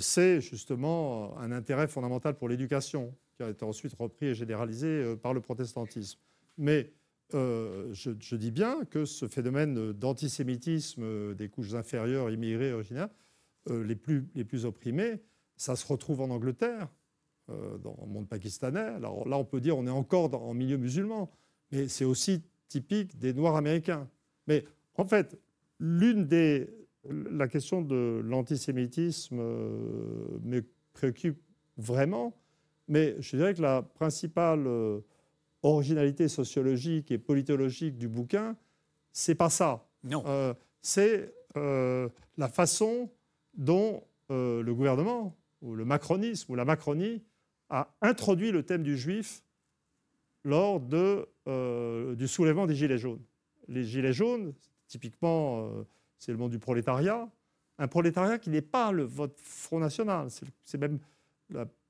c'est 0.00 0.40
justement 0.40 1.36
un 1.38 1.52
intérêt 1.52 1.88
fondamental 1.88 2.34
pour 2.34 2.48
l'éducation, 2.48 3.14
qui 3.36 3.42
a 3.42 3.50
été 3.50 3.64
ensuite 3.64 3.94
repris 3.94 4.26
et 4.26 4.34
généralisé 4.34 4.86
euh, 4.86 5.16
par 5.16 5.34
le 5.34 5.40
protestantisme. 5.40 6.18
Mais 6.56 6.92
euh, 7.34 7.92
je, 7.92 8.36
dis 8.36 8.50
bien 8.50 8.84
que 8.84 9.04
ce 9.04 9.28
phénomène 9.28 9.92
d'antisémitisme 9.92 11.34
des 11.34 11.48
couches 11.48 11.74
inférieures, 11.74 12.30
immigrées, 12.30 12.72
originaires, 12.72 13.10
les, 13.70 13.96
plus, 13.96 14.26
les 14.34 14.44
plus 14.44 14.64
opprimées, 14.64 15.20
ça 15.56 15.76
se 15.76 15.86
retrouve 15.86 16.22
en 16.22 16.30
Angleterre, 16.30 16.88
dans 17.48 17.98
le 18.00 18.06
monde 18.06 18.26
pakistanais. 18.26 18.78
Alors 18.78 19.28
là, 19.28 19.36
on 19.36 19.44
peut 19.44 19.60
dire 19.60 19.76
on 19.76 19.86
est 19.86 19.90
encore 19.90 20.32
en 20.42 20.54
milieu 20.54 20.78
musulman, 20.78 21.30
mais 21.70 21.86
c'est 21.88 22.06
aussi 22.06 22.42
typique 22.68 23.18
des 23.18 23.34
Noirs 23.34 23.56
américains. 23.56 24.08
Mais 24.46 24.64
en 24.94 25.04
fait, 25.04 25.38
l'une 25.78 26.26
des 26.26 26.70
la 27.04 27.48
question 27.48 27.82
de 27.82 28.20
l'antisémitisme 28.24 29.38
euh, 29.40 30.38
me 30.42 30.62
préoccupe 30.92 31.40
vraiment, 31.76 32.34
mais 32.88 33.16
je 33.20 33.36
dirais 33.36 33.54
que 33.54 33.62
la 33.62 33.82
principale 33.82 34.66
euh, 34.66 35.00
originalité 35.62 36.28
sociologique 36.28 37.10
et 37.10 37.18
politologique 37.18 37.96
du 37.96 38.08
bouquin, 38.08 38.56
c'est 39.12 39.34
pas 39.34 39.50
ça. 39.50 39.86
Non. 40.04 40.22
Euh, 40.26 40.54
c'est 40.80 41.34
la 41.56 42.48
façon 42.48 43.10
dont 43.54 44.04
le 44.30 44.70
gouvernement, 44.72 45.36
ou 45.60 45.74
le 45.74 45.84
macronisme, 45.84 46.52
ou 46.52 46.54
la 46.54 46.64
Macronie, 46.64 47.24
a 47.68 47.92
introduit 48.00 48.52
le 48.52 48.62
thème 48.62 48.84
du 48.84 48.96
juif 48.96 49.42
lors 50.44 50.78
de, 50.78 51.26
du 52.14 52.28
soulèvement 52.28 52.68
des 52.68 52.76
Gilets 52.76 52.98
jaunes. 52.98 53.24
Les 53.66 53.82
Gilets 53.82 54.12
jaunes, 54.12 54.54
typiquement 54.86 55.68
c'est 56.18 56.32
le 56.32 56.38
monde 56.38 56.50
du 56.50 56.58
prolétariat. 56.58 57.28
Un 57.78 57.88
prolétariat 57.88 58.38
qui 58.38 58.50
n'est 58.50 58.62
pas 58.62 58.92
le 58.92 59.04
vote 59.04 59.38
Front 59.40 59.78
National, 59.78 60.28
c'est 60.64 60.78
même 60.78 60.98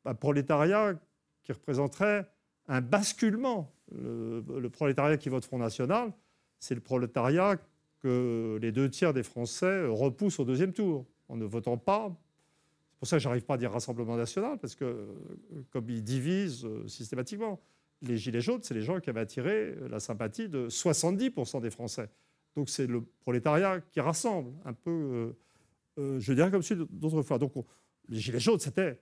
un 0.05 0.15
prolétariat 0.15 0.95
qui 1.43 1.53
représenterait 1.53 2.29
un 2.69 2.81
basculement. 2.81 3.73
Le, 3.91 4.69
prolétariat 4.69 5.17
qui 5.17 5.31
vote 5.31 5.45
Front 5.45 5.59
National, 5.59 6.13
c'est 6.59 6.75
le 6.75 6.81
prolétariat 6.81 7.57
que 8.01 8.59
les 8.61 8.71
deux 8.71 8.91
tiers 8.91 9.15
des 9.15 9.23
Français 9.23 9.87
repoussent 9.87 10.39
au 10.39 10.45
deuxième 10.45 10.73
tour 10.73 11.07
en 11.29 11.37
ne 11.37 11.45
votant 11.45 11.79
pas. 11.79 12.15
C'est 12.91 12.99
pour 12.99 13.09
ça 13.09 13.17
que 13.17 13.23
je 13.23 13.29
n'arrive 13.29 13.45
pas 13.45 13.55
à 13.55 13.59
dire 13.59 13.73
Rassemblement 13.73 14.17
national, 14.17 14.59
parce 14.59 14.75
que 14.75 15.07
comme 15.71 15.89
ils 15.89 16.03
divisent 16.03 16.65
euh, 16.65 16.87
systématiquement, 16.87 17.61
les 18.03 18.17
Gilets 18.17 18.41
jaunes, 18.41 18.61
c'est 18.63 18.75
les 18.75 18.83
gens 18.83 19.01
qui 19.01 19.11
avaient 19.11 19.21
attiré 19.21 19.75
la 19.89 20.01
sympathie 20.01 20.49
de 20.49 20.69
70% 20.69 21.61
des 21.61 21.71
Français. 21.71 22.09
Donc 22.59 22.71
c'est 22.71 22.89
le 22.89 23.03
prolétariat 23.21 23.81
qui 23.81 24.01
rassemble 24.01 24.51
un 24.65 24.73
peu, 24.73 24.91
euh, 24.91 25.33
euh, 25.99 26.19
je 26.19 26.33
dirais 26.33 26.51
comme 26.51 26.61
celui 26.61 26.87
d'autres 26.91 27.23
fois. 27.23 27.39
Donc 27.39 27.53
les 28.09 28.19
Gilets 28.19 28.41
jaunes, 28.41 28.59
c'était 28.59 29.01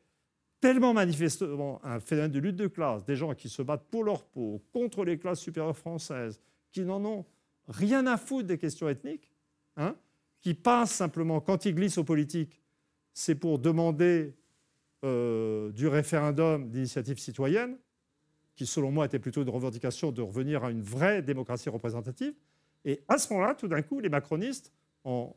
tellement 0.61 0.93
manifestement 0.93 1.81
un 1.83 1.99
phénomène 1.99 2.33
de 2.33 2.39
lutte 2.39 2.57
de 2.57 2.67
classe, 2.67 3.03
des 3.07 3.17
gens 3.17 3.35
qui 3.35 3.49
se 3.49 3.63
battent 3.63 3.87
pour 3.91 4.05
leur 4.05 4.27
peau, 4.27 4.63
contre 4.75 5.07
les 5.07 5.19
classes 5.19 5.41
supérieures 5.41 5.75
françaises, 5.75 6.39
qui 6.71 6.83
n'en 6.83 7.03
ont 7.03 7.25
rien 7.67 8.07
à 8.07 8.19
foutre 8.19 8.47
des 8.47 8.59
questions 8.59 8.91
ethniques, 8.91 9.33
hein, 9.79 9.97
qui 10.43 10.53
passent 10.53 10.93
simplement, 10.93 11.41
quand 11.41 11.65
ils 11.65 11.75
glissent 11.75 11.97
aux 11.97 12.05
politiques, 12.05 12.61
c'est 13.15 13.37
pour 13.37 13.59
demander 13.59 14.35
euh, 15.03 15.73
du 15.73 15.89
référendum 15.89 16.69
d'initiative 16.69 17.19
citoyenne, 17.19 17.79
qui 18.55 18.67
selon 18.67 18.91
moi 18.91 19.07
était 19.07 19.19
plutôt 19.19 19.43
une 19.43 19.49
revendication 19.49 20.13
de 20.13 20.21
revenir 20.21 20.63
à 20.63 20.71
une 20.71 20.83
vraie 20.83 21.23
démocratie 21.23 21.71
représentative. 21.71 22.35
Et 22.87 23.03
à 23.09 23.19
ce 23.19 23.33
moment-là, 23.35 23.55
tout 23.55 23.67
d'un 23.69 23.83
coup, 23.83 24.01
les 24.01 24.09
macronistes, 24.09 24.73
en, 25.05 25.37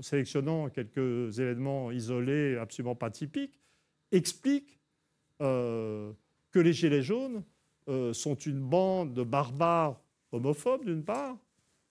sélectionnant 0.00 0.68
quelques 0.68 1.38
événements 1.38 1.90
isolés, 1.90 2.56
absolument 2.58 2.94
pas 2.94 3.10
typiques, 3.10 3.58
expliquent 4.12 4.78
euh, 5.40 6.12
que 6.50 6.58
les 6.58 6.72
Gilets 6.72 7.02
jaunes 7.02 7.42
euh, 7.88 8.12
sont 8.12 8.34
une 8.34 8.60
bande 8.60 9.14
de 9.14 9.22
barbares 9.22 10.00
homophobes, 10.32 10.84
d'une 10.84 11.02
part. 11.02 11.36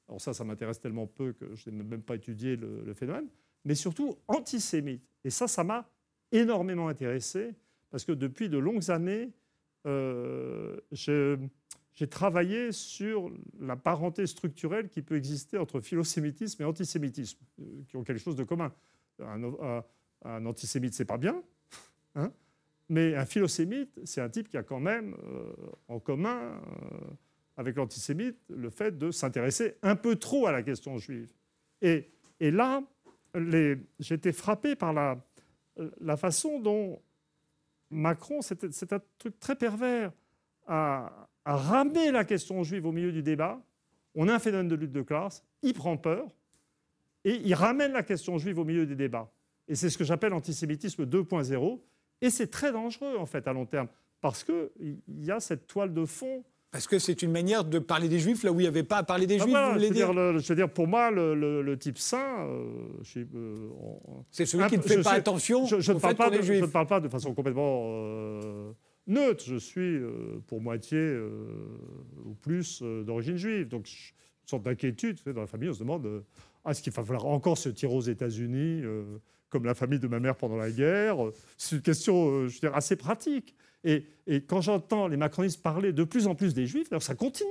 Alors 0.08 0.22
ça, 0.22 0.34
ça 0.34 0.43
m'intéresse 0.43 0.80
tellement 0.80 1.08
peu 1.08 1.34
que 1.34 1.56
je 1.56 1.70
n'ai 1.72 1.84
même 1.84 2.04
pas 2.04 2.16
étudié 2.16 2.56
le, 2.56 2.93
phénomène, 2.93 3.28
mais 3.66 3.76
surtout 3.76 4.18
antisémites. 4.28 5.04
Et 5.24 5.32
ça, 5.32 5.47
ça 5.47 5.64
m'a 5.64 5.89
énormément 6.32 6.88
intéressé, 6.88 7.56
parce 7.89 8.06
que 8.06 8.12
depuis 8.12 8.49
de 8.49 8.58
longues 8.58 8.91
années, 8.91 9.32
euh, 9.88 10.78
je 10.91 11.38
j'ai 11.94 12.08
travaillé 12.08 12.72
sur 12.72 13.32
la 13.60 13.76
parenté 13.76 14.26
structurelle 14.26 14.89
qui 14.89 15.02
peut 15.02 15.18
exister 15.18 15.58
entre 15.58 15.82
philosémitisme 15.82 16.62
et 16.62 16.66
antisémitisme, 16.66 17.39
euh, 17.60 17.84
qui 17.88 17.98
ont 17.98 18.04
quelque 18.04 18.22
chose 18.22 18.36
de 18.36 18.44
commun. 18.44 18.72
Un, 19.20 19.84
un, 20.24 20.46
antisémite, 20.46 20.94
c'est 20.94 21.06
pas 21.06 21.18
bien, 21.18 21.44
hein 22.16 22.32
mais 22.89 23.16
un 23.16 23.26
philosémite, 23.26 24.00
c'est 24.04 24.22
un 24.22 24.30
type 24.30 24.50
qui 24.50 24.58
a 24.58 24.64
quand 24.64 24.80
même 24.80 25.16
euh, 25.24 25.54
en 25.88 26.00
commun 26.00 26.39
euh, 26.39 27.00
avec 27.56 27.76
l'antisémite 27.76 28.38
le 28.50 28.70
fait 28.70 28.98
de 28.98 29.12
s'intéresser 29.12 29.76
un 29.82 29.96
peu 29.96 30.16
trop 30.16 30.48
à 30.48 30.52
la 30.52 30.64
question 30.64 30.98
juive. 30.98 31.32
Et, 31.82 32.10
et 32.39 32.52
là, 32.52 32.84
j'étais 34.00 34.34
frappé 34.34 34.76
par 34.76 34.92
la, 34.92 35.24
la 36.00 36.18
façon 36.18 36.60
dont 36.60 37.02
Macron, 37.89 38.42
c'est 38.42 38.94
un 38.94 39.02
truc 39.18 39.39
très 39.39 39.56
pervers, 39.56 40.12
a, 40.68 41.30
à 41.46 41.56
ramener 41.56 42.12
la 42.12 42.24
question 42.24 42.64
juive 42.64 42.86
au 42.86 42.92
milieu 42.92 43.12
du 43.12 43.24
débat. 43.24 43.62
On 44.16 44.28
a 44.28 44.36
un 44.36 44.39
phénomène 44.39 44.68
de 44.68 44.76
lutte 44.76 44.92
de 44.92 45.02
classe, 45.02 45.44
il 45.62 45.74
prend 45.74 45.98
peur, 45.98 46.28
et 47.24 47.36
il 47.44 47.54
ramène 47.54 47.94
la 47.94 48.04
question 48.04 48.38
juive 48.38 48.60
au 48.60 48.66
milieu 48.66 48.86
des 48.86 48.96
débats. 48.96 49.32
Et 49.68 49.76
c'est 49.76 49.89
ce 49.89 49.98
que 49.98 50.04
j'appelle 50.04 50.34
antisémitisme 50.34 51.06
2.0. 51.06 51.80
Et 52.22 52.30
c'est 52.30 52.48
très 52.48 52.72
dangereux, 52.72 53.16
en 53.18 53.26
fait, 53.26 53.48
à 53.48 53.54
long 53.54 53.66
terme, 53.66 53.88
parce 54.20 54.44
qu'il 54.44 55.00
y 55.08 55.32
a 55.32 55.39
cette 55.39 55.68
toile 55.68 55.94
de 55.94 56.06
fond. 56.06 56.44
Parce 56.72 56.88
que 56.88 57.00
c'est 57.00 57.22
une 57.22 57.32
manière 57.32 57.66
de 57.66 57.80
parler 57.80 58.08
des 58.08 58.20
juifs 58.20 58.44
là 58.44 58.52
où 58.52 58.60
il 58.60 58.64
n'y 58.64 58.68
avait 58.68 58.84
pas 58.84 58.98
à 58.98 59.04
parler 59.04 59.28
des 59.28 59.39
ah, 59.42 59.44
juifs, 59.44 59.58
vous 59.58 59.74
voulez 59.74 59.89
dire, 59.89 60.14
je 60.14 60.48
veux 60.48 60.56
dire, 60.56 60.70
pour 60.70 60.88
moi, 60.88 61.12
le, 61.12 61.76
type 61.78 61.98
saint... 61.98 62.46
Euh, 62.48 62.94
euh, 63.18 63.70
c'est 64.30 64.46
celui 64.46 64.68
qui 64.68 64.78
ne 64.78 64.82
fait 64.82 65.02
pas 65.02 65.14
attention 65.14 65.66
je, 65.66 65.80
je, 65.80 65.92
ne 65.92 66.00
parle 66.00 66.16
pas 66.16 66.30
de, 66.30 66.42
je, 66.42 66.54
ne 66.54 66.66
parle 66.66 66.88
pas 66.88 67.00
de 67.00 67.10
façon 67.10 67.34
complètement... 67.34 67.84
Euh, 67.86 68.72
neutre. 69.12 69.43
Je 69.45 69.57
suis 69.57 69.97
euh, 69.97 70.41
pour 70.47 70.62
moitié 70.62 70.97
euh, 70.97 71.30
ou 72.26 72.34
plus 72.34 72.82
euh, 72.82 73.03
d'origine 73.03 73.38
juive. 73.38 73.68
Donc, 73.68 73.88
une 73.88 74.47
sorte 74.47 74.64
d'inquiétude. 74.64 75.20
Dans 75.26 75.41
la 75.41 75.47
famille, 75.47 75.70
on 75.70 75.74
se 75.74 75.80
demande 75.80 76.24
ah, 76.66 76.72
est-ce 76.72 76.82
qu'il 76.82 76.93
va 76.93 77.03
falloir 77.03 77.26
encore 77.26 77.57
se 77.57 77.70
tirer 77.70 77.93
aux 77.93 78.01
États-Unis 78.01 78.84
comme 79.49 79.66
la 79.66 79.74
famille 79.74 79.99
de 79.99 80.07
ma 80.07 80.20
mère 80.20 80.36
pendant 80.36 80.57
la 80.57 80.72
guerre 80.72 81.18
C'est 81.57 81.76
une 81.76 81.82
question, 81.82 82.47
je 82.47 82.53
veux 82.53 82.59
dire, 82.59 82.76
assez 82.76 82.95
pratique. 82.95 83.55
Et, 83.84 84.05
quand 84.47 84.62
j'entends 84.62 85.07
les 85.07 85.18
macronistes 85.18 85.62
parler 85.62 85.91
de 85.91 86.03
plus 86.03 86.28
en 86.28 86.36
plus 86.36 86.53
des 86.53 86.68
juifs, 86.68 86.88
alors 86.91 87.01
ça 87.01 87.16
continue. 87.16 87.49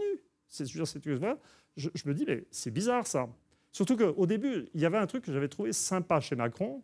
Je, 0.57 0.65
je, 0.65 1.89
je 1.95 2.09
me 2.09 2.15
dis, 2.15 2.25
mais 2.27 2.45
c'est 2.51 2.71
bizarre 2.71 3.07
ça. 3.07 3.29
Surtout 3.73 3.97
qu'au 3.97 4.27
début, 4.27 4.67
il 4.75 4.81
y 4.81 4.87
avait 4.87 4.99
un 4.99 5.07
truc 5.07 5.25
que 5.25 5.33
j'avais 5.33 5.49
trouvé 5.49 5.73
sympa 5.73 6.21
chez 6.21 6.37
Macron. 6.37 6.83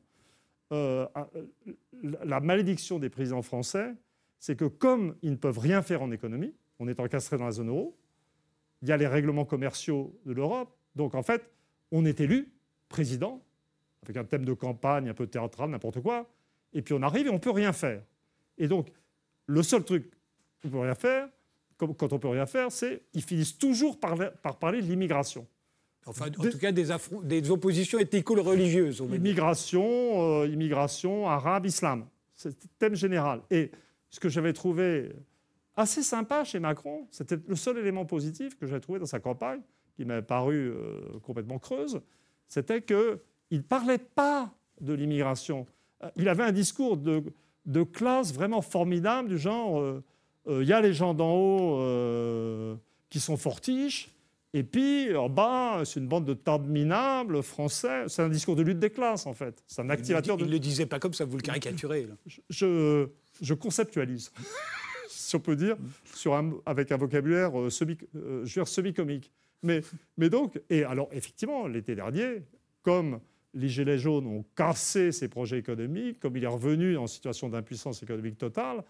la 0.71 1.11
malédiction 2.41 2.99
des 2.99 3.09
présidents 3.09 3.43
français, 3.43 3.95
c'est 4.47 4.55
que 4.55 4.67
comme 4.67 5.17
ils 5.23 5.33
ne 5.33 5.37
peuvent 5.37 5.59
rien 5.59 5.83
faire 5.83 6.03
en 6.03 6.13
économie, 6.13 6.55
on 6.79 6.87
est 6.87 7.01
encastré 7.01 7.37
dans 7.37 7.47
la 7.47 7.51
zone 7.51 7.69
euro, 7.69 7.99
il 8.81 8.89
y 8.89 8.93
a 8.93 8.97
les 8.97 9.09
règlements 9.09 9.45
commerciaux 9.45 10.17
de 10.25 10.33
l'Europe, 10.33 10.73
donc 10.95 11.17
en 11.17 11.25
fait, 11.25 11.51
on 11.91 12.05
est 12.05 12.21
élu 12.21 12.53
président, 12.89 13.43
avec 14.05 14.17
un 14.17 14.23
thème 14.23 14.45
de 14.45 14.53
campagne 14.53 15.09
un 15.09 15.15
peu 15.15 15.27
théâtral, 15.27 15.71
n'importe 15.71 16.01
quoi, 16.01 16.31
et 16.73 16.81
puis 16.81 16.95
on 16.95 17.03
arrive 17.03 17.27
et 17.27 17.31
on 17.31 17.35
ne 17.35 17.39
peut 17.39 17.51
rien 17.51 17.73
faire. 17.73 18.01
Et 18.57 18.69
donc, 18.69 18.93
le 19.47 19.65
seul 19.65 19.83
truc 19.83 20.13
qu'on 20.63 20.71
peut 20.71 20.79
rien 20.79 20.95
faire, 20.95 21.29
quand 21.77 22.13
on 22.13 22.19
peut 22.21 22.29
rien 22.29 22.47
faire, 22.47 22.71
c'est 22.71 23.03
qu'ils 23.11 23.25
finissent 23.25 23.59
toujours 23.59 23.99
par, 23.99 24.17
parler 24.61 24.81
de 24.81 24.87
l'immigration. 24.87 25.45
Enfin, 26.07 26.27
en 26.29 26.31
tout 26.31 26.59
cas, 26.59 26.71
des, 26.71 26.87
des 27.25 27.51
oppositions 27.51 27.99
éthico-religieuses. 27.99 29.03
Immigration, 29.13 30.43
euh, 30.43 30.47
immigration, 30.47 31.29
arabe, 31.29 31.67
islam. 31.67 32.07
C'est 32.37 32.51
le 32.51 32.69
thème 32.79 32.95
général. 32.95 33.41
Et 33.51 33.73
ce 34.11 34.21
que 34.21 34.29
j'avais 34.29 34.53
trouvé 34.53 35.13
assez 35.77 36.03
sympa 36.03 36.45
chez 36.45 36.59
Macron, 36.59 37.07
c'était 37.11 37.39
le 37.47 37.57
seul 37.57 37.79
élément 37.79 38.07
positif 38.07 38.57
que 38.57 38.67
j'avais 38.67 38.81
trouvé 38.81 38.99
dans 38.99 39.07
sa 39.07 39.21
campagne, 39.21 39.61
qui 39.95 40.05
m'avait 40.05 40.23
paru 40.23 40.71
euh, 40.71 41.01
complètement 41.23 41.59
creuse, 41.59 42.01
c'était 42.49 42.83
qu'il 42.83 43.19
ne 43.51 43.61
parlait 43.61 43.99
pas 43.99 44.51
de 44.81 44.95
l'immigration. 44.95 45.67
Euh, 46.03 46.11
il 46.17 46.29
avait 46.29 46.45
un 46.45 46.53
discours 46.53 46.97
de, 46.97 47.23
classe 47.93 48.33
vraiment 48.33 48.63
formidable, 48.63 49.29
du 49.29 49.39
genre, 49.39 49.81
euh, 49.81 50.03
il 50.49 50.67
y 50.67 50.73
a 50.73 50.81
les 50.81 50.93
gens 50.93 51.15
d'en 51.15 51.35
haut 51.35 52.77
qui 53.11 53.21
sont 53.21 53.37
fortiches, 53.37 54.13
Et 54.53 54.63
puis, 54.63 55.15
en 55.15 55.29
bas, 55.29 55.83
c'est 55.85 56.01
une 56.01 56.09
bande 56.09 56.25
de 56.25 56.35
tardes 56.35 56.67
minables 56.67 57.43
français. 57.43 58.05
C'est 58.09 58.23
un 58.23 58.29
discours 58.29 58.57
de 58.57 58.63
lutte 58.63 58.79
des 58.79 58.91
classes, 58.91 59.27
en 59.27 59.35
fait. 59.35 59.63
C'est 59.67 59.83
un 59.83 59.91
activateur 59.91 60.37
il 60.39 60.47
ne 60.47 60.51
le 60.51 60.59
disait 60.59 60.87
pas 60.87 60.99
comme 60.99 61.13
ça, 61.13 61.25
vous 61.25 61.37
le 61.37 61.43
caricaturez. 61.43 62.07
Je, 62.27 62.41
je, 62.49 63.09
conceptualise, 63.55 64.33
si 65.09 65.37
on 65.37 65.41
peut 65.41 65.57
dire, 65.57 65.77
avec 66.65 66.93
un 66.93 66.97
vocabulaire 66.97 67.59
euh, 67.59 67.71
semi, 67.71 67.97
euh, 68.15 68.45
semi-comique. 68.45 69.33
Mais, 69.63 69.83
donc, 70.29 70.61
et 70.71 70.85
alors, 70.85 71.09
effectivement, 71.13 71.67
l'été 71.67 71.95
dernier, 71.95 72.43
comme 72.83 73.21
les 73.55 73.69
Gilets 73.69 73.99
jaunes 73.99 74.27
ont 74.27 74.45
cassé 74.55 75.13
ses 75.13 75.29
projets 75.29 75.59
économiques, 75.59 76.21
comme 76.21 76.37
il 76.37 76.45
est 76.45 76.49
revenu 76.49 76.97
en 76.97 77.07
situation 77.07 77.49
d'impuissance 77.49 78.03
économique 78.03 78.39
totale, 78.39 78.85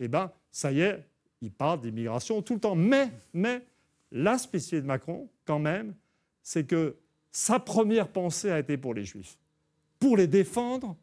eh 0.00 0.08
bien, 0.08 0.30
ça 0.50 0.72
y 0.72 0.80
est, 0.80 1.04
il 1.42 1.50
parle 1.50 1.80
d'immigration 1.80 2.40
tout 2.40 2.54
le 2.54 2.60
temps. 2.60 2.76
Mais, 2.76 3.10
mais, 3.34 3.62
la 4.10 4.36
de 4.36 4.80
Macron, 4.82 5.28
quand 5.44 5.58
même, 5.58 5.94
c'est 6.42 6.66
que 6.66 6.96
sa 7.30 7.58
première 7.58 8.08
pensée 8.08 8.50
a 8.50 8.58
été 8.58 8.76
pour 8.76 8.94
les 8.94 9.04
Juifs, 9.04 9.38
pour 9.98 10.16
les 10.16 10.26
défendre, 10.26 10.96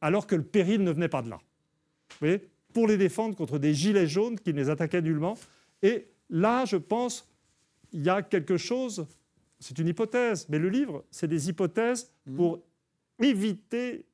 alors 0.00 0.26
que 0.26 0.36
le 0.36 0.44
péril 0.44 0.82
ne 0.82 0.92
venait 0.92 1.08
pas 1.08 1.22
de 1.22 1.30
là. 1.30 1.40
Vous 2.12 2.26
voyez 2.26 2.40
Pour 2.72 2.86
les 2.86 2.96
défendre 2.96 3.36
contre 3.36 3.58
des 3.58 3.74
gilets 3.74 4.06
jaunes 4.06 4.38
qui 4.38 4.52
ne 4.52 4.58
les 4.58 4.70
attaquaient 4.70 5.02
nullement. 5.02 5.36
Et 5.82 6.06
là, 6.28 6.64
je 6.64 6.76
pense, 6.76 7.28
il 7.92 8.02
y 8.02 8.08
a 8.10 8.22
quelque 8.22 8.56
chose, 8.56 9.06
c'est 9.58 9.78
une 9.78 9.88
hypothèse, 9.88 10.46
mais 10.48 10.58
le 10.58 10.68
livre, 10.68 11.04
c'est 11.10 11.28
des 11.28 11.48
hypothèses 11.48 12.10
mmh. 12.26 12.36
pour 12.36 12.60
éviter 13.20 14.06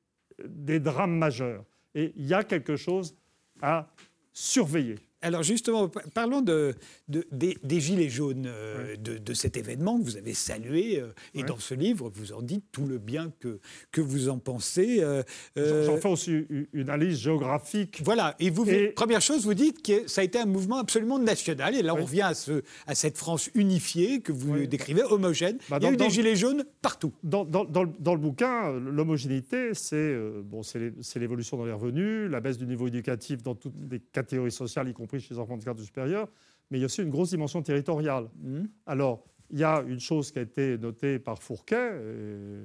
des 0.45 0.79
drames 0.79 1.17
majeurs. 1.17 1.63
Et 1.95 2.13
il 2.15 2.25
y 2.25 2.33
a 2.33 2.43
quelque 2.43 2.75
chose 2.75 3.15
à 3.61 3.87
surveiller. 4.33 4.95
Alors 5.23 5.41
justement, 5.41 5.89
parlons 6.13 6.41
de, 6.41 6.75
des, 7.07 7.79
Gilets 7.79 8.09
jaunes, 8.09 8.45
euh, 8.45 8.95
de, 8.97 9.33
cet 9.33 9.57
événement 9.57 9.97
que 9.97 10.03
vous 10.03 10.17
avez 10.17 10.35
salué. 10.35 10.99
Euh, 10.99 11.07
et 11.33 11.41
dans 11.41 11.57
ce 11.57 11.73
livre, 11.73 12.11
vous 12.13 12.33
en 12.33 12.43
dites 12.43 12.65
tout 12.71 12.85
le 12.85 12.99
bien 12.99 13.31
que, 13.39 13.59
que 13.91 13.99
vous 13.99 14.29
en 14.29 14.37
pensez. 14.37 14.99
Euh, 15.01 15.23
j'en 15.55 15.97
fais 15.97 16.07
aussi 16.07 16.45
une 16.71 16.89
analyse 16.89 17.19
géographique. 17.19 18.01
Voilà. 18.05 18.35
Et 18.39 18.51
vous, 18.51 18.67
première 18.95 19.21
chose, 19.21 19.43
vous 19.43 19.55
dites 19.55 19.81
que 19.81 20.07
ça 20.07 20.21
a 20.21 20.23
été 20.23 20.37
un 20.37 20.45
mouvement 20.45 20.77
absolument 20.77 21.17
national. 21.17 21.73
Et 21.73 21.81
là, 21.81 21.95
on 21.95 22.03
revient 22.03 22.21
à, 22.21 22.35
ce, 22.35 22.61
à 22.85 22.93
cette 22.93 23.17
France 23.17 23.49
unifiée 23.55 24.21
que 24.21 24.31
vous 24.31 24.67
décrivez, 24.67 25.01
homogène. 25.03 25.57
Bah, 25.67 25.79
Il 25.81 25.85
y 25.85 25.87
a 25.87 25.93
eu 25.93 25.97
des 25.97 26.11
Gilets 26.11 26.35
jaunes 26.35 26.63
partout. 26.83 27.13
Dans, 27.23 27.43
dans, 27.43 27.65
dans, 27.65 27.85
dans 27.85 28.13
le 28.13 28.21
bouquin, 28.21 28.71
l'homogénéité, 28.73 29.73
c'est 29.73 30.15
bon, 30.43 30.61
l'évolution 31.15 31.57
dans 31.57 31.65
les 31.65 31.71
revenus, 31.71 32.29
la 32.29 32.39
baisse 32.39 32.59
du 32.59 32.67
niveau 32.67 32.87
éducatif 32.87 33.41
dans 33.41 33.55
toutes 33.55 33.73
les 33.89 33.99
catégories 33.99 34.51
sociales, 34.51 34.87
y 34.87 34.93
compris 34.93 35.06
chez 35.07 35.33
les 35.33 35.39
enfants 35.39 35.57
de 35.57 35.63
cadre 35.63 35.81
supérieur, 35.81 36.27
mais 36.69 36.77
il 36.77 36.81
y 36.81 36.83
a 36.83 36.85
aussi 36.85 37.01
une 37.01 37.09
grosse 37.09 37.29
dimension 37.29 37.61
territoriale. 37.61 38.29
Mmh. 38.41 38.65
Alors, 38.85 39.23
il 39.49 39.59
y 39.59 39.63
a 39.63 39.83
une 39.87 39.99
chose 39.99 40.31
qui 40.31 40.39
a 40.39 40.41
été 40.41 40.77
notée 40.77 41.19
par 41.19 41.41
Fourquet. 41.41 41.91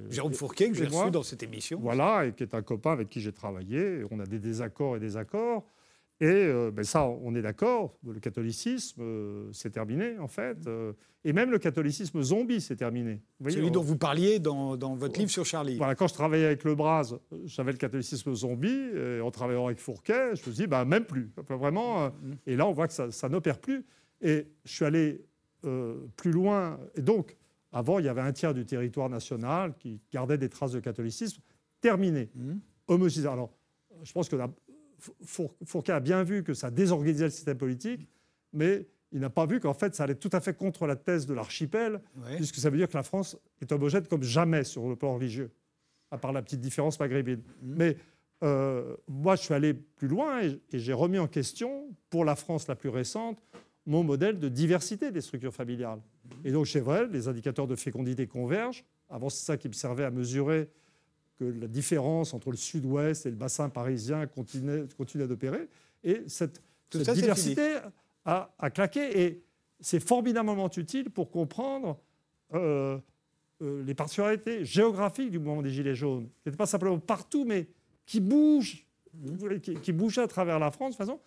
Jérôme 0.09 0.33
Fourquet, 0.33 0.69
que 0.69 0.75
j'ai 0.75 0.85
reçu 0.85 1.11
dans 1.11 1.23
cette 1.23 1.43
émission. 1.43 1.79
Voilà, 1.81 2.25
et 2.25 2.33
qui 2.33 2.43
est 2.43 2.53
un 2.53 2.61
copain 2.61 2.91
avec 2.91 3.09
qui 3.09 3.21
j'ai 3.21 3.31
travaillé. 3.31 4.03
On 4.11 4.19
a 4.19 4.25
des 4.25 4.39
désaccords 4.39 4.97
et 4.97 4.99
des 4.99 5.15
accords. 5.15 5.65
Et 6.19 6.25
euh, 6.27 6.71
ben 6.71 6.83
ça, 6.83 7.05
on 7.05 7.35
est 7.35 7.41
d'accord, 7.41 7.97
le 8.05 8.19
catholicisme, 8.19 9.01
euh, 9.01 9.49
c'est 9.51 9.71
terminé, 9.71 10.17
en 10.19 10.27
fait. 10.27 10.57
Euh, 10.67 10.93
et 11.25 11.33
même 11.33 11.51
le 11.51 11.57
catholicisme 11.57 12.21
zombie, 12.21 12.61
c'est 12.61 12.75
terminé. 12.75 13.21
Celui 13.47 13.71
dont 13.71 13.81
vous 13.81 13.97
parliez 13.97 14.39
dans, 14.39 14.75
votre 14.95 15.17
livre 15.19 15.31
sur 15.31 15.45
Charlie. 15.45 15.77
Voilà, 15.77 15.95
quand 15.95 16.07
je 16.07 16.13
travaillais 16.13 16.45
avec 16.45 16.63
Le 16.63 16.75
Braz, 16.75 17.17
j'avais 17.45 17.71
le 17.71 17.77
catholicisme 17.77 18.33
zombie. 18.33 18.89
Et 18.95 19.21
en 19.21 19.31
travaillant 19.31 19.65
avec 19.65 19.79
Fourquet, 19.79 20.35
je 20.35 20.49
me 20.49 20.55
dis, 20.55 20.67
bah, 20.67 20.85
même 20.85 21.05
plus. 21.05 21.31
vraiment, 21.49 22.07
mm. 22.07 22.11
et 22.45 22.55
là, 22.55 22.67
on 22.67 22.73
voit 22.73 22.87
que 22.87 22.93
ça, 22.93 23.11
ça 23.11 23.29
n'opère 23.29 23.59
plus. 23.59 23.85
Et 24.21 24.47
je 24.65 24.71
suis 24.71 24.85
allé 24.85 25.25
plus 26.17 26.31
loin. 26.31 26.77
Et 26.95 27.01
donc, 27.01 27.37
avant, 27.71 27.99
il 27.99 28.05
y 28.05 28.09
avait 28.09 28.21
un 28.21 28.33
tiers 28.33 28.53
du 28.53 28.65
territoire 28.65 29.09
national 29.09 29.73
qui 29.77 29.99
gardait 30.11 30.37
des 30.37 30.49
traces 30.49 30.73
de 30.73 30.79
catholicisme. 30.79 31.41
Terminé. 31.81 32.29
Mmh. 32.35 33.27
Alors, 33.27 33.51
je 34.03 34.11
pense 34.11 34.29
que 34.29 34.35
Fourquet 35.65 35.91
a 35.91 35.99
bien 35.99 36.23
vu 36.23 36.43
que 36.43 36.53
ça 36.53 36.71
désorganisait 36.71 37.25
le 37.25 37.31
système 37.31 37.57
politique, 37.57 38.07
mais 38.53 38.87
il 39.13 39.19
n'a 39.19 39.29
pas 39.29 39.45
vu 39.45 39.59
qu'en 39.59 39.73
fait, 39.73 39.95
ça 39.95 40.03
allait 40.03 40.15
tout 40.15 40.29
à 40.33 40.41
fait 40.41 40.55
contre 40.57 40.87
la 40.87 40.95
thèse 40.95 41.27
de 41.27 41.33
l'archipel, 41.33 42.01
puisque 42.35 42.55
ça 42.55 42.69
veut 42.69 42.77
dire 42.77 42.89
que 42.89 42.97
la 42.97 43.03
France 43.03 43.37
est 43.61 43.71
homogène 43.71 44.05
comme 44.07 44.23
jamais 44.23 44.63
sur 44.63 44.89
le 44.89 44.95
plan 44.95 45.13
religieux, 45.13 45.51
à 46.11 46.17
part 46.17 46.33
la 46.33 46.41
petite 46.41 46.59
différence 46.59 46.99
maghrébine. 46.99 47.39
Mmh. 47.39 47.73
Mais 47.75 47.97
euh, 48.43 48.95
moi, 49.07 49.35
je 49.35 49.43
suis 49.43 49.53
allé 49.53 49.73
plus 49.73 50.07
loin 50.07 50.41
et, 50.41 50.59
j'ai 50.73 50.93
remis 50.93 51.19
en 51.19 51.27
question, 51.27 51.89
pour 52.09 52.25
la 52.25 52.35
France 52.35 52.67
la 52.67 52.75
plus 52.75 52.89
récente, 52.89 53.41
mon 53.85 54.03
modèle 54.03 54.39
de 54.39 54.49
diversité 54.49 55.11
des 55.11 55.21
structures 55.21 55.53
familiales. 55.53 55.99
Mmh. 55.99 56.29
Et 56.45 56.51
donc, 56.51 56.65
chez 56.65 56.79
vrai, 56.79 57.07
les 57.07 57.27
indicateurs 57.27 57.67
de 57.67 57.75
fécondité 57.75 58.25
convergent. 58.25 58.83
Avant, 59.09 59.29
c'est 59.29 59.45
ça 59.45 59.57
qui 59.57 59.67
me 59.67 59.73
servait 59.73 60.05
à 60.05 60.11
mesurer 60.11 60.69
que 61.43 61.59
la 61.59 61.67
différence 61.67 62.33
entre 62.33 62.51
le 62.51 62.57
sud-ouest 62.57 63.25
et 63.25 63.29
le 63.29 63.35
bassin 63.35 63.69
parisien 63.69 64.25
continue, 64.27 64.87
continue 64.97 65.27
d'opérer. 65.27 65.67
Et 66.03 66.23
cette, 66.27 66.61
diversité 66.91 67.77
a, 68.25 68.49
claqué. 68.73 69.21
Et 69.21 69.43
c'est 69.79 69.99
formidablement 69.99 70.69
utile 70.69 71.09
pour 71.09 71.31
comprendre 71.31 71.99
euh, 72.53 72.97
euh, 73.61 73.83
les 73.83 73.93
particularités 73.93 74.63
géographiques 74.65 75.31
du 75.31 75.39
mouvement 75.39 75.61
des 75.61 75.69
Gilets 75.69 75.95
jaunes, 75.95 76.27
qui 76.41 76.49
n'était 76.49 76.57
pas 76.57 76.65
simplement 76.65 76.99
partout, 76.99 77.45
mais 77.45 77.67
qui 78.05 78.19
bougent, 78.19 78.85
qui, 79.61 79.75
qui 79.75 79.91
bougeait 79.91 80.21
à 80.21 80.27
travers 80.27 80.59
la 80.59 80.71
France, 80.71 80.91
de 80.91 80.97
façon, 80.97 81.19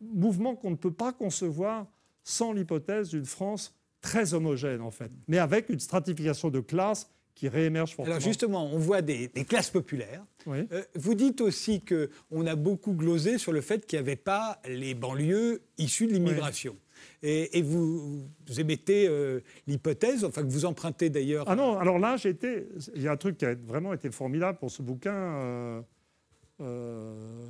mouvement 0.00 0.56
qu'on 0.56 0.70
ne 0.70 0.76
peut 0.76 0.92
pas 0.92 1.12
concevoir 1.12 1.86
sans 2.22 2.52
l'hypothèse 2.52 3.10
d'une 3.10 3.24
France 3.24 3.74
très 4.00 4.34
homogène, 4.34 4.80
en 4.80 4.90
fait, 4.90 5.10
mais 5.28 5.38
avec 5.38 5.68
une 5.70 5.80
stratification 5.80 6.50
de 6.50 6.60
classes 6.60 7.10
qui 7.34 7.48
réémerge 7.48 7.96
Alors 7.98 8.20
justement, 8.20 8.66
on 8.72 8.78
voit 8.78 9.02
des, 9.02 9.28
classes 9.48 9.70
populaires. 9.70 10.24
Euh, 10.46 10.64
vous 10.94 11.14
dites 11.14 11.40
aussi 11.40 11.82
qu'on 11.82 12.46
a 12.46 12.54
beaucoup 12.54 12.92
glosé 12.92 13.38
sur 13.38 13.52
le 13.52 13.60
fait 13.60 13.86
qu'il 13.86 13.98
n'y 13.98 14.06
avait 14.06 14.16
pas 14.16 14.60
les 14.68 14.94
banlieues 14.94 15.62
issues 15.78 16.06
de 16.06 16.12
l'immigration. 16.12 16.76
Et, 17.22 17.62
vous, 17.62 18.28
émettez 18.58 19.08
euh, 19.08 19.40
l'hypothèse, 19.66 20.24
enfin 20.24 20.42
que 20.42 20.50
vous 20.50 20.64
empruntez 20.64 21.10
d'ailleurs. 21.10 21.44
Ah 21.48 21.56
non, 21.56 21.78
alors 21.78 21.98
là, 21.98 22.16
j'ai 22.16 22.28
été. 22.30 22.68
Il 22.94 23.02
y 23.02 23.08
a 23.08 23.12
un 23.12 23.16
truc 23.16 23.38
qui 23.38 23.46
a 23.46 23.54
vraiment 23.54 23.92
été 23.92 24.10
formidable 24.10 24.58
pour 24.58 24.70
ce 24.70 24.82
bouquin. 24.82 25.14
Euh, 26.60 27.48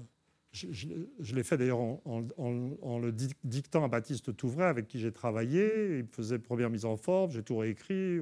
je, 0.52 1.34
l'ai 1.34 1.42
fait 1.42 1.56
d'ailleurs 1.56 1.80
en, 1.80 2.98
le 2.98 3.12
dictant 3.44 3.84
à 3.84 3.88
Baptiste 3.88 4.36
Touvray, 4.36 4.68
avec 4.68 4.86
qui 4.86 5.00
j'ai 5.00 5.12
travaillé. 5.12 5.98
Il 5.98 6.06
faisait 6.06 6.38
première 6.38 6.70
mise 6.70 6.84
en 6.84 6.96
forme, 6.96 7.32
j'ai 7.32 7.42
tout 7.42 7.56
réécrit 7.56 8.20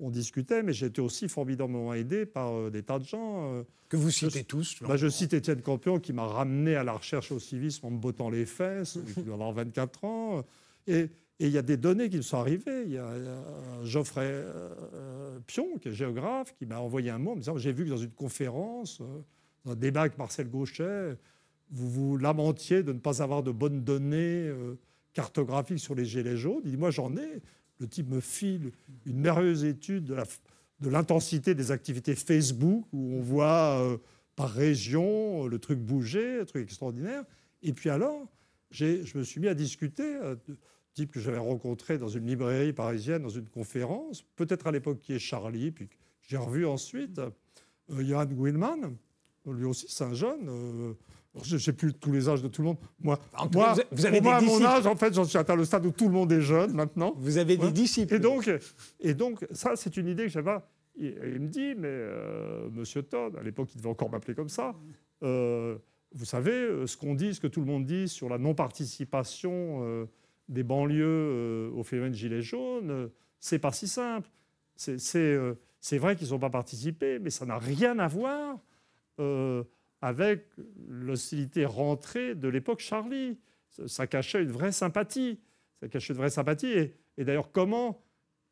on 0.00 0.10
discutait, 0.10 0.62
mais 0.62 0.72
j'ai 0.72 0.86
été 0.86 1.00
aussi 1.00 1.28
formidablement 1.28 1.92
aidé 1.94 2.24
par 2.26 2.54
euh, 2.54 2.70
des 2.70 2.82
tas 2.82 2.98
de 2.98 3.04
gens. 3.04 3.52
Euh, 3.54 3.62
que 3.88 3.96
vous 3.96 4.10
citez 4.10 4.44
tous 4.44 4.76
bah, 4.80 4.96
Je 4.96 5.08
cite 5.08 5.32
Étienne 5.32 5.60
Campion 5.62 5.98
qui 5.98 6.12
m'a 6.12 6.26
ramené 6.26 6.76
à 6.76 6.84
la 6.84 6.92
recherche 6.92 7.32
au 7.32 7.38
civisme 7.38 7.86
en 7.86 7.90
me 7.90 7.98
bottant 7.98 8.30
les 8.30 8.46
fesses, 8.46 8.98
il 9.16 9.24
doit 9.24 9.34
avoir 9.34 9.52
24 9.52 10.04
ans. 10.04 10.44
Et 10.86 11.10
il 11.40 11.50
y 11.50 11.58
a 11.58 11.62
des 11.62 11.76
données 11.76 12.08
qui 12.08 12.16
me 12.16 12.22
sont 12.22 12.38
arrivées. 12.38 12.84
Il 12.84 12.92
y 12.92 12.98
a, 12.98 13.12
Geoffrey 13.84 14.26
euh, 14.26 15.38
Pion, 15.46 15.78
qui 15.80 15.88
est 15.88 15.92
géographe, 15.92 16.54
qui 16.56 16.66
m'a 16.66 16.80
envoyé 16.80 17.10
un 17.10 17.18
mot 17.18 17.32
en 17.32 17.34
me 17.34 17.40
disant 17.40 17.56
J'ai 17.56 17.72
vu 17.72 17.84
que 17.84 17.90
dans 17.90 17.96
une 17.96 18.10
conférence, 18.10 19.02
dans 19.64 19.72
un 19.72 19.76
débat 19.76 20.02
avec 20.02 20.16
Marcel 20.18 20.48
Gauchet, 20.48 21.16
vous 21.70 21.90
vous 21.90 22.16
lamentiez 22.16 22.82
de 22.82 22.92
ne 22.92 22.98
pas 22.98 23.22
avoir 23.22 23.42
de 23.42 23.50
bonnes 23.50 23.82
données 23.84 24.50
cartographiques 25.12 25.80
sur 25.80 25.94
les 25.94 26.04
gilets 26.04 26.36
jaunes. 26.36 26.62
Il 26.64 26.70
dit 26.70 26.76
Moi, 26.76 26.90
j'en 26.90 27.14
ai. 27.16 27.42
Le 27.78 27.86
type 27.86 28.08
me 28.08 28.20
file 28.20 28.72
une 29.06 29.18
merveilleuse 29.18 29.64
étude 29.64 30.04
de 30.04 30.90
l'intensité 30.90 31.54
des 31.54 31.70
activités 31.70 32.14
Facebook, 32.14 32.86
où 32.92 33.14
on 33.14 33.20
voit 33.20 33.80
euh, 33.80 33.98
par 34.36 34.50
région 34.50 35.46
le 35.46 35.58
truc 35.58 35.78
bouger, 35.78 36.40
un 36.40 36.44
truc 36.44 36.64
extraordinaire. 36.64 37.24
Et 37.62 37.72
puis 37.72 37.90
alors, 37.90 38.28
je 38.70 39.18
me 39.18 39.24
suis 39.24 39.40
mis 39.40 39.48
à 39.48 39.54
discuter, 39.54 40.16
euh, 40.16 40.36
type 40.94 41.12
que 41.12 41.20
j'avais 41.20 41.38
rencontré 41.38 41.98
dans 41.98 42.08
une 42.08 42.26
librairie 42.26 42.72
parisienne, 42.72 43.22
dans 43.22 43.28
une 43.28 43.48
conférence, 43.48 44.22
peut-être 44.36 44.66
à 44.66 44.72
l'époque 44.72 45.00
qui 45.00 45.12
est 45.12 45.18
Charlie, 45.18 45.70
puis 45.70 45.88
j'ai 46.22 46.36
revu 46.36 46.66
ensuite 46.66 47.18
euh, 47.18 47.30
Johan 48.04 48.26
Willman, 48.26 48.96
lui 49.46 49.64
aussi 49.64 49.86
c'est 49.88 50.04
un 50.04 50.12
jeune, 50.12 50.94
je 51.42 51.54
ne 51.54 51.60
sais 51.60 51.72
plus 51.72 51.92
tous 51.94 52.12
les 52.12 52.28
âges 52.28 52.42
de 52.42 52.48
tout 52.48 52.62
le 52.62 52.68
monde. 52.68 52.78
Moi, 53.00 53.18
moi, 53.52 53.74
vous 53.90 54.06
avez 54.06 54.20
moi 54.20 54.36
à 54.36 54.40
mon 54.40 54.64
âge, 54.64 54.86
en 54.86 54.96
fait, 54.96 55.14
j'en 55.14 55.24
suis 55.24 55.38
atteint 55.38 55.56
le 55.56 55.64
stade 55.64 55.86
où 55.86 55.90
tout 55.90 56.06
le 56.06 56.14
monde 56.14 56.32
est 56.32 56.40
jeune 56.40 56.72
maintenant. 56.72 57.14
Vous 57.18 57.38
avez 57.38 57.56
des 57.56 57.70
disciples. 57.70 58.14
Et 58.14 58.18
donc, 58.18 58.50
et 59.00 59.14
donc 59.14 59.46
ça, 59.50 59.76
c'est 59.76 59.96
une 59.96 60.08
idée 60.08 60.24
que 60.24 60.30
j'avais. 60.30 60.56
Il, 60.96 61.16
il, 61.34 61.40
me 61.40 61.48
dit, 61.48 61.74
mais 61.76 61.88
euh, 61.88 62.68
Monsieur 62.70 63.02
Todd, 63.02 63.36
à 63.36 63.42
l'époque, 63.42 63.68
il 63.74 63.78
devait 63.78 63.90
encore 63.90 64.10
m'appeler 64.10 64.34
comme 64.34 64.48
ça. 64.48 64.74
Euh, 65.22 65.78
vous 66.12 66.24
savez, 66.24 66.52
euh, 66.52 66.86
ce 66.86 66.96
qu'on 66.96 67.14
dit, 67.14 67.34
ce 67.34 67.40
que 67.40 67.46
tout 67.46 67.60
le 67.60 67.66
monde 67.66 67.84
dit 67.84 68.08
sur 68.08 68.28
la 68.28 68.38
non-participation 68.38 70.08
des 70.48 70.62
banlieues 70.62 71.70
au 71.74 71.82
phénomène 71.84 72.14
gilet 72.14 72.42
jaune, 72.42 73.10
c'est 73.38 73.58
pas 73.58 73.72
si 73.72 73.86
simple. 73.86 74.28
C'est 74.76 75.98
vrai 75.98 76.16
qu'ils 76.16 76.30
n'ont 76.30 76.38
pas 76.38 76.50
participé, 76.50 77.18
mais 77.18 77.30
ça 77.30 77.46
n'a 77.46 77.58
rien 77.58 77.98
à 77.98 78.08
voir 78.08 78.58
avec 80.00 80.46
l'hostilité 80.88 81.64
rentrée 81.64 82.34
de 82.34 82.48
l'époque 82.48 82.80
Charlie. 82.80 83.38
Ça 83.86 84.06
cachait 84.06 84.42
une 84.42 84.52
vraie 84.52 84.72
sympathie. 84.72 85.40
Ça 85.80 85.88
cachait 85.88 86.12
une 86.12 86.18
vraie 86.18 86.30
sympathie. 86.30 86.92
Et, 87.16 87.24
d'ailleurs, 87.24 87.52
comment 87.52 88.02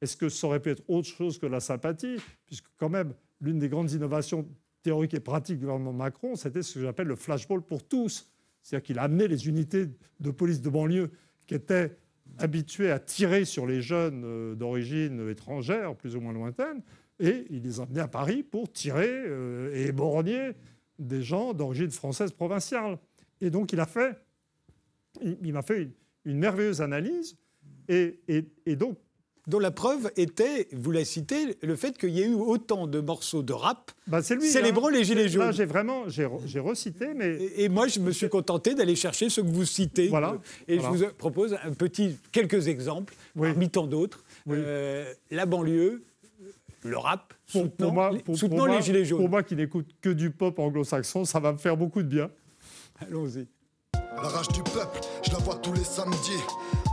est-ce 0.00 0.16
que 0.16 0.28
ça 0.28 0.46
aurait 0.46 0.60
pu 0.60 0.70
être 0.70 0.82
autre 0.88 1.08
chose 1.08 1.38
que 1.38 1.46
la 1.46 1.60
sympathie 1.60 2.16
Puisque 2.46 2.66
quand 2.76 2.88
même, 2.88 3.14
l'une 3.40 3.58
des 3.58 3.68
grandes 3.68 3.92
innovations 3.92 4.48
théoriques 4.82 5.14
et 5.14 5.20
pratiques 5.20 5.58
du 5.58 5.64
gouvernement 5.64 5.92
Macron, 5.92 6.36
c'était 6.36 6.62
ce 6.62 6.74
que 6.74 6.80
j'appelle 6.80 7.08
le 7.08 7.16
flashball 7.16 7.62
pour 7.62 7.86
tous. 7.86 8.30
C'est-à-dire 8.62 8.84
qu'il 8.84 8.98
a 8.98 9.02
amené 9.02 9.28
les 9.28 9.48
unités 9.48 9.86
de 10.20 10.30
police 10.30 10.60
de 10.60 10.68
banlieue 10.68 11.10
qui 11.46 11.54
étaient 11.54 11.96
habituées 12.38 12.90
à 12.90 12.98
tirer 12.98 13.44
sur 13.44 13.66
les 13.66 13.80
jeunes 13.80 14.24
euh, 14.24 14.54
d'origine 14.54 15.28
étrangère, 15.28 15.94
plus 15.94 16.16
ou 16.16 16.20
moins 16.20 16.32
lointaine, 16.32 16.82
et 17.18 17.46
il 17.50 17.62
les 17.62 17.80
a 17.80 17.86
à 17.96 18.08
Paris 18.08 18.42
pour 18.42 18.70
tirer 18.70 19.08
euh, 19.08 19.74
et 19.74 19.86
éborgner 19.86 20.52
des 20.98 21.22
gens 21.22 21.52
d'origine 21.52 21.90
française 21.90 22.32
provinciale. 22.32 22.98
Et 23.40 23.50
donc 23.50 23.72
il 23.72 23.80
a 23.80 23.86
fait, 23.86 24.18
il, 25.22 25.52
m'a 25.52 25.62
fait 25.62 25.88
une, 26.24 26.38
merveilleuse 26.38 26.80
analyse, 26.80 27.36
et, 27.88 28.18
et 28.28 28.76
donc 28.76 28.96
dont 29.46 29.58
la 29.60 29.70
preuve 29.70 30.10
était, 30.16 30.66
vous 30.72 30.90
la 30.90 31.04
citez, 31.04 31.56
le 31.62 31.76
fait 31.76 31.96
qu'il 31.96 32.10
y 32.10 32.22
ait 32.22 32.26
eu 32.26 32.34
autant 32.34 32.86
de 32.86 33.00
morceaux 33.00 33.42
de 33.42 33.52
rap 33.52 33.92
bah, 34.06 34.22
célébrant 34.22 34.88
hein. 34.88 34.92
les 34.92 35.04
Gilets 35.04 35.28
jaunes. 35.28 35.52
j'ai 35.52 35.66
vraiment, 35.66 36.08
j'ai 36.08 36.60
recité, 36.60 37.14
mais... 37.14 37.38
Et, 37.56 37.68
moi, 37.68 37.86
je 37.86 38.00
me 38.00 38.10
suis 38.10 38.28
contenté 38.28 38.74
d'aller 38.74 38.96
chercher 38.96 39.28
ce 39.28 39.40
que 39.40 39.46
vous 39.46 39.64
citez. 39.64 40.08
Voilà. 40.08 40.38
Et 40.66 40.80
je 40.80 40.86
vous 40.86 41.04
propose 41.16 41.56
un 41.62 41.72
petit, 41.72 42.16
quelques 42.32 42.68
exemples, 42.68 43.14
parmi 43.38 43.68
tant 43.68 43.86
d'autres. 43.86 44.24
Euh, 44.48 45.12
la 45.30 45.46
banlieue, 45.46 46.02
le 46.82 46.98
rap, 46.98 47.34
soutenant, 47.46 48.66
les 48.66 48.82
Gilets 48.82 49.04
jaunes. 49.04 49.20
Pour 49.20 49.28
moi 49.28 49.42
qui 49.42 49.56
n'écoute 49.56 49.88
que 50.00 50.10
du 50.10 50.30
pop 50.30 50.58
anglo-saxon, 50.58 51.24
ça 51.24 51.40
va 51.40 51.52
me 51.52 51.58
faire 51.58 51.76
beaucoup 51.76 52.02
de 52.02 52.08
bien. 52.08 52.30
Allons-y. 53.00 53.46
La 53.94 54.28
rage 54.28 54.48
du 54.48 54.62
peuple, 54.62 55.00
je 55.22 55.30
la 55.30 55.38
vois 55.38 55.56
tous 55.56 55.72
les 55.74 55.84
samedis. 55.84 56.42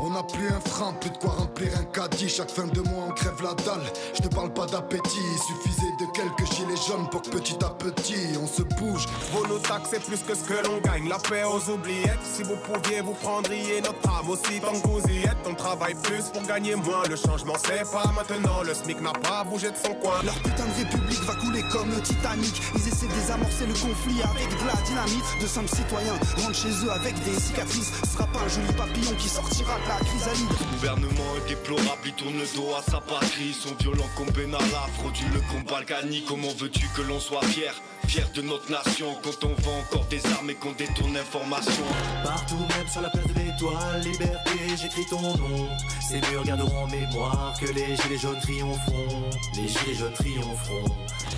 On 0.01 0.09
n'a 0.09 0.23
plus 0.23 0.47
un 0.47 0.59
franc, 0.59 0.93
plus 0.93 1.09
de 1.09 1.17
quoi 1.17 1.31
remplir 1.31 1.69
un 1.79 1.85
caddie. 1.85 2.27
Chaque 2.27 2.51
fin 2.51 2.67
de 2.67 2.81
mois, 2.81 3.05
on 3.07 3.11
crève 3.11 3.41
la 3.41 3.53
dalle. 3.53 3.85
Je 4.13 4.21
te 4.21 4.27
parle 4.27 4.53
pas 4.53 4.65
d'appétit, 4.65 5.19
il 5.19 5.37
suffisait 5.39 5.82
quelques 6.13 6.45
gilets 6.53 6.77
jaunes 6.87 7.09
pour 7.09 7.21
que 7.21 7.29
petit 7.29 7.57
à 7.63 7.69
petit 7.69 8.37
on 8.41 8.47
se 8.47 8.61
bouge. 8.61 9.07
Vos 9.33 9.47
nos 9.47 9.59
taxes, 9.59 9.89
c'est 9.91 10.03
plus 10.03 10.21
que 10.21 10.35
ce 10.35 10.43
que 10.43 10.65
l'on 10.65 10.77
gagne. 10.79 11.09
La 11.09 11.17
paix 11.17 11.43
aux 11.43 11.69
oubliettes. 11.71 12.23
Si 12.23 12.43
vous 12.43 12.55
pouviez, 12.55 13.01
vous 13.01 13.13
prendriez 13.13 13.81
notre 13.81 14.07
âme 14.09 14.29
aussi. 14.29 14.59
Tant 14.61 14.79
que 14.79 14.87
vous 14.87 15.01
y 15.09 15.23
êtes, 15.23 15.37
on 15.47 15.55
travaille 15.55 15.95
plus 15.95 16.23
pour 16.31 16.43
gagner 16.43 16.75
moins. 16.75 17.03
Le 17.09 17.15
changement, 17.15 17.55
c'est 17.65 17.89
pas 17.91 18.11
maintenant. 18.15 18.61
Le 18.63 18.73
SMIC 18.73 19.01
n'a 19.01 19.13
pas 19.13 19.43
bougé 19.43 19.71
de 19.71 19.77
son 19.77 19.93
coin. 19.95 20.21
Leur 20.23 20.35
putain 20.35 20.65
de 20.65 20.85
république 20.85 21.23
va 21.23 21.35
couler 21.35 21.63
comme 21.71 21.89
le 21.89 22.01
Titanic. 22.01 22.61
Ils 22.75 22.87
essaient 22.87 23.07
de 23.07 23.13
désamorcer 23.13 23.65
le 23.65 23.73
conflit 23.73 24.21
avec 24.21 24.49
de 24.49 24.67
la 24.67 24.77
dynamite. 24.85 25.41
De 25.41 25.47
simples 25.47 25.75
citoyens 25.75 26.17
rentrent 26.37 26.55
chez 26.55 26.73
eux 26.85 26.91
avec 26.91 27.15
des 27.23 27.39
cicatrices. 27.39 27.91
Ce 28.03 28.11
sera 28.11 28.27
pas 28.27 28.39
un 28.39 28.49
joli 28.49 28.71
papillon 28.73 29.15
qui 29.17 29.29
sortira 29.29 29.75
de 29.83 29.89
la 29.89 29.97
chrysalide. 30.05 30.49
Le 30.49 30.75
gouvernement 30.77 31.29
est 31.37 31.49
déplorable, 31.49 32.05
il 32.05 32.13
tourne 32.13 32.37
le 32.37 32.47
dos 32.55 32.75
à 32.77 32.81
sa 32.83 32.99
patrie. 33.01 33.49
Ils 33.49 33.53
sont 33.53 33.75
violents 33.79 34.09
comme 34.15 34.29
Benalla, 34.31 34.87
frauduleux 34.99 35.41
comme 35.51 35.63
Balkany. 35.63 36.02
Comment 36.27 36.49
veux-tu 36.57 36.85
que 36.95 37.01
l'on 37.01 37.19
soit 37.19 37.43
fier? 37.45 37.73
Fier 38.07 38.29
de 38.35 38.41
notre 38.41 38.69
nation 38.69 39.15
quand 39.23 39.45
on 39.45 39.53
vend 39.61 39.79
encore 39.79 40.05
des 40.07 40.25
armes 40.25 40.49
et 40.49 40.55
qu'on 40.55 40.73
détourne 40.73 41.13
l'information. 41.13 41.85
Partout, 42.23 42.57
même 42.57 42.87
sur 42.87 43.01
la 43.01 43.09
place 43.09 43.25
de 43.25 43.33
l'étoile, 43.33 44.01
liberté, 44.01 44.51
j'écris 44.81 45.05
ton 45.09 45.21
nom. 45.21 45.69
Ces 46.01 46.19
murs 46.29 46.43
garderont 46.43 46.83
en 46.83 46.87
mémoire 46.87 47.55
que 47.59 47.67
les 47.67 47.95
gilets 47.95 48.17
jaunes 48.17 48.39
triompheront. 48.41 49.29
Les 49.55 49.67
gilets 49.67 49.95
jaunes 49.97 50.13
triompheront. 50.13 50.95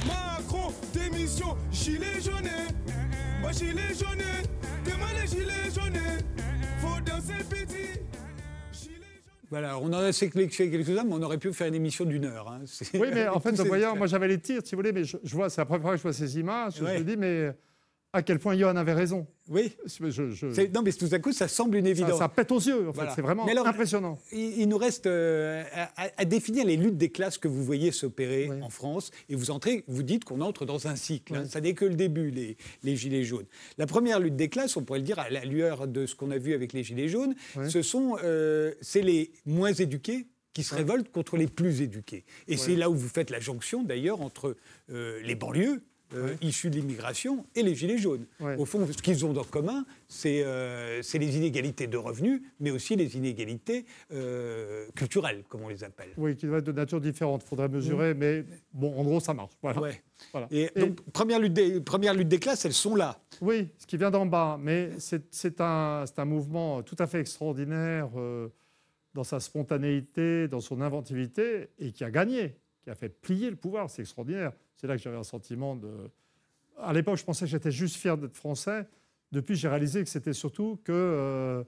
Macron, 0.07 0.73
démission, 0.93 1.55
gilets 1.71 2.21
jaunes. 2.21 2.49
Moi, 3.41 3.51
gilets 3.51 3.93
jaunes. 3.93 4.25
Demain, 4.83 5.13
les 5.21 5.27
gilets 5.27 5.71
jaunes. 5.75 6.23
Faut 6.81 6.99
danser 7.01 7.43
petit. 7.47 7.99
Voilà, 9.55 9.79
on 9.79 9.85
en 9.85 9.99
a 9.99 10.11
sélectionné 10.11 10.49
quelques-uns, 10.49 11.05
mais 11.05 11.13
on 11.13 11.21
aurait 11.21 11.37
pu 11.37 11.53
faire 11.53 11.67
une 11.67 11.75
émission 11.75 12.03
d'une 12.03 12.25
heure. 12.25 12.49
Hein. 12.51 12.65
Oui, 12.95 13.07
mais 13.13 13.25
en 13.29 13.39
fait, 13.39 13.55
voyant, 13.61 13.95
moi 13.95 14.05
j'avais 14.05 14.27
les 14.27 14.37
tirs, 14.37 14.59
si 14.61 14.75
vous 14.75 14.79
voulez, 14.79 14.91
mais 14.91 15.05
je, 15.05 15.17
vois, 15.33 15.49
c'est 15.49 15.61
la 15.61 15.65
première 15.65 15.81
fois 15.81 15.91
que 15.91 15.97
je 15.97 16.01
vois 16.01 16.11
ces 16.11 16.37
images, 16.37 16.73
je 16.75 16.83
me 16.83 16.99
dis, 16.99 17.15
mais 17.15 17.55
à 18.15 18.21
quel 18.21 18.39
point 18.39 18.57
Johan 18.57 18.77
avait 18.77 18.93
raison. 18.93 19.27
Oui. 19.49 19.75
Non, 20.73 20.81
mais 20.83 20.93
tout 20.93 21.09
à 21.11 21.19
coup, 21.19 21.33
ça 21.33 21.49
semble 21.49 21.75
une 21.75 21.85
évidence. 21.85 22.17
Ça, 22.17 22.29
pète 22.29 22.49
aux 22.51 22.59
yeux, 22.59 22.87
en 22.87 22.93
fait. 22.93 23.07
C'est 23.13 23.21
vraiment 23.21 23.45
impressionnant. 23.65 24.17
Il, 24.31 24.67
nous 24.69 24.77
reste 24.77 25.05
euh, 25.05 25.63
à, 25.97 26.23
définir 26.23 26.65
les 26.65 26.77
luttes 26.77 26.97
des 26.97 27.09
classes 27.09 27.37
que 27.37 27.49
vous 27.49 27.63
voyez 27.63 27.91
s'opérer 27.91 28.49
en 28.61 28.69
France. 28.69 29.11
Et 29.27 29.35
vous 29.35 29.51
entrez, 29.51 29.83
vous 29.87 30.01
dites 30.01 30.23
qu'on 30.23 30.39
entre 30.39 30.65
dans 30.65 30.87
un 30.87 30.95
cycle. 30.95 31.35
Hein. 31.35 31.45
Ça 31.49 31.59
n'est 31.59 31.73
que 31.73 31.83
le 31.83 31.95
début, 31.95 32.31
les, 32.31 32.55
les, 32.83 32.95
Gilets 32.95 33.25
jaunes. 33.25 33.45
La 33.77 33.85
première 33.85 34.21
lutte 34.21 34.37
des 34.37 34.47
classes, 34.47 34.77
on 34.77 34.83
pourrait 34.83 34.99
le 34.99 35.05
dire 35.05 35.19
à 35.19 35.29
la 35.29 35.43
lueur 35.43 35.85
de 35.85 36.05
ce 36.05 36.15
qu'on 36.15 36.31
a 36.31 36.37
vu 36.37 36.53
avec 36.53 36.71
les 36.71 36.83
Gilets 36.83 37.09
jaunes, 37.09 37.35
ce 37.67 37.81
sont, 37.81 38.17
euh, 38.23 38.73
c'est 38.79 39.01
les 39.01 39.33
moins 39.45 39.73
éduqués 39.73 40.27
qui 40.53 40.63
se 40.63 40.73
révoltent 40.73 41.11
contre 41.11 41.35
les 41.35 41.47
plus 41.47 41.81
éduqués. 41.81 42.23
Et 42.47 42.55
c'est 42.55 42.77
là 42.77 42.89
où 42.89 42.95
vous 42.95 43.09
faites 43.09 43.29
la 43.29 43.41
jonction, 43.41 43.83
d'ailleurs, 43.83 44.21
entre 44.21 44.55
euh, 44.89 45.19
les 45.21 45.35
banlieues, 45.35 45.83
euh, 46.13 46.35
issus 46.41 46.69
de 46.69 46.75
l'immigration 46.75 47.45
et 47.55 47.63
les 47.63 47.73
Gilets 47.73 47.97
jaunes. 47.97 48.25
Au 48.57 48.65
fond, 48.65 48.87
ce 48.87 49.01
qu'ils 49.01 49.25
ont 49.25 49.35
en 49.35 49.43
commun, 49.43 49.85
euh, 50.25 50.99
c'est 51.01 51.17
les 51.17 51.35
inégalités 51.35 51.87
de 51.87 51.97
revenus, 51.97 52.41
mais 52.59 52.69
aussi 52.69 52.95
les 52.95 53.17
inégalités 53.17 53.85
euh, 54.13 54.85
culturelles, 54.95 55.43
comme 55.49 55.63
on 55.63 55.67
les 55.67 55.83
appelle. 55.83 56.09
Oui, 56.17 56.35
qui 56.35 56.45
doivent 56.45 56.59
être 56.59 56.65
de 56.65 56.71
nature 56.71 57.01
différente. 57.01 57.41
Il 57.43 57.49
faudrait 57.49 57.69
mesurer, 57.69 58.13
mm. 58.13 58.17
mais 58.17 58.45
bon, 58.71 58.95
en 58.97 59.03
gros, 59.03 59.19
ça 59.19 59.33
marche. 59.33 59.53
Voilà. 59.61 60.47
Et, 60.51 60.69
donc, 60.75 61.01
première 61.11 61.39
lutte, 61.39 61.53
des, 61.53 61.81
première 61.81 62.13
lutte 62.13 62.29
des 62.29 62.39
classes, 62.39 62.65
elles 62.65 62.73
sont 62.73 62.95
là. 62.95 63.19
Oui, 63.41 63.69
ce 63.79 63.87
qui 63.87 63.97
vient 63.97 64.11
d'en 64.11 64.25
bas, 64.25 64.59
mais 64.61 64.91
c'est 64.99 65.59
un, 65.59 66.05
un, 66.15 66.25
mouvement 66.25 66.83
tout 66.83 66.95
à 66.99 67.07
fait 67.07 67.19
extraordinaire 67.19 68.09
dans 69.15 69.23
sa 69.23 69.39
spontanéité, 69.39 70.47
dans 70.47 70.59
son 70.59 70.81
inventivité, 70.81 71.69
et 71.79 71.91
qui 71.91 72.03
a 72.03 72.11
gagné, 72.11 72.55
qui 72.85 72.91
a 72.91 72.95
fait 72.95 73.09
plier 73.09 73.49
le 73.49 73.57
pouvoir. 73.57 73.89
C'est 73.89 74.03
extraordinaire. 74.03 74.53
C'est 74.77 74.87
là 74.87 74.95
que 74.95 75.01
j'avais 75.01 75.17
un 75.17 75.23
sentiment 75.23 75.75
de. 75.75 75.89
À 76.77 76.93
l'époque, 76.93 77.17
je 77.17 77.25
pensais 77.25 77.45
que 77.45 77.51
j'étais 77.51 77.71
juste 77.71 77.97
fier 77.97 78.17
d'être 78.17 78.35
français. 78.35 78.87
Depuis, 79.31 79.55
j'ai 79.55 79.67
réalisé 79.67 80.03
que 80.03 80.09
c'était 80.09 80.33
surtout 80.33 80.79
que 80.83 80.93
euh, 80.93 81.63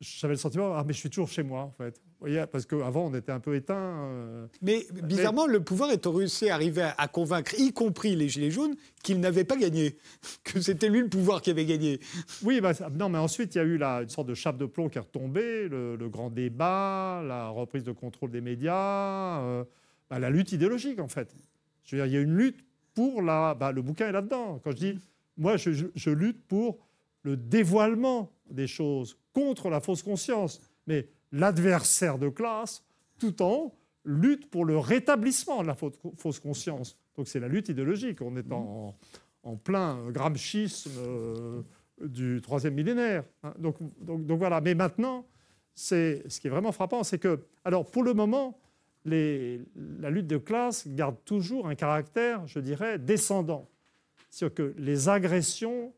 j'avais 0.00 0.34
le 0.34 0.38
sentiment 0.38 0.74
ah 0.74 0.84
mais 0.86 0.92
je 0.92 0.98
suis 0.98 1.10
toujours 1.10 1.28
chez 1.28 1.42
moi 1.42 1.62
en 1.62 1.70
fait. 1.70 2.00
Vous 2.18 2.26
voyez, 2.26 2.46
parce 2.46 2.64
qu'avant 2.64 3.06
on 3.06 3.14
était 3.14 3.32
un 3.32 3.40
peu 3.40 3.54
éteint. 3.54 3.74
Euh. 3.76 4.46
Mais 4.62 4.86
bizarrement, 5.04 5.46
le 5.46 5.60
pouvoir 5.60 5.90
est 5.90 6.06
réussi 6.06 6.48
à 6.48 6.54
arriver 6.54 6.90
à, 6.96 7.08
convaincre, 7.08 7.54
y 7.58 7.72
compris 7.72 8.16
les 8.16 8.28
gilets 8.28 8.50
jaunes, 8.50 8.74
qu'il 9.02 9.20
n'avait 9.20 9.44
pas 9.44 9.56
gagné, 9.56 9.98
que 10.44 10.60
c'était 10.60 10.88
lui 10.88 11.00
le 11.00 11.08
pouvoir 11.08 11.42
qui 11.42 11.50
avait 11.50 11.66
gagné. 11.66 12.00
Oui, 12.42 12.62
bah, 12.62 12.72
non, 12.92 13.10
mais 13.10 13.18
ensuite 13.18 13.54
il 13.54 13.58
y 13.58 13.60
a 13.60 13.64
eu 13.64 13.80
une 13.82 14.08
sorte 14.08 14.28
de 14.28 14.34
chape 14.34 14.56
de 14.56 14.64
plomb 14.64 14.88
qui 14.88 14.96
est 14.96 15.02
retombée, 15.02 15.68
le, 15.68 16.08
grand 16.08 16.30
débat, 16.30 17.22
la 17.26 17.48
reprise 17.48 17.84
de 17.84 17.92
contrôle 17.92 18.30
des 18.30 18.40
médias, 18.40 19.40
euh, 19.40 19.64
bah, 20.10 20.18
la 20.18 20.30
lutte 20.30 20.52
idéologique 20.52 21.00
en 21.00 21.08
fait. 21.08 21.34
Je 21.84 21.96
veux 21.96 22.02
dire, 22.02 22.06
il 22.06 22.14
y 22.14 22.18
a 22.18 22.20
une 22.20 22.36
lutte 22.36 22.64
pour 22.94 23.22
la. 23.22 23.54
Bah, 23.54 23.72
le 23.72 23.82
bouquin 23.82 24.08
est 24.08 24.12
là-dedans. 24.12 24.60
Quand 24.62 24.72
je 24.72 24.76
dis, 24.76 24.98
moi, 25.36 25.56
je, 25.56 26.10
lutte 26.10 26.42
pour 26.46 26.78
le 27.22 27.36
dévoilement 27.36 28.32
des 28.50 28.66
choses, 28.66 29.18
contre 29.32 29.68
la 29.68 29.80
fausse 29.80 30.02
conscience. 30.02 30.60
Mais 30.86 31.08
l'adversaire 31.32 32.18
de 32.18 32.28
classe, 32.28 32.84
tout 33.18 33.42
en 33.42 33.74
lutte 34.04 34.48
pour 34.50 34.64
le 34.64 34.78
rétablissement 34.78 35.62
de 35.62 35.66
la 35.66 35.74
fausse 35.74 36.40
conscience. 36.40 36.96
Donc 37.16 37.28
c'est 37.28 37.40
la 37.40 37.48
lutte 37.48 37.68
idéologique. 37.68 38.22
On 38.22 38.36
est 38.36 38.50
en, 38.52 38.94
plein 39.62 40.10
gramschisme 40.10 40.90
euh, 40.98 41.62
du 42.00 42.40
troisième 42.40 42.74
millénaire. 42.74 43.24
Hein. 43.42 43.54
Donc, 43.58 43.76
donc, 44.00 44.26
donc, 44.26 44.38
voilà. 44.38 44.60
Mais 44.60 44.74
maintenant, 44.74 45.26
ce 45.74 46.22
qui 46.40 46.46
est 46.46 46.50
vraiment 46.50 46.72
frappant, 46.72 47.04
c'est 47.04 47.18
que, 47.18 47.40
alors 47.64 47.90
pour 47.90 48.02
le 48.02 48.14
moment, 48.14 48.58
la 49.06 50.10
lutte 50.10 50.26
de 50.26 50.36
classe 50.36 50.88
garde 50.88 51.16
toujours 51.24 51.68
un 51.68 51.74
caractère, 51.74 52.46
je 52.46 52.58
dirais, 52.58 52.98
descendant. 52.98 53.68
C'est-à-dire 54.30 54.54
que 54.54 54.74
les 54.76 55.08
agressions 55.08 55.94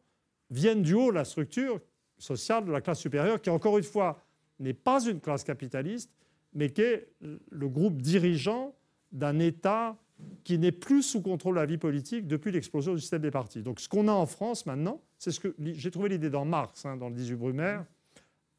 viennent 0.50 0.82
du 0.82 0.94
haut 0.94 1.10
de 1.10 1.16
la 1.16 1.24
structure 1.24 1.80
sociale 2.18 2.64
de 2.64 2.72
la 2.72 2.80
classe 2.80 3.00
supérieure, 3.00 3.40
qui, 3.40 3.50
encore 3.50 3.78
une 3.78 3.84
fois, 3.84 4.20
n'est 4.60 4.74
pas 4.74 5.04
une 5.04 5.20
classe 5.20 5.44
capitaliste, 5.44 6.10
mais 6.54 6.70
qui 6.70 6.82
est 6.82 7.08
le 7.20 7.68
groupe 7.68 8.00
dirigeant 8.02 8.74
d'un 9.12 9.38
État 9.38 9.96
qui 10.44 10.58
n'est 10.58 10.72
plus 10.72 11.02
sous 11.02 11.22
contrôle 11.22 11.54
de 11.54 11.60
la 11.60 11.66
vie 11.66 11.78
politique 11.78 12.26
depuis 12.26 12.50
l'explosion 12.50 12.94
du 12.94 13.00
système 13.00 13.22
des 13.22 13.30
partis. 13.30 13.62
Donc 13.62 13.80
ce 13.80 13.88
qu'on 13.88 14.08
a 14.08 14.12
en 14.12 14.26
France 14.26 14.66
maintenant, 14.66 15.00
c'est 15.16 15.30
ce 15.30 15.40
que 15.40 15.54
j'ai 15.58 15.90
trouvé 15.90 16.08
l'idée 16.08 16.30
dans 16.30 16.44
Marx, 16.44 16.84
hein, 16.84 16.96
dans 16.96 17.08
le 17.08 17.14
18 17.14 17.36
Brumaire, 17.36 17.84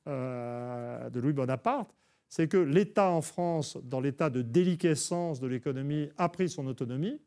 euh, 0.08 1.10
de 1.10 1.20
Louis 1.20 1.34
Bonaparte, 1.34 1.94
c'est 2.30 2.48
que 2.48 2.58
l'État 2.58 3.10
en 3.10 3.22
France, 3.22 3.78
dans 3.84 4.00
l'état 4.00 4.30
de 4.30 4.44
déliquescence 4.44 5.40
de 5.40 5.48
l'économie, 5.48 6.10
a 6.18 6.30
pris 6.30 6.48
son 6.48 6.68
autonomie. 6.68 7.20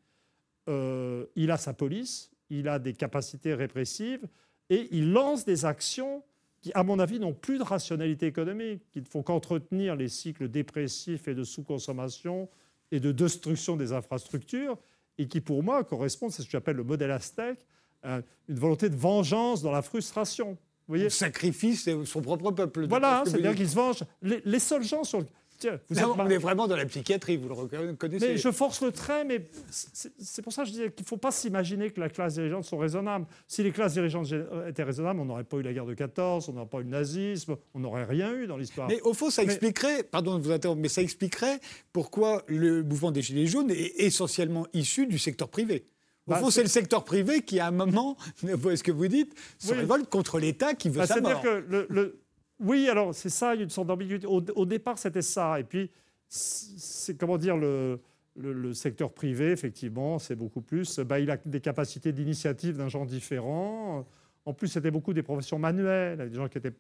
Euh, 0.68 1.26
il 1.34 1.50
a 1.50 1.56
sa 1.56 1.74
police, 1.74 2.30
il 2.50 2.68
a 2.68 2.78
des 2.78 2.92
capacités 2.92 3.52
répressives 3.52 4.26
et 4.70 4.88
il 4.92 5.12
lance 5.12 5.44
des 5.44 5.64
actions 5.64 6.22
qui, 6.60 6.70
à 6.74 6.84
mon 6.84 7.00
avis, 7.00 7.18
n'ont 7.18 7.34
plus 7.34 7.58
de 7.58 7.64
rationalité 7.64 8.26
économique, 8.26 8.88
qui 8.92 9.00
ne 9.00 9.04
font 9.04 9.24
qu'entretenir 9.24 9.96
les 9.96 10.08
cycles 10.08 10.48
dépressifs 10.48 11.26
et 11.26 11.34
de 11.34 11.42
sous-consommation 11.42 12.48
et 12.92 13.00
de 13.00 13.10
destruction 13.10 13.76
des 13.76 13.92
infrastructures, 13.92 14.78
et 15.18 15.26
qui, 15.26 15.40
pour 15.40 15.64
moi, 15.64 15.82
correspondent, 15.82 16.30
c'est 16.30 16.42
ce 16.42 16.46
que 16.46 16.52
j'appelle 16.52 16.76
le 16.76 16.84
modèle 16.84 17.10
aztèque, 17.10 17.66
une 18.04 18.22
volonté 18.48 18.88
de 18.88 18.96
vengeance 18.96 19.62
dans 19.62 19.72
la 19.72 19.82
frustration 19.82 20.56
voyez 20.88 21.10
sacrifice 21.10 21.88
son 22.04 22.22
propre 22.22 22.50
peuple. 22.50 22.86
Voilà, 22.88 23.22
c'est-à-dire 23.26 23.54
qu'ils 23.54 23.68
se 23.68 23.74
vengent. 23.74 24.04
Les, 24.22 24.58
seuls 24.58 24.82
gens 24.82 25.04
sur, 25.04 25.24
tiens, 25.58 25.78
vous 25.88 25.98
êtes 25.98 26.04
on 26.04 26.28
est 26.28 26.38
vraiment 26.38 26.66
dans 26.66 26.76
la 26.76 26.86
psychiatrie, 26.86 27.36
vous 27.36 27.48
le 27.48 27.54
reconnaissez. 27.54 28.28
Mais 28.28 28.36
je 28.36 28.50
force 28.50 28.82
le 28.82 28.92
trait, 28.92 29.24
mais 29.24 29.44
c'est 29.70 30.42
pour 30.42 30.52
ça 30.52 30.62
que 30.62 30.68
je 30.68 30.72
disais 30.72 30.90
qu'il 30.90 31.04
ne 31.04 31.08
faut 31.08 31.16
pas 31.16 31.30
s'imaginer 31.30 31.90
que 31.90 32.00
la 32.00 32.08
classe 32.08 32.34
dirigeante 32.34 32.64
sont 32.64 32.78
raisonnables. 32.78 33.26
Si 33.46 33.62
les 33.62 33.70
classes 33.72 33.94
dirigeantes 33.94 34.28
étaient 34.68 34.82
raisonnables, 34.82 35.20
on 35.20 35.24
n'aurait 35.24 35.44
pas 35.44 35.56
eu 35.56 35.62
la 35.62 35.72
guerre 35.72 35.86
de 35.86 35.94
14, 35.94 36.48
on 36.48 36.52
n'aurait 36.52 36.68
pas 36.68 36.78
eu 36.78 36.84
le 36.84 36.90
nazisme, 36.90 37.56
on 37.74 37.80
n'aurait 37.80 38.04
rien 38.04 38.32
eu 38.34 38.46
dans 38.46 38.56
l'histoire. 38.56 38.88
Mais 38.88 39.00
au 39.02 39.14
fond, 39.14 39.30
ça 39.30 39.42
Mais- 39.42 39.52
expliquerait, 39.52 40.02
pardon 40.02 40.38
de 40.38 40.44
vous 40.44 40.52
interrompre, 40.52 40.80
mais 40.80 40.88
ça 40.88 41.02
expliquerait 41.02 41.60
pourquoi 41.92 42.42
le 42.46 42.82
mouvement 42.82 43.10
des 43.10 43.22
Gilets 43.22 43.46
jaunes 43.46 43.70
est 43.70 44.00
essentiellement 44.00 44.66
issu 44.72 45.06
du 45.06 45.18
secteur 45.18 45.48
privé. 45.48 45.84
Au 46.32 46.38
fond, 46.40 46.46
c'est- 46.50 46.56
c'est 46.58 46.62
le 46.62 46.68
secteur 46.68 47.04
privé 47.04 47.42
qui, 47.42 47.60
à 47.60 47.66
un 47.68 47.70
moment, 47.70 48.16
ce 48.76 48.82
que 48.82 48.92
vous 48.92 49.08
dites, 49.08 49.34
se 49.58 49.72
Oui. 49.72 49.78
révolte 49.78 50.08
contre 50.10 50.38
l'État 50.38 50.74
qui 50.74 50.88
veut 50.88 50.98
Bah, 50.98 51.06
sa 51.06 51.14
C'est-à-dire 51.14 51.34
mort. 51.34 51.42
que 51.42 51.64
le, 51.68 51.86
le- 51.90 52.18
oui, 52.60 52.88
alors 52.88 53.14
c'est 53.14 53.28
ça, 53.30 53.54
il 53.54 53.58
y 53.58 53.60
a 53.60 53.64
une 53.64 53.70
sorte 53.70 53.88
d'ambiguïté. 53.88 54.26
Au, 54.26 54.40
au 54.54 54.66
départ, 54.66 54.98
c'était 54.98 55.22
ça, 55.22 55.58
et 55.60 55.64
puis 55.64 55.90
c'est 56.28 57.16
comment 57.18 57.38
dire 57.38 57.56
le 57.56 58.72
secteur 58.74 59.12
privé, 59.12 59.50
effectivement, 59.50 60.18
c'est 60.18 60.36
beaucoup 60.36 60.62
plus. 60.62 60.98
Bah, 61.00 61.18
il 61.20 61.30
a 61.30 61.36
des 61.36 61.60
capacités 61.60 62.12
d'initiative 62.12 62.76
d'un 62.76 62.88
genre 62.88 63.04
différent. 63.06 64.06
En 64.44 64.54
plus, 64.54 64.68
c'était 64.68 64.90
beaucoup 64.90 65.12
des 65.12 65.22
professions 65.22 65.58
manuelles, 65.58 66.28
des 66.30 66.34
gens 66.36 66.48
qui 66.48 66.58
étaient 66.58 66.72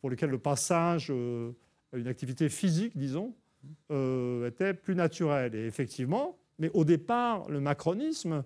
pour 0.00 0.10
lesquels 0.10 0.30
le 0.30 0.38
passage 0.38 1.08
euh, 1.10 1.52
à 1.92 1.96
une 1.98 2.06
activité 2.08 2.48
physique, 2.48 2.96
disons, 2.96 3.34
euh, 3.90 4.48
était 4.48 4.74
plus 4.74 4.94
naturel. 4.94 5.54
Et 5.54 5.66
effectivement, 5.66 6.36
mais 6.58 6.70
au 6.74 6.84
départ, 6.84 7.48
le 7.50 7.60
macronisme, 7.60 8.42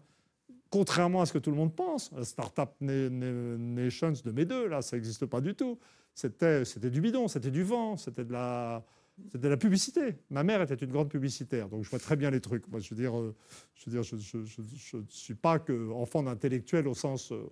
contrairement 0.71 1.21
à 1.21 1.27
ce 1.27 1.33
que 1.33 1.39
tout 1.39 1.51
le 1.51 1.57
monde 1.57 1.75
pense, 1.75 2.11
Startup 2.23 2.71
Na- 2.81 3.11
Na- 3.11 3.59
Nations 3.59 4.13
de 4.25 4.31
mes 4.31 4.45
deux, 4.45 4.69
là, 4.69 4.83
ça 4.83 4.97
n'existe 4.97 5.27
pas 5.27 5.41
du 5.41 5.55
tout. 5.55 5.79
C'était, 6.15 6.63
du 6.91 7.01
bidon, 7.01 7.29
c'était 7.29 7.51
du 7.51 7.63
vent, 7.63 7.97
c'était 7.97 8.25
de 8.25 8.33
la, 8.33 8.85
c'était 9.33 9.49
la 9.49 9.57
publicité. 9.57 10.17
Ma 10.31 10.43
mère 10.43 10.61
était 10.63 10.75
une 10.75 10.91
grande 10.91 11.09
publicitaire, 11.09 11.69
donc 11.69 11.85
je 11.85 11.91
vois 11.91 11.99
très 11.99 12.17
bien 12.17 12.31
les 12.31 12.41
trucs. 12.41 12.69
Moi, 12.69 12.81
je 12.81 12.91
veux 12.91 13.01
dire, 13.01 13.19
euh, 13.19 13.35
je 13.75 13.91
veux 13.91 14.03
je, 14.03 14.97
ne 14.97 15.03
suis 15.09 15.35
pas 15.35 15.59
que 15.59 15.91
enfant 15.93 16.23
d'intellectuel 16.23 16.89
au 16.89 16.95
sens, 16.95 17.33
euh, 17.33 17.45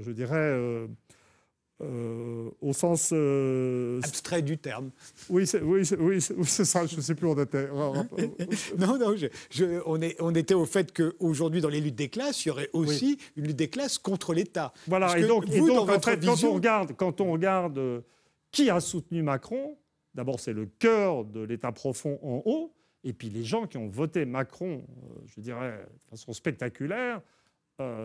je 0.00 0.12
dirais, 0.12 0.88
euh, 1.80 2.50
au 2.60 2.72
sens 2.72 3.10
euh, 3.12 4.00
Abstrait 4.04 4.42
du 4.42 4.58
terme. 4.58 4.90
oui, 5.28 5.46
c'est, 5.46 5.60
oui, 5.62 5.86
c'est, 5.86 5.98
oui, 5.98 6.20
c'est, 6.20 6.34
oui, 6.34 6.44
c'est 6.46 6.64
ça, 6.64 6.86
je 6.86 6.96
ne 6.96 7.00
sais 7.00 7.14
plus 7.14 7.26
où 7.26 7.30
on 7.32 7.42
était. 7.42 7.68
Non, 8.78 8.98
non, 8.98 9.16
je- 9.16 9.26
je- 9.50 9.80
on, 9.86 10.00
est- 10.00 10.16
on 10.20 10.34
était 10.34 10.54
au 10.54 10.66
fait 10.66 10.92
qu'aujourd'hui, 10.92 11.60
dans 11.60 11.68
les 11.68 11.80
luttes 11.80 11.94
des 11.96 12.08
classes, 12.08 12.44
il 12.44 12.48
y 12.48 12.50
aurait 12.50 12.70
aussi 12.72 13.18
une 13.36 13.46
lutte 13.46 13.56
des 13.56 13.68
classes 13.70 13.98
contre 13.98 14.34
l'État. 14.34 14.72
Voilà, 14.86 15.06
Parce 15.06 15.18
et 15.20 15.26
donc, 15.26 15.48
et 15.50 15.58
vous, 15.60 15.68
donc, 15.68 15.76
dans 15.76 15.82
en 15.82 15.86
votre 15.86 16.10
fait, 16.10 16.24
quand 16.24 16.44
on 16.44 16.52
regarde, 16.54 16.92
quand 16.96 17.20
on 17.20 17.32
regarde 17.32 17.78
euh, 17.78 18.00
qui 18.52 18.68
a 18.70 18.80
soutenu 18.80 19.22
Macron, 19.22 19.76
d'abord, 20.14 20.40
c'est 20.40 20.52
le 20.52 20.66
cœur 20.66 21.24
de 21.24 21.40
l'État 21.40 21.72
profond 21.72 22.18
en 22.22 22.42
haut, 22.44 22.74
et 23.04 23.12
puis 23.12 23.30
les 23.30 23.44
gens 23.44 23.66
qui 23.66 23.78
ont 23.78 23.88
voté 23.88 24.24
Macron, 24.26 24.82
je 25.34 25.40
dirais, 25.40 25.86
de 25.94 26.10
façon 26.10 26.32
spectaculaire, 26.34 27.22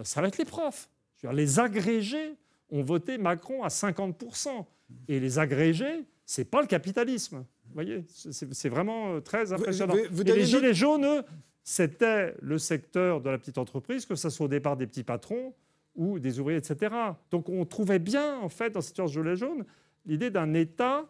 ça 0.03 0.21
va 0.21 0.27
être 0.29 0.37
les 0.37 0.45
profs. 0.45 0.89
Je 1.17 1.27
veux 1.27 1.33
dire, 1.33 1.35
les 1.37 1.59
agrégés 1.59 2.35
ont 2.71 2.83
voté 2.83 3.17
Macron 3.17 3.63
à 3.63 3.69
50%. 3.69 4.65
Et 5.07 5.19
les 5.19 5.39
agrégés, 5.39 6.05
c'est 6.25 6.45
pas 6.49 6.61
le 6.61 6.67
capitalisme. 6.67 7.37
Vous 7.67 7.73
voyez, 7.73 8.03
c'est- 8.09 8.69
vraiment 8.69 9.15
euh, 9.15 9.19
très 9.19 9.51
impressionnant. 9.51 9.95
vous- 9.95 10.01
vous 10.11 10.21
Et 10.21 10.25
donnez 10.25 10.39
les 10.39 10.45
gilets 10.45 10.73
jaunes, 10.73 11.23
c'était 11.63 12.35
le 12.41 12.57
secteur 12.59 13.21
de 13.21 13.29
la 13.29 13.37
petite 13.37 13.57
entreprise, 13.57 14.05
que 14.05 14.15
ce 14.15 14.29
soit 14.29 14.45
au 14.45 14.49
départ 14.49 14.77
des 14.77 14.85
petits 14.87 15.03
patrons 15.03 15.53
ou 15.95 16.19
des 16.19 16.39
ouvriers, 16.39 16.57
etc. 16.59 16.93
Donc 17.31 17.49
on 17.49 17.65
trouvait 17.65 17.99
bien, 17.99 18.37
en 18.39 18.49
fait, 18.49 18.69
dans 18.71 18.81
cette 18.81 18.91
histoire 18.91 19.07
de 19.07 19.13
gilets 19.13 19.35
jaunes, 19.35 19.65
l'idée 20.05 20.29
d'un 20.29 20.53
État 20.53 21.05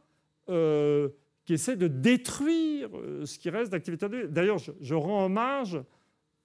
euh, 0.50 1.10
qui 1.44 1.54
essaie 1.54 1.76
de 1.76 1.88
détruire 1.88 2.90
euh, 2.96 3.26
ce 3.26 3.38
qui 3.38 3.50
reste 3.50 3.72
d'activité. 3.72 4.08
D'ailleurs, 4.30 4.58
je, 4.60 4.72
je 4.80 4.96
rends 4.96 5.26
hommage 5.26 5.78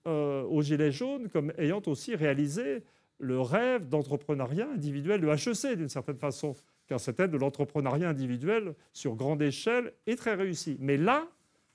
euh, 0.07 0.43
aux 0.45 0.63
Gilets 0.63 0.91
jaunes 0.93 1.29
comme 1.29 1.53
ayant 1.59 1.83
aussi 1.87 2.15
réalisé 2.17 2.83
le 3.21 3.41
rêve 3.41 3.89
d'entrepreneuriat 3.89 4.69
individuel 4.73 5.21
de 5.21 5.29
HEC, 5.29 5.77
d'une 5.77 5.89
certaine 5.89 6.17
façon, 6.17 6.55
car 6.87 6.99
c'était 6.99 7.29
de 7.29 7.37
l'entrepreneuriat 7.37 8.09
individuel 8.09 8.75
sur 8.93 9.15
grande 9.15 9.43
échelle 9.43 9.93
et 10.07 10.17
très 10.17 10.35
réussi. 10.35 10.77
Mais 10.81 10.97
là, 10.97 11.29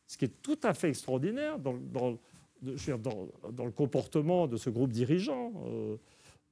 ce 0.07 0.17
qui 0.17 0.25
est 0.25 0.41
tout 0.41 0.59
à 0.63 0.73
fait 0.73 0.89
extraordinaire 0.89 1.59
dans, 1.59 1.73
le 2.61 3.71
comportement 3.71 4.47
de 4.47 4.57
ce 4.57 4.69
groupe 4.69 4.91
dirigeant, 4.91 5.53
euh, 5.67 5.97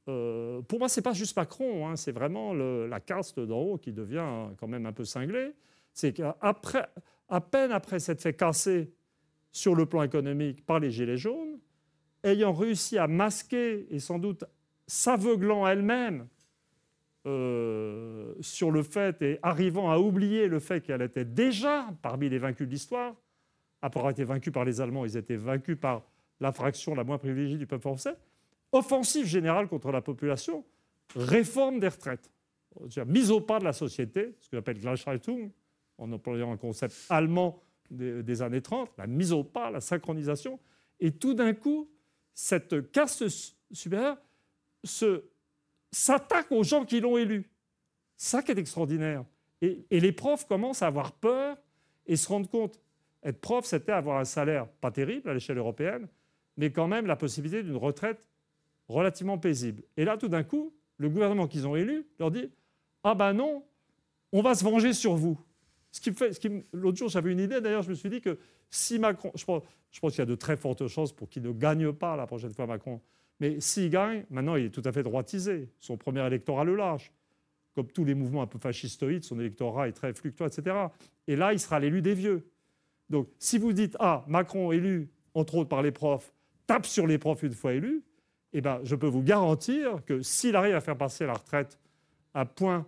euh, 0.09 0.61
pour 0.61 0.79
moi, 0.79 0.89
c'est 0.89 1.01
pas 1.01 1.13
juste 1.13 1.35
Macron, 1.35 1.87
hein, 1.87 1.95
c'est 1.95 2.11
vraiment 2.11 2.53
la 2.53 2.99
caste 2.99 3.39
d'en 3.39 3.59
haut 3.59 3.77
qui 3.77 3.93
devient 3.93 4.49
quand 4.57 4.67
même 4.67 4.85
un 4.85 4.93
peu 4.93 5.05
cinglée. 5.05 5.53
C'est 5.91 6.13
qu'après, 6.13 6.87
à 7.29 7.41
peine 7.41 7.71
après 7.71 7.99
s'être 7.99 8.21
fait 8.21 8.33
casser 8.33 8.91
sur 9.51 9.75
le 9.75 9.85
plan 9.85 10.03
économique 10.03 10.65
par 10.65 10.79
les 10.79 10.91
Gilets 10.91 11.17
jaunes, 11.17 11.59
ayant 12.23 12.53
réussi 12.53 12.97
à 12.97 13.07
masquer 13.07 13.87
et 13.89 13.99
sans 13.99 14.19
doute 14.19 14.43
s'aveuglant 14.87 15.67
elle-même 15.67 16.27
euh, 17.25 18.33
sur 18.41 18.71
le 18.71 18.83
fait 18.83 19.21
et 19.21 19.39
arrivant 19.43 19.89
à 19.91 19.97
oublier 19.97 20.47
le 20.47 20.59
fait 20.59 20.81
qu'elle 20.81 21.01
était 21.01 21.25
déjà 21.25 21.87
parmi 22.01 22.29
les 22.29 22.37
vaincus 22.39 22.67
de 22.67 22.71
l'histoire, 22.71 23.15
après 23.81 23.99
avoir 23.99 24.11
été 24.11 24.23
vaincus 24.23 24.51
par 24.51 24.65
les 24.65 24.81
Allemands, 24.81 25.05
ils 25.05 25.17
étaient 25.17 25.37
vaincus 25.37 25.77
par 25.79 26.03
la 26.39 26.51
fraction 26.51 26.95
la 26.95 27.03
moins 27.03 27.17
privilégiée 27.17 27.57
du 27.57 27.67
peuple 27.67 27.81
français. 27.83 28.15
Offensive 28.71 29.25
générale 29.25 29.67
contre 29.67 29.91
la 29.91 30.01
population, 30.01 30.65
réforme 31.15 31.79
des 31.79 31.87
retraites, 31.89 32.29
mise 33.05 33.31
au 33.31 33.39
pas 33.39 33.59
de 33.59 33.63
la 33.65 33.73
société, 33.73 34.35
ce 34.39 34.49
que 34.49 34.57
j'appelle 34.57 34.79
Gleichschaltung, 34.79 35.51
en 35.97 36.11
employant 36.11 36.51
un 36.51 36.57
concept 36.57 36.95
allemand 37.09 37.61
des, 37.91 38.41
années 38.41 38.61
30, 38.61 38.89
la 38.97 39.05
mise 39.07 39.31
au 39.31 39.43
pas, 39.43 39.69
la 39.69 39.79
synchronisation. 39.79 40.59
Et 40.99 41.11
tout 41.11 41.33
d'un 41.33 41.53
coup, 41.53 41.89
cette 42.33 42.91
caste 42.91 43.27
su- 43.29 43.53
supérieure 43.71 44.17
s'attaque 44.83 46.51
aux 46.51 46.63
gens 46.63 46.85
qui 46.85 46.99
l'ont 46.99 47.17
élu. 47.17 47.49
Ça 48.17 48.41
qui 48.41 48.51
est 48.51 48.57
extraordinaire. 48.57 49.25
Et, 49.61 49.85
les 49.91 50.11
profs 50.11 50.45
commencent 50.45 50.81
à 50.81 50.87
avoir 50.87 51.13
peur 51.13 51.57
et 52.05 52.15
se 52.15 52.27
rendent 52.27 52.49
compte. 52.49 52.81
Être 53.23 53.39
prof, 53.39 53.65
c'était 53.65 53.93
avoir 53.93 54.19
un 54.19 54.25
salaire 54.25 54.67
pas 54.67 54.91
terrible 54.91 55.29
à 55.29 55.33
l'échelle 55.33 55.57
européenne, 55.57 56.07
mais 56.57 56.71
quand 56.71 56.87
même 56.87 57.05
la 57.05 57.15
possibilité 57.15 57.63
d'une 57.63 57.77
retraite 57.77 58.27
relativement 58.89 59.37
paisible. 59.37 59.83
Et 59.95 60.03
là, 60.03 60.17
tout 60.17 60.27
d'un 60.27 60.43
coup, 60.43 60.73
le 60.97 61.09
gouvernement 61.09 61.47
qu'ils 61.47 61.65
ont 61.65 61.77
élu 61.77 62.05
leur 62.19 62.31
dit 62.31 62.51
Ah 63.03 63.15
ben 63.15 63.31
non, 63.31 63.63
on 64.33 64.41
va 64.41 64.55
se 64.55 64.63
venger 64.65 64.91
sur 64.91 65.15
vous. 65.15 65.39
Ce 65.91 66.01
qui 66.01 66.11
fait, 66.11 66.37
L'autre 66.73 66.97
jour, 66.97 67.07
j'avais 67.07 67.31
une 67.31 67.39
idée, 67.39 67.61
d'ailleurs, 67.61 67.83
je 67.83 67.89
me 67.89 67.95
suis 67.95 68.09
dit 68.09 68.19
que 68.19 68.37
si 68.69 68.99
Macron. 68.99 69.31
Je 69.35 69.45
pense, 69.45 69.63
je 69.91 69.99
pense 69.99 70.11
qu'il 70.11 70.19
y 70.19 70.23
a 70.23 70.25
de 70.25 70.35
très 70.35 70.57
fortes 70.57 70.87
chances 70.87 71.13
pour 71.13 71.29
qu'il 71.29 71.43
ne 71.43 71.51
gagne 71.51 71.93
pas 71.93 72.17
la 72.17 72.25
prochaine 72.25 72.51
fois 72.51 72.65
Macron. 72.65 72.99
Mais 73.43 73.59
s'il 73.59 73.89
gagne, 73.89 74.23
maintenant, 74.29 74.55
il 74.55 74.67
est 74.67 74.69
tout 74.69 74.83
à 74.85 74.93
fait 74.93 75.03
droitisé. 75.03 75.67
Son 75.81 75.97
premier 75.97 76.25
électorat 76.25 76.63
le 76.63 76.77
lâche. 76.77 77.11
Comme 77.75 77.87
tous 77.87 78.05
les 78.05 78.13
mouvements 78.13 78.41
un 78.41 78.47
peu 78.47 78.57
fascistoïdes, 78.57 79.25
son 79.25 79.37
électorat 79.37 79.89
est 79.89 79.91
très 79.91 80.13
fluctuant, 80.13 80.47
etc. 80.47 80.73
Et 81.27 81.35
là, 81.35 81.51
il 81.51 81.59
sera 81.59 81.77
l'élu 81.81 82.01
des 82.01 82.13
vieux. 82.13 82.49
Donc, 83.09 83.27
si 83.39 83.57
vous 83.57 83.73
dites, 83.73 83.97
ah, 83.99 84.23
Macron 84.29 84.71
élu, 84.71 85.09
entre 85.33 85.55
autres 85.55 85.67
par 85.67 85.81
les 85.81 85.91
profs, 85.91 86.33
tape 86.67 86.85
sur 86.85 87.05
les 87.05 87.17
profs 87.17 87.43
une 87.43 87.51
fois 87.51 87.73
élu, 87.73 88.05
eh 88.53 88.61
ben, 88.61 88.79
je 88.85 88.95
peux 88.95 89.07
vous 89.07 89.23
garantir 89.23 90.05
que 90.05 90.21
s'il 90.21 90.55
arrive 90.55 90.75
à 90.75 90.79
faire 90.79 90.97
passer 90.97 91.25
la 91.25 91.33
retraite 91.33 91.77
à 92.33 92.45
point 92.45 92.87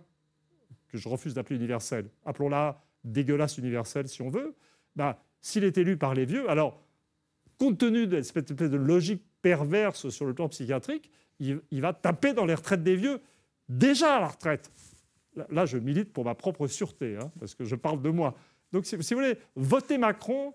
que 0.88 0.96
je 0.96 1.06
refuse 1.10 1.34
d'appeler 1.34 1.56
universelle, 1.56 2.08
appelons-la 2.24 2.82
dégueulasse 3.04 3.58
universelle 3.58 4.08
si 4.08 4.22
on 4.22 4.30
veut, 4.30 4.54
ben, 4.94 5.16
s'il 5.42 5.64
est 5.64 5.76
élu 5.76 5.98
par 5.98 6.14
les 6.14 6.24
vieux, 6.24 6.48
alors, 6.48 6.80
compte 7.58 7.76
tenu 7.76 8.06
de 8.06 8.22
cette 8.22 8.54
de 8.54 8.76
logique 8.78 9.22
perverse 9.46 10.08
sur 10.08 10.26
le 10.26 10.34
plan 10.34 10.48
psychiatrique, 10.48 11.08
il, 11.38 11.80
va 11.80 11.92
taper 11.92 12.32
dans 12.32 12.46
les 12.46 12.54
retraites 12.54 12.82
des 12.82 12.96
vieux, 12.96 13.20
déjà 13.68 14.16
à 14.16 14.20
la 14.20 14.26
retraite. 14.26 14.72
Là, 15.50 15.66
je 15.66 15.78
milite 15.78 16.12
pour 16.12 16.24
ma 16.24 16.34
propre 16.34 16.66
sûreté, 16.66 17.16
hein, 17.16 17.30
parce 17.38 17.54
que 17.54 17.64
je 17.64 17.76
parle 17.76 18.02
de 18.02 18.10
moi. 18.10 18.34
Donc, 18.72 18.86
si, 18.86 18.96
vous 18.96 19.02
voulez, 19.14 19.38
voter 19.54 19.98
Macron, 19.98 20.52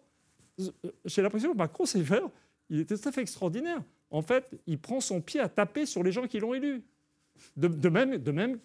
euh, 0.60 0.72
j'ai 1.06 1.22
l'impression 1.22 1.54
que 1.54 1.58
Macron, 1.58 1.86
c'est 1.86 2.04
faire, 2.04 2.28
il 2.70 2.82
était 2.82 2.98
tout 2.98 3.08
à 3.08 3.14
fait 3.14 3.22
extraordinaire. 3.22 3.82
En 4.10 4.22
fait, 4.22 4.50
il 4.68 4.78
prend 4.78 5.00
son 5.00 5.22
pied 5.22 5.40
à 5.40 5.48
taper 5.48 5.86
sur 5.86 6.04
les 6.04 6.12
gens 6.12 6.28
qui 6.28 6.42
l'ont 6.42 6.54
élu. 6.54 6.84
De, 7.56 7.88
même, 7.88 8.18
de 8.18 8.32
même 8.32 8.60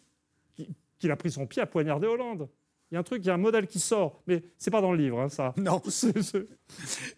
qu'il 0.98 1.10
a 1.12 1.16
pris 1.16 1.30
son 1.30 1.46
pied 1.46 1.62
à 1.62 1.66
poignarder 1.66 2.08
Hollande. 2.08 2.48
Il 2.92 2.94
y 2.94 2.96
a 2.96 3.00
un 3.00 3.02
truc, 3.02 3.20
il 3.24 3.26
y 3.26 3.30
a 3.30 3.34
un 3.34 3.38
modèle 3.38 3.66
qui 3.66 3.80
sort, 3.80 4.22
mais 4.28 4.44
c'est 4.58 4.70
pas 4.70 4.80
dans 4.80 4.92
le 4.92 4.98
livre, 4.98 5.20
hein, 5.20 5.28
ça. 5.28 5.52
Non. 5.58 5.82
C'est- 5.88 6.12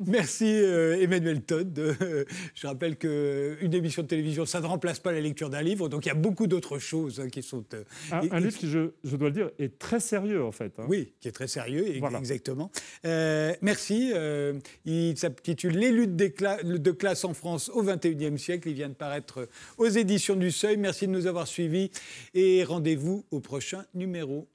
Merci 0.06 0.46
euh, 0.46 1.00
Emmanuel 1.00 1.42
Todd. 1.42 1.78
Euh, 1.78 2.24
je 2.54 2.66
rappelle 2.66 2.96
qu'une 2.96 3.74
émission 3.74 4.02
de 4.02 4.08
télévision, 4.08 4.46
ça 4.46 4.60
ne 4.60 4.66
remplace 4.66 4.98
pas 5.00 5.12
la 5.12 5.20
lecture 5.20 5.50
d'un 5.50 5.62
livre, 5.62 5.88
donc 5.88 6.06
il 6.06 6.08
y 6.08 6.12
a 6.12 6.14
beaucoup 6.14 6.46
d'autres 6.46 6.78
choses 6.78 7.20
hein, 7.20 7.28
qui 7.28 7.42
sont... 7.42 7.64
euh, 7.74 7.84
Un, 8.12 8.22
et- 8.22 8.30
un 8.32 8.40
livre 8.40 8.56
qui, 8.58 8.68
je, 8.68 8.90
je 9.04 9.16
dois 9.16 9.28
le 9.28 9.34
dire, 9.34 9.50
est 9.58 9.78
très 9.78 10.00
sérieux, 10.00 10.42
en 10.42 10.52
fait. 10.52 10.72
hein. 10.78 10.86
Oui, 10.88 11.12
qui 11.20 11.28
est 11.28 11.32
très 11.32 11.48
sérieux, 11.48 11.84
Voilà. 12.00 12.18
exactement. 12.18 12.70
Euh, 13.04 13.52
merci. 13.62 14.10
euh, 14.14 14.54
il 14.84 15.16
s'intitule 15.18 15.76
Les 15.76 15.90
luttes 15.92 16.16
des 16.16 16.30
cla- 16.30 16.62
de 16.62 16.90
classe 16.92 17.24
en 17.24 17.34
France 17.34 17.70
au 17.74 17.82
XXIe 17.82 18.38
siècle. 18.38 18.68
Il 18.68 18.74
vient 18.74 18.88
de 18.88 18.94
paraître 18.94 19.48
aux 19.76 19.86
éditions 19.88 20.36
du 20.36 20.50
Seuil. 20.50 20.76
Merci 20.76 21.06
de 21.06 21.12
nous 21.12 21.26
avoir 21.26 21.46
suivis 21.46 21.90
et 22.34 22.64
rendez-vous 22.64 23.24
au 23.30 23.40
prochain 23.40 23.84
numéro. 23.94 24.48